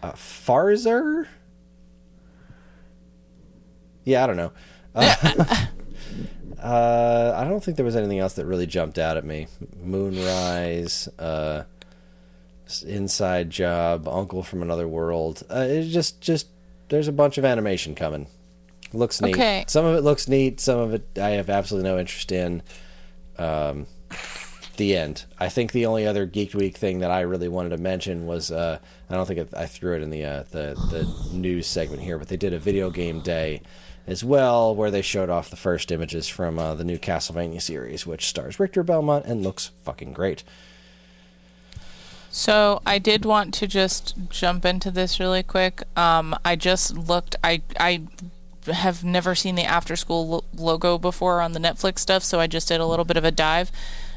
[0.01, 1.27] Uh, Farzar.
[4.03, 4.51] Yeah, I don't know.
[4.95, 5.15] Uh,
[6.63, 9.47] uh, I don't think there was anything else that really jumped out at me.
[9.81, 11.63] Moonrise, uh,
[12.85, 15.43] Inside Job, Uncle from Another World.
[15.49, 16.47] Uh, it just, just
[16.89, 18.27] there's a bunch of animation coming.
[18.93, 19.35] Looks neat.
[19.35, 19.65] Okay.
[19.67, 20.59] Some of it looks neat.
[20.59, 22.61] Some of it I have absolutely no interest in
[23.37, 23.87] um,
[24.77, 25.25] the end.
[25.39, 28.51] I think the only other Geek Week thing that I really wanted to mention was
[28.51, 28.79] uh,
[29.09, 32.17] I don't think it, I threw it in the uh, the the news segment here,
[32.17, 33.61] but they did a video game day
[34.07, 38.05] as well where they showed off the first images from uh, the new Castlevania series,
[38.07, 40.43] which stars Richter Belmont and looks fucking great.
[42.29, 45.83] So I did want to just jump into this really quick.
[45.97, 47.35] Um, I just looked.
[47.43, 48.03] I I
[48.67, 52.47] have never seen the after school lo- logo before on the Netflix stuff, so I
[52.47, 53.71] just did a little bit of a dive.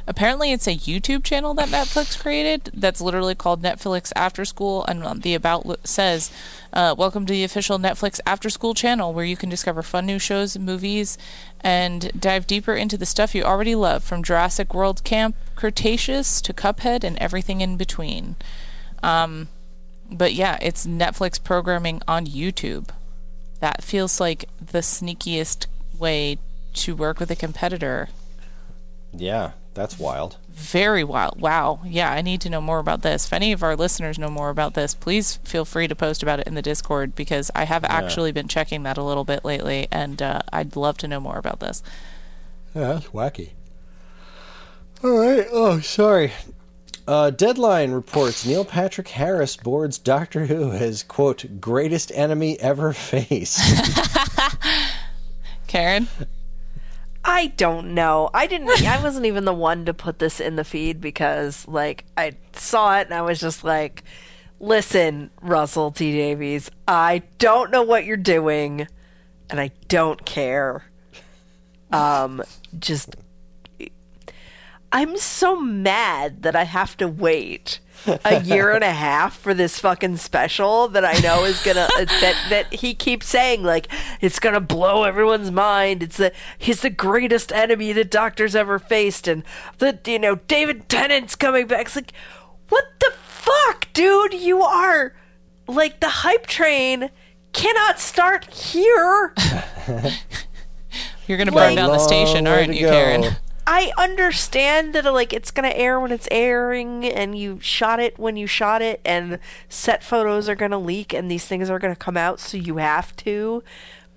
[0.07, 5.23] Apparently, it's a YouTube channel that Netflix created that's literally called Netflix After School, and
[5.23, 6.31] the about says,
[6.75, 10.19] uh, "Welcome to the official Netflix After School channel, where you can discover fun new
[10.19, 11.17] shows, movies,
[11.63, 16.53] and dive deeper into the stuff you already love, from Jurassic World Camp Cretaceous to
[16.53, 18.37] Cuphead and everything in between."
[19.03, 19.49] Um,
[20.11, 22.91] but yeah, it's Netflix programming on YouTube.
[23.61, 25.67] That feels like the sneakiest
[25.99, 26.39] way
[26.75, 28.11] to work with a competitor.
[29.17, 30.37] Yeah, that's wild.
[30.51, 31.41] Very wild.
[31.41, 31.81] Wow.
[31.85, 33.27] Yeah, I need to know more about this.
[33.27, 36.41] If any of our listeners know more about this, please feel free to post about
[36.41, 39.89] it in the Discord because I have actually been checking that a little bit lately
[39.91, 41.83] and uh, I'd love to know more about this.
[42.75, 43.51] Yeah, that's wacky.
[45.03, 45.47] All right.
[45.51, 46.33] Oh, sorry.
[47.07, 53.59] Uh, Deadline reports Neil Patrick Harris boards Doctor Who as quote greatest enemy ever faced.
[55.67, 56.07] Karen?
[57.25, 58.29] I don't know.
[58.35, 58.69] I didn't.
[58.87, 62.99] I wasn't even the one to put this in the feed because, like, I saw
[62.99, 64.05] it and I was just like,
[64.61, 68.87] "Listen, Russell T Davies, I don't know what you're doing,
[69.49, 70.85] and I don't care.
[71.91, 72.43] Um,
[72.79, 73.17] just,
[74.95, 79.79] I'm so mad that I have to wait." a year and a half for this
[79.79, 83.89] fucking special that I know is gonna uh, that that he keeps saying like
[84.21, 86.03] it's gonna blow everyone's mind.
[86.03, 89.43] It's the he's the greatest enemy the Doctor's ever faced, and
[89.79, 91.87] the you know David Tennant's coming back.
[91.87, 92.13] It's like
[92.69, 94.35] what the fuck, dude?
[94.35, 95.15] You are
[95.67, 97.09] like the hype train
[97.55, 99.33] cannot start here.
[101.27, 102.93] You're going to burn Like- down the station, aren't to you, go.
[102.93, 103.37] Karen?
[103.67, 108.37] I understand that like it's gonna air when it's airing, and you shot it when
[108.37, 109.39] you shot it, and
[109.69, 113.17] set photos are gonna leak, and these things are gonna come out, so you have
[113.17, 113.63] to.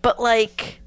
[0.02, 0.82] But like,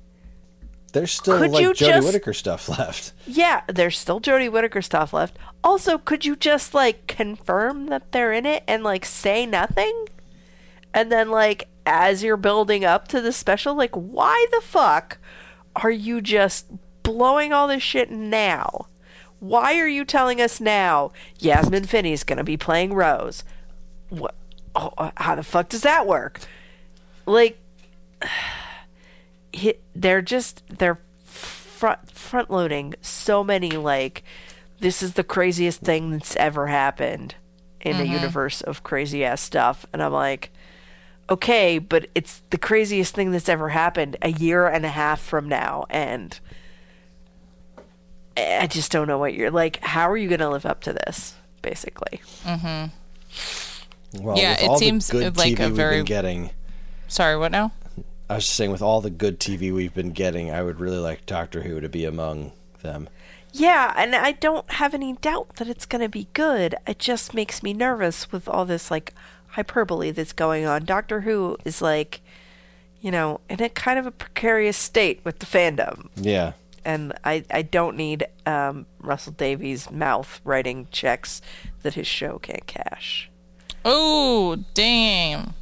[0.92, 3.12] There's still Could like Jodie just- Whittaker stuff left.
[3.26, 5.38] yeah, there's still Jodie Whittaker stuff left.
[5.64, 10.06] Also, could you just like confirm that they're in it and like say nothing?
[10.92, 15.18] And then like as you're building up to the special, like why the fuck
[15.76, 16.66] are you just
[17.12, 18.86] blowing all this shit now?
[19.40, 23.42] Why are you telling us now Yasmin Finney's gonna be playing Rose?
[24.10, 24.34] What?
[24.74, 26.40] Oh, uh, how the fuck does that work?
[27.26, 27.58] Like,
[29.94, 34.22] they're just they're front front loading so many like
[34.80, 37.34] this is the craziest thing that's ever happened
[37.80, 40.50] in a universe of crazy ass stuff and i'm like
[41.30, 45.48] okay but it's the craziest thing that's ever happened a year and a half from
[45.48, 46.38] now and
[48.36, 50.92] i just don't know what you're like how are you going to live up to
[50.92, 54.22] this basically Mm-hmm.
[54.24, 56.50] Well, Yeah, with it all seems the good like TV a very- getting.
[57.06, 57.72] Sorry, what now?
[58.28, 60.98] I was just saying, with all the good TV we've been getting, I would really
[60.98, 62.52] like Doctor Who to be among
[62.82, 63.08] them.
[63.52, 66.74] Yeah, and I don't have any doubt that it's going to be good.
[66.86, 69.12] It just makes me nervous with all this like
[69.48, 70.84] hyperbole that's going on.
[70.84, 72.20] Doctor Who is like,
[73.00, 76.08] you know, in a kind of a precarious state with the fandom.
[76.16, 76.52] Yeah.
[76.84, 81.42] And I, I don't need um, Russell Davies' mouth writing checks
[81.82, 83.30] that his show can't cash.
[83.84, 85.54] Oh, damn.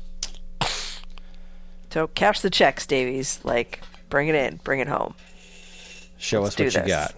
[1.91, 3.41] So cash the checks, Davies.
[3.45, 3.81] Like,
[4.11, 5.15] bring it in, bring it home.
[6.19, 7.15] Show Let's us what do you got.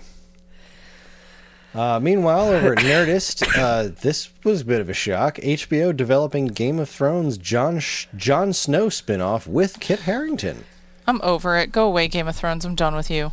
[1.72, 5.36] Uh, meanwhile, over at Nerdist, uh, this was a bit of a shock.
[5.36, 10.64] HBO developing Game of Thrones John Sh- Jon Snow spinoff with Kit Harington.
[11.06, 11.72] I'm over it.
[11.72, 12.64] Go away, Game of Thrones.
[12.64, 13.32] I'm done with you.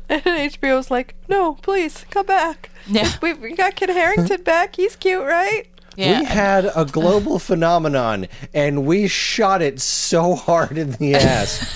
[0.10, 2.72] And HBO's like, no, please, come back.
[2.88, 3.12] Yeah.
[3.22, 4.76] We, we got Kit Harington back.
[4.76, 5.68] He's cute, right?
[5.96, 6.20] Yeah.
[6.20, 11.76] We had a global phenomenon, and we shot it so hard in the ass.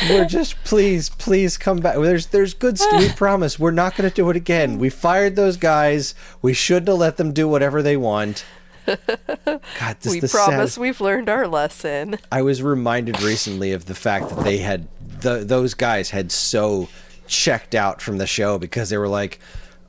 [0.09, 1.97] we're just please, please come back.
[1.97, 2.79] There's, there's good.
[2.79, 4.79] St- we promise we're not going to do it again.
[4.79, 6.15] We fired those guys.
[6.41, 8.45] We shouldn't have let them do whatever they want.
[8.87, 12.19] God, this we the promise saddest- we've learned our lesson.
[12.31, 14.89] I was reminded recently of the fact that they had
[15.21, 16.89] the, those guys had so
[17.27, 19.39] checked out from the show because they were like,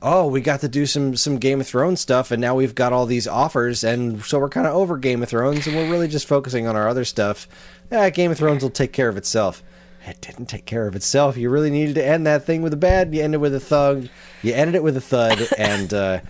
[0.00, 2.92] "Oh, we got to do some some Game of Thrones stuff, and now we've got
[2.92, 6.08] all these offers, and so we're kind of over Game of Thrones, and we're really
[6.08, 7.48] just focusing on our other stuff.
[7.90, 9.62] Yeah, Game of Thrones will take care of itself."
[10.04, 11.36] It didn't take care of itself.
[11.36, 13.14] You really needed to end that thing with a bad.
[13.14, 14.08] You ended with a thug.
[14.42, 16.20] You ended it with a thud, and uh,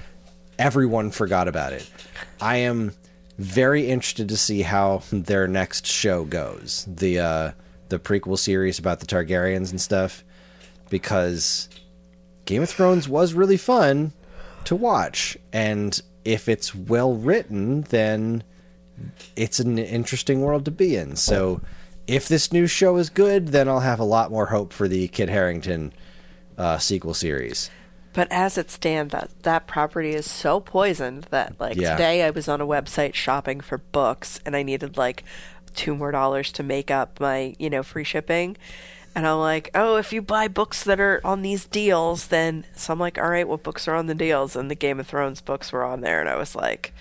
[0.58, 1.88] everyone forgot about it.
[2.40, 2.92] I am
[3.38, 6.86] very interested to see how their next show goes.
[6.88, 7.52] The uh,
[7.88, 10.24] the prequel series about the Targaryens and stuff,
[10.90, 11.68] because
[12.44, 14.12] Game of Thrones was really fun
[14.64, 18.42] to watch, and if it's well written, then
[19.36, 21.16] it's an interesting world to be in.
[21.16, 21.60] So,
[22.06, 25.08] if this new show is good, then I'll have a lot more hope for the
[25.08, 25.92] Kit Harington
[26.58, 27.70] uh, sequel series.
[28.14, 31.92] But as it stands, that that property is so poisoned that like Yeah.
[31.92, 35.24] today I was on a website shopping for books and I needed like
[35.74, 38.56] two more dollars to make up my you know free shipping.
[39.14, 42.92] And I'm like, oh, if you buy books that are on these deals, then so
[42.94, 44.56] I'm like, all right, what books are on the deals?
[44.56, 46.94] And the Game of Thrones books were on there, and I was like,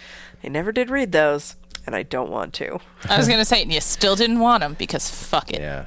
[0.44, 1.56] I never did read those,
[1.86, 2.80] and I don't want to.
[3.10, 5.62] I was gonna say, and you still didn't want them because fuck it.
[5.62, 5.86] Yeah.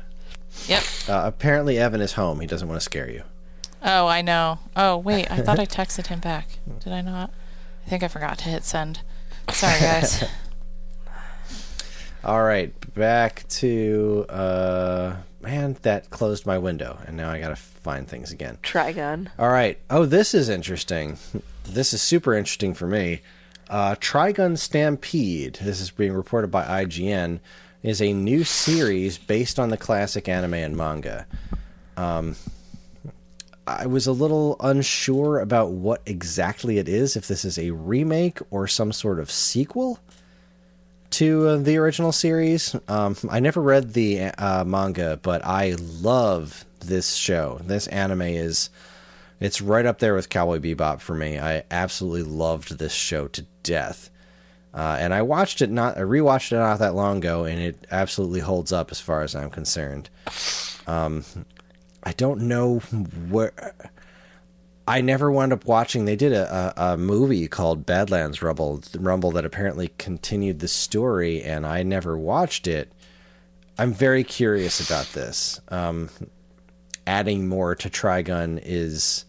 [0.66, 0.82] Yep.
[1.08, 2.40] Uh, apparently, Evan is home.
[2.40, 3.22] He doesn't want to scare you.
[3.84, 4.58] Oh, I know.
[4.74, 5.30] Oh, wait.
[5.30, 6.58] I thought I texted him back.
[6.82, 7.30] Did I not?
[7.86, 9.00] I think I forgot to hit send.
[9.50, 10.24] Sorry, guys.
[12.24, 17.56] All right, back to uh man, that closed my window and now I got to
[17.56, 18.56] find things again.
[18.62, 19.28] Trigun.
[19.38, 19.78] All right.
[19.90, 21.18] Oh, this is interesting.
[21.64, 23.20] This is super interesting for me.
[23.68, 27.40] Uh Trigun Stampede, this is being reported by IGN,
[27.82, 31.26] is a new series based on the classic anime and manga.
[31.98, 32.36] Um
[33.66, 38.38] I was a little unsure about what exactly it is, if this is a remake
[38.50, 39.98] or some sort of sequel
[41.10, 42.76] to uh, the original series.
[42.88, 47.60] Um, I never read the uh, manga, but I love this show.
[47.64, 48.70] This anime is
[49.40, 51.38] it's right up there with Cowboy Bebop for me.
[51.38, 54.10] I absolutely loved this show to death.
[54.72, 57.86] Uh, and I watched it not I rewatched it not that long ago, and it
[57.90, 60.10] absolutely holds up as far as I'm concerned.
[60.86, 61.24] Um,
[62.04, 62.78] I don't know
[63.28, 63.52] where.
[64.86, 66.04] I never wound up watching.
[66.04, 71.42] They did a, a, a movie called Badlands Rumble, Rumble that apparently continued the story,
[71.42, 72.92] and I never watched it.
[73.78, 75.60] I'm very curious about this.
[75.68, 76.10] Um,
[77.06, 79.24] adding more to Trigun is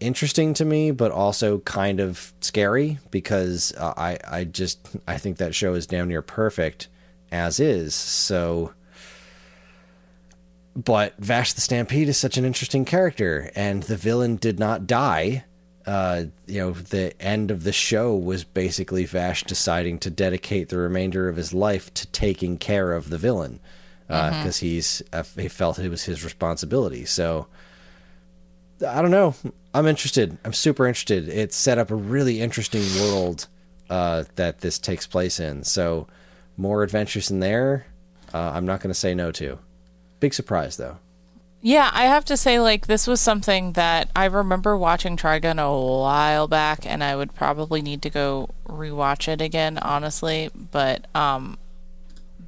[0.00, 5.36] interesting to me, but also kind of scary because uh, I I just I think
[5.36, 6.88] that show is damn near perfect
[7.30, 7.94] as is.
[7.94, 8.72] So
[10.76, 15.44] but Vash the Stampede is such an interesting character, and the villain did not die.
[15.86, 20.76] Uh, you know, the end of the show was basically Vash deciding to dedicate the
[20.78, 23.60] remainder of his life to taking care of the villain
[24.10, 27.04] because he's uh, he felt it was his responsibility.
[27.04, 27.46] So
[28.86, 29.34] I don't know.
[29.72, 30.36] I'm interested.
[30.44, 31.28] I'm super interested.
[31.28, 33.46] It set up a really interesting world
[33.88, 35.62] uh, that this takes place in.
[35.62, 36.08] So
[36.56, 37.86] more adventures in there.
[38.34, 39.58] Uh, I'm not going to say no to.
[40.20, 40.98] Big surprise though.
[41.62, 46.00] Yeah, I have to say, like, this was something that I remember watching Trigun a
[46.00, 50.48] while back, and I would probably need to go rewatch it again, honestly.
[50.54, 51.58] But um,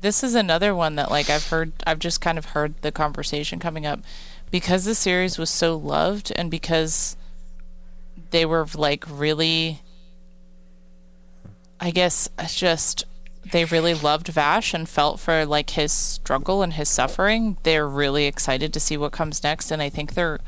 [0.00, 3.58] this is another one that, like, I've heard, I've just kind of heard the conversation
[3.58, 4.00] coming up
[4.50, 7.14] because the series was so loved, and because
[8.30, 9.82] they were like really,
[11.78, 13.04] I guess, just
[13.50, 17.58] they really loved Vash and felt for like his struggle and his suffering.
[17.64, 20.40] They're really excited to see what comes next, and I think they're.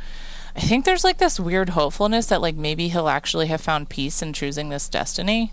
[0.57, 4.23] I think there's like this weird hopefulness that like maybe he'll actually have found peace
[4.23, 5.53] in choosing this destiny.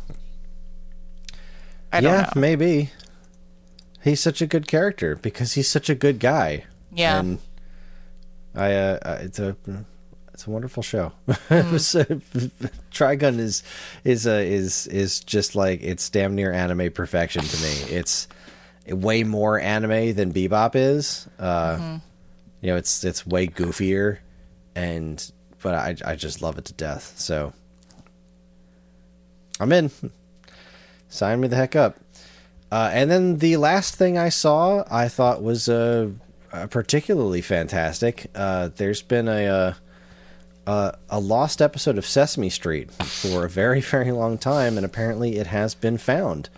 [1.92, 2.40] I don't yeah, know.
[2.40, 2.92] maybe.
[4.04, 6.66] He's such a good character because he's such a good guy.
[6.92, 7.20] Yeah.
[7.20, 7.40] And
[8.56, 9.56] I, uh, uh, it's a,
[10.34, 11.12] it's a wonderful show.
[11.78, 12.03] So,
[12.91, 13.64] Trigun is,
[14.03, 17.74] is, uh, is, is just like it's damn near anime perfection to me.
[17.98, 18.28] It's
[18.88, 21.28] way more anime than Bebop is.
[21.40, 21.99] Uh,
[22.62, 24.20] You know, it's it's way goofier,
[24.76, 25.32] and
[25.64, 27.14] but I I just love it to death.
[27.18, 27.53] So
[29.60, 29.90] I'm in.
[31.10, 31.98] Sign me the heck up.
[32.72, 36.10] Uh, and then the last thing I saw, I thought was uh,
[36.53, 38.28] uh, particularly fantastic.
[38.34, 39.76] Uh, there's been a,
[40.72, 45.38] uh, a lost episode of Sesame Street for a very very long time, and apparently
[45.38, 46.49] it has been found.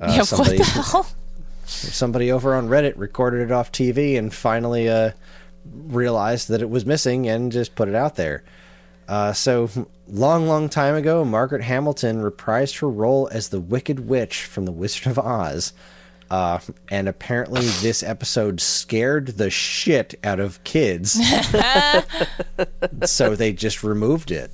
[0.00, 1.06] Uh, yeah, somebody what the hell?
[1.64, 5.12] somebody over on Reddit recorded it off TV and finally uh,
[5.64, 8.42] realized that it was missing and just put it out there.
[9.06, 9.70] Uh, so,
[10.08, 14.72] long, long time ago, Margaret Hamilton reprised her role as the Wicked Witch from The
[14.72, 15.72] Wizard of Oz.
[16.30, 21.20] Uh, and apparently, this episode scared the shit out of kids.
[23.04, 24.52] so they just removed it.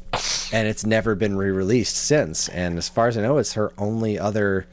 [0.52, 2.48] And it's never been re released since.
[2.48, 4.66] And as far as I know, it's her only other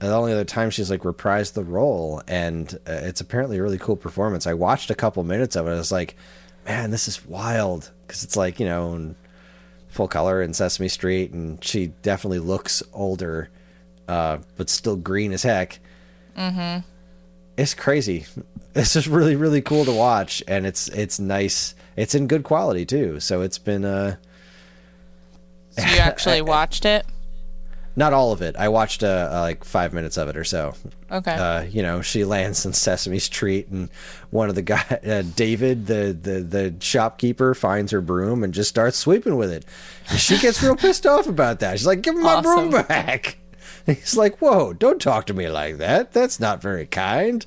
[0.00, 3.78] the only other time she's like reprised the role and uh, it's apparently a really
[3.78, 6.16] cool performance i watched a couple minutes of it i was like
[6.66, 9.14] man this is wild because it's like you know in
[9.88, 13.48] full color in sesame street and she definitely looks older
[14.08, 15.78] uh, but still green as heck
[16.36, 16.86] mm-hmm.
[17.56, 18.26] it's crazy
[18.74, 22.84] it's just really really cool to watch and it's it's nice it's in good quality
[22.84, 24.16] too so it's been uh
[25.70, 27.06] So you actually watched it?
[27.94, 30.74] not all of it i watched uh, uh, like five minutes of it or so
[31.12, 31.34] Okay.
[31.34, 33.90] uh, you know, she lands in Sesame Street, and
[34.30, 38.70] one of the guy, uh, David, the, the the shopkeeper, finds her broom and just
[38.70, 39.66] starts sweeping with it.
[40.08, 41.78] And she gets real pissed off about that.
[41.78, 43.36] She's like, "Give me my broom back!"
[43.86, 46.12] He's like, "Whoa, don't talk to me like that.
[46.12, 47.44] That's not very kind."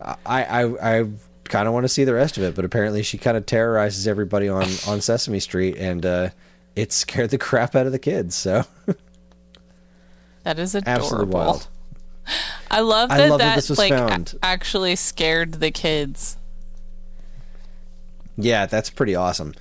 [0.00, 1.04] I I, I
[1.44, 4.06] kind of want to see the rest of it, but apparently she kind of terrorizes
[4.06, 6.30] everybody on on Sesame Street, and uh,
[6.76, 8.34] it scared the crap out of the kids.
[8.34, 8.64] So
[10.44, 11.02] that is adorable.
[11.04, 11.68] absolutely wild.
[12.70, 16.36] I love I that love that that, this was like a- actually scared the kids.
[18.36, 19.54] Yeah, that's pretty awesome.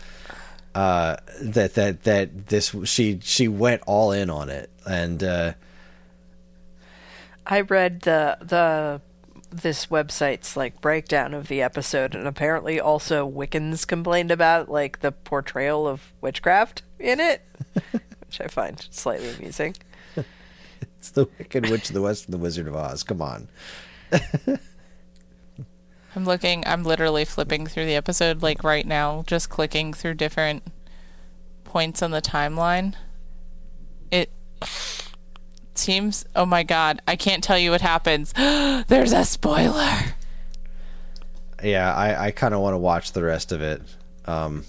[0.75, 5.53] Uh, that that that this she she went all in on it, and uh,
[7.47, 9.01] I read the the
[9.49, 15.13] this website's like breakdown of the episode, and apparently also Wiccans complained about like the
[15.13, 17.41] portrayal of witchcraft in it,
[17.91, 19.75] which I find slightly amusing.
[20.99, 23.03] it's the Wicked Witch of the West and the Wizard of Oz.
[23.03, 23.47] Come on,
[26.15, 30.63] I'm looking, I'm literally flipping through the episode like right now, just clicking through different
[31.63, 32.95] points on the timeline.
[34.11, 34.31] It
[35.77, 38.33] seems, oh my god, I can't tell you what happens.
[38.87, 39.97] There's a spoiler.
[41.63, 43.81] yeah, I I kind of want to watch the rest of it,
[44.25, 44.65] um,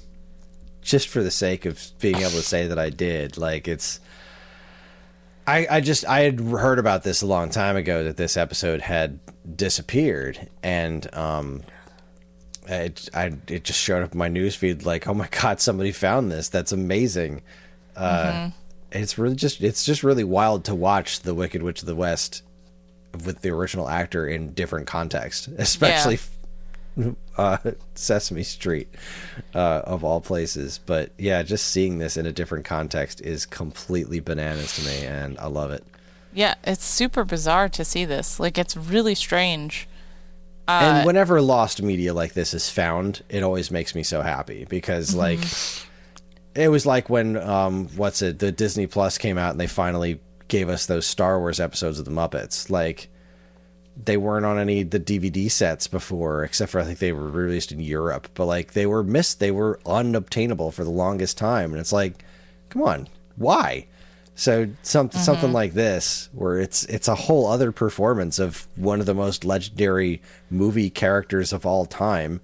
[0.83, 3.37] just for the sake of being able to say that I did.
[3.39, 4.01] Like it's.
[5.47, 8.83] I, I just I had heard about this a long time ago that this episode
[8.83, 9.19] had
[9.57, 11.63] disappeared and um
[12.67, 16.31] it I it just showed up in my newsfeed like oh my god somebody found
[16.31, 17.41] this that's amazing
[17.97, 18.51] uh
[18.93, 22.43] it's really just it's just really wild to watch the Wicked Witch of the West
[23.25, 26.19] with the original actor in different context especially
[27.39, 27.59] uh
[27.95, 28.89] Sesame Street
[29.55, 34.21] uh of all places but yeah just seeing this in a different context is completely
[34.21, 35.85] bananas to me and I love it
[36.35, 38.39] Yeah, it's super bizarre to see this.
[38.39, 39.89] Like, it's really strange.
[40.69, 44.67] and Uh, whenever lost media like this is found, it always makes me so happy
[44.69, 45.41] because like
[46.59, 50.21] it was like when um what's it the Disney Plus came out and they finally
[50.49, 52.69] gave us those Star Wars episodes of the Muppets.
[52.69, 53.09] Like
[54.05, 57.31] they weren't on any of the DVD sets before, except for I think they were
[57.31, 58.29] released in Europe.
[58.35, 62.25] But like they were missed, they were unobtainable for the longest time, and it's like,
[62.71, 63.87] come on, why?
[64.35, 69.07] So something something like this, where it's it's a whole other performance of one of
[69.07, 72.41] the most legendary movie characters of all time,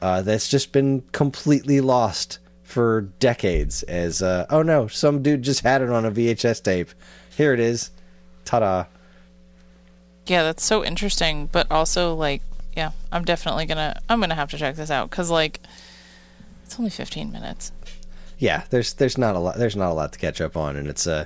[0.00, 2.38] uh, that's just been completely lost
[2.68, 3.82] for decades.
[3.84, 6.90] As uh, oh no, some dude just had it on a VHS tape.
[7.36, 7.90] Here it is,
[8.44, 8.84] ta-da!
[10.26, 12.42] yeah, that's so interesting, but also, like,
[12.76, 15.60] yeah, I'm definitely gonna, I'm gonna have to check this out because, like,
[16.64, 17.72] it's only 15 minutes.
[18.38, 20.86] yeah, there's there's not a lot there's not a lot to catch up on, and
[20.88, 21.24] it's uh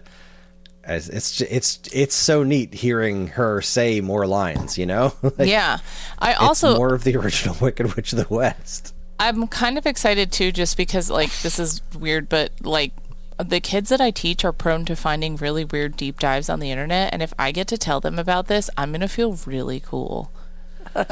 [0.86, 4.78] it's it's it's so neat hearing her say more lines.
[4.78, 5.78] You know, Like, yeah.
[6.18, 8.94] I it's also more of the original Wicked Witch of the West.
[9.22, 12.92] I'm kind of excited too, just because like this is weird, but like
[13.38, 16.72] the kids that I teach are prone to finding really weird deep dives on the
[16.72, 20.32] internet, and if I get to tell them about this, I'm gonna feel really cool.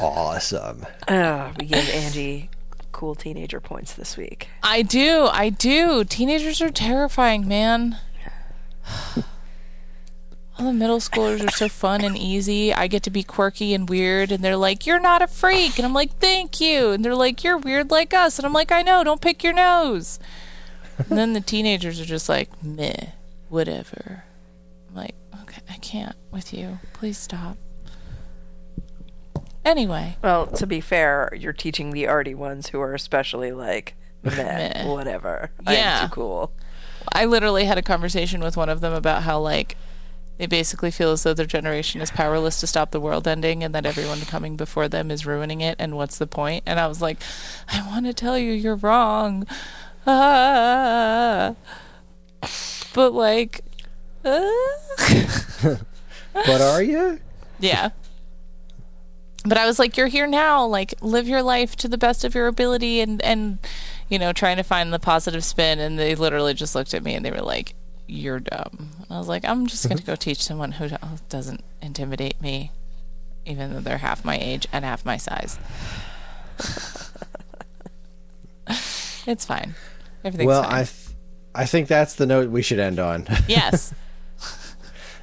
[0.00, 0.86] Awesome.
[1.06, 2.50] Uh, we give Angie
[2.92, 4.48] cool teenager points this week.
[4.62, 6.04] I do, I do.
[6.04, 7.98] Teenagers are terrifying, man.
[10.58, 12.74] All the middle schoolers are so fun and easy.
[12.74, 15.86] I get to be quirky and weird, and they're like, "You're not a freak," and
[15.86, 18.82] I'm like, "Thank you." And they're like, "You're weird like us," and I'm like, "I
[18.82, 19.04] know.
[19.04, 20.18] Don't pick your nose."
[21.08, 23.12] and then the teenagers are just like, "Meh,
[23.48, 24.24] whatever."
[24.90, 26.80] I'm like, "Okay, I can't with you.
[26.92, 27.56] Please stop."
[29.64, 34.84] Anyway, Well, to be fair, you're teaching the arty ones who are especially like, meh,
[34.86, 35.50] whatever.
[35.66, 36.02] I Yeah.
[36.02, 36.52] am too cool.
[37.12, 39.76] I literally had a conversation with one of them about how like
[40.38, 43.74] they basically feel as though their generation is powerless to stop the world ending and
[43.74, 46.64] that everyone coming before them is ruining it and what's the point?
[46.66, 47.18] And I was like,
[47.68, 49.46] I want to tell you you're wrong.
[50.06, 51.54] Ah.
[52.94, 53.60] But like
[54.24, 54.48] uh.
[56.32, 57.20] But are you?
[57.58, 57.90] yeah.
[59.44, 60.64] But I was like, you're here now.
[60.66, 63.58] Like, live your life to the best of your ability, and and
[64.08, 65.78] you know, trying to find the positive spin.
[65.78, 67.74] And they literally just looked at me and they were like,
[68.08, 70.10] "You're dumb." And I was like, "I'm just gonna mm-hmm.
[70.10, 70.88] go teach someone who
[71.28, 72.72] doesn't intimidate me,
[73.46, 75.58] even though they're half my age and half my size."
[79.26, 79.74] it's fine.
[80.24, 80.72] Everything's well, fine.
[80.72, 81.08] I th-
[81.54, 83.26] I think that's the note we should end on.
[83.48, 83.94] yes.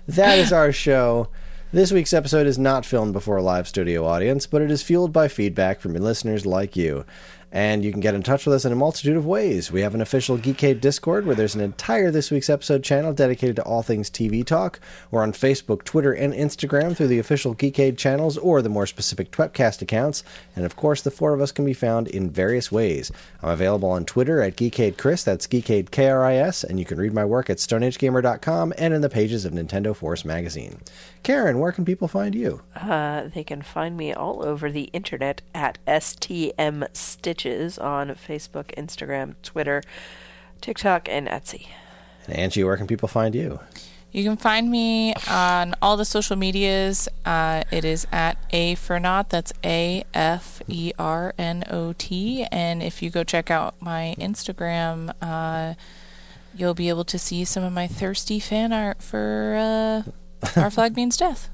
[0.07, 1.30] that is our show.
[1.72, 5.12] This week's episode is not filmed before a live studio audience, but it is fueled
[5.12, 7.06] by feedback from listeners like you.
[7.56, 9.72] And you can get in touch with us in a multitude of ways.
[9.72, 13.56] We have an official Geekade Discord where there's an entire This Week's Episode channel dedicated
[13.56, 14.82] to all things TV talk.
[15.10, 19.32] We're on Facebook, Twitter, and Instagram through the official Geekade channels or the more specific
[19.32, 20.22] Twepcast accounts.
[20.53, 23.10] And of course, the four of us can be found in various ways.
[23.41, 26.84] I'm available on Twitter at Geekade Kris, that's Geekade K R I S, and you
[26.84, 30.82] can read my work at StoneAgeGamer.com and in the pages of Nintendo Force magazine.
[31.23, 32.61] Karen, where can people find you?
[32.76, 36.88] Uh, they can find me all over the internet at STM
[37.46, 39.84] Stitches on Facebook, Instagram, Twitter,
[40.62, 41.68] TikTok, and Etsy.
[42.26, 43.60] And Angie, where can people find you?
[44.12, 47.08] You can find me on all the social medias.
[47.24, 49.30] Uh, it is at A for Not.
[49.30, 52.48] That's A F E R N O T.
[52.52, 55.76] And if you go check out my Instagram, uh,
[56.56, 60.04] you'll be able to see some of my thirsty fan art for
[60.48, 61.52] uh, Our Flag Means Death.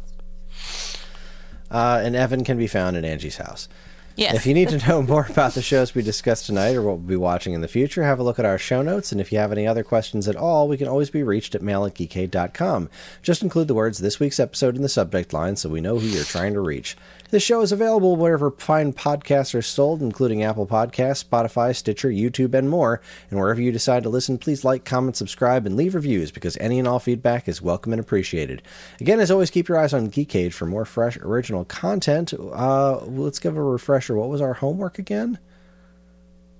[1.69, 3.67] Uh, and Evan can be found in Angie's house.
[4.15, 4.35] Yes.
[4.35, 7.07] If you need to know more about the shows we discussed tonight or what we'll
[7.07, 9.11] be watching in the future, have a look at our show notes.
[9.11, 11.61] And if you have any other questions at all, we can always be reached at
[11.61, 12.89] mail at.
[13.21, 16.07] Just include the words this week's episode in the subject line so we know who
[16.07, 16.95] you're trying to reach.
[17.31, 22.53] This show is available wherever fine podcasts are sold, including Apple Podcasts, Spotify, Stitcher, YouTube,
[22.53, 22.99] and more.
[23.29, 26.77] And wherever you decide to listen, please like, comment, subscribe, and leave reviews because any
[26.77, 28.61] and all feedback is welcome and appreciated.
[28.99, 32.33] Again, as always, keep your eyes on Geekade for more fresh, original content.
[32.33, 34.17] Uh, let's give a refresher.
[34.17, 35.39] What was our homework again?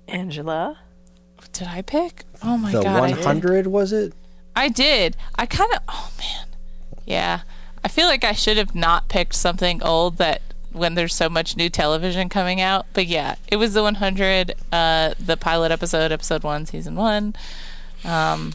[0.08, 0.80] Angela?
[1.52, 2.24] Did I pick?
[2.44, 3.08] Oh my the god.
[3.08, 3.18] Did.
[3.18, 4.14] 100 was it?
[4.56, 5.18] I did.
[5.36, 5.80] I kind of.
[5.90, 6.48] Oh man.
[7.06, 7.42] Yeah.
[7.84, 10.42] I feel like I should have not picked something old that
[10.72, 12.86] when there's so much new television coming out.
[12.94, 17.36] But yeah, it was the 100, uh, the pilot episode, episode one, season one.
[18.04, 18.54] Um,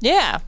[0.00, 0.38] yeah.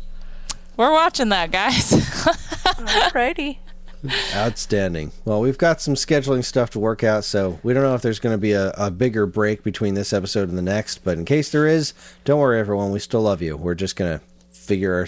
[0.77, 1.91] We're watching that, guys.
[1.93, 3.59] Alrighty.
[4.35, 5.13] Outstanding.
[5.25, 8.19] Well, we've got some scheduling stuff to work out, so we don't know if there's
[8.19, 11.03] going to be a, a bigger break between this episode and the next.
[11.03, 11.95] But in case there is,
[12.25, 12.93] don't worry, everyone.
[12.93, 13.57] We still love you.
[13.57, 15.07] We're just going to figure our,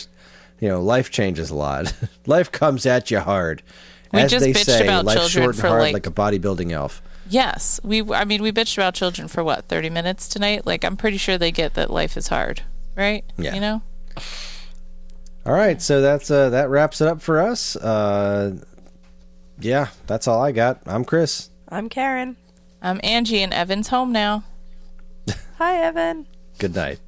[0.61, 1.93] you know, life changes a lot.
[2.27, 3.62] life comes at you hard.
[4.13, 6.07] We As just they bitched say, about life's children short and for, hard like- like
[6.07, 7.03] a bodybuilding elf.
[7.29, 7.79] yes.
[7.85, 10.65] We, I mean, we bitched about children for what, 30 minutes tonight?
[10.67, 12.63] Like, I'm pretty sure they get that life is hard,
[12.97, 13.25] right?
[13.37, 13.55] Yeah.
[13.55, 13.83] You know?
[15.47, 17.75] All right, so that's uh, that wraps it up for us.
[17.77, 18.59] Uh,
[19.61, 20.81] yeah, that's all I got.
[20.87, 21.49] I'm Chris.
[21.69, 22.37] I'm Karen.
[22.83, 24.45] I'm Angie, and Evan's home now.
[25.59, 26.27] Hi, Evan.
[26.59, 26.99] Good night.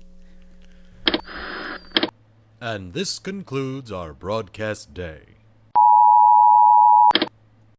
[2.61, 5.30] And this concludes our broadcast day.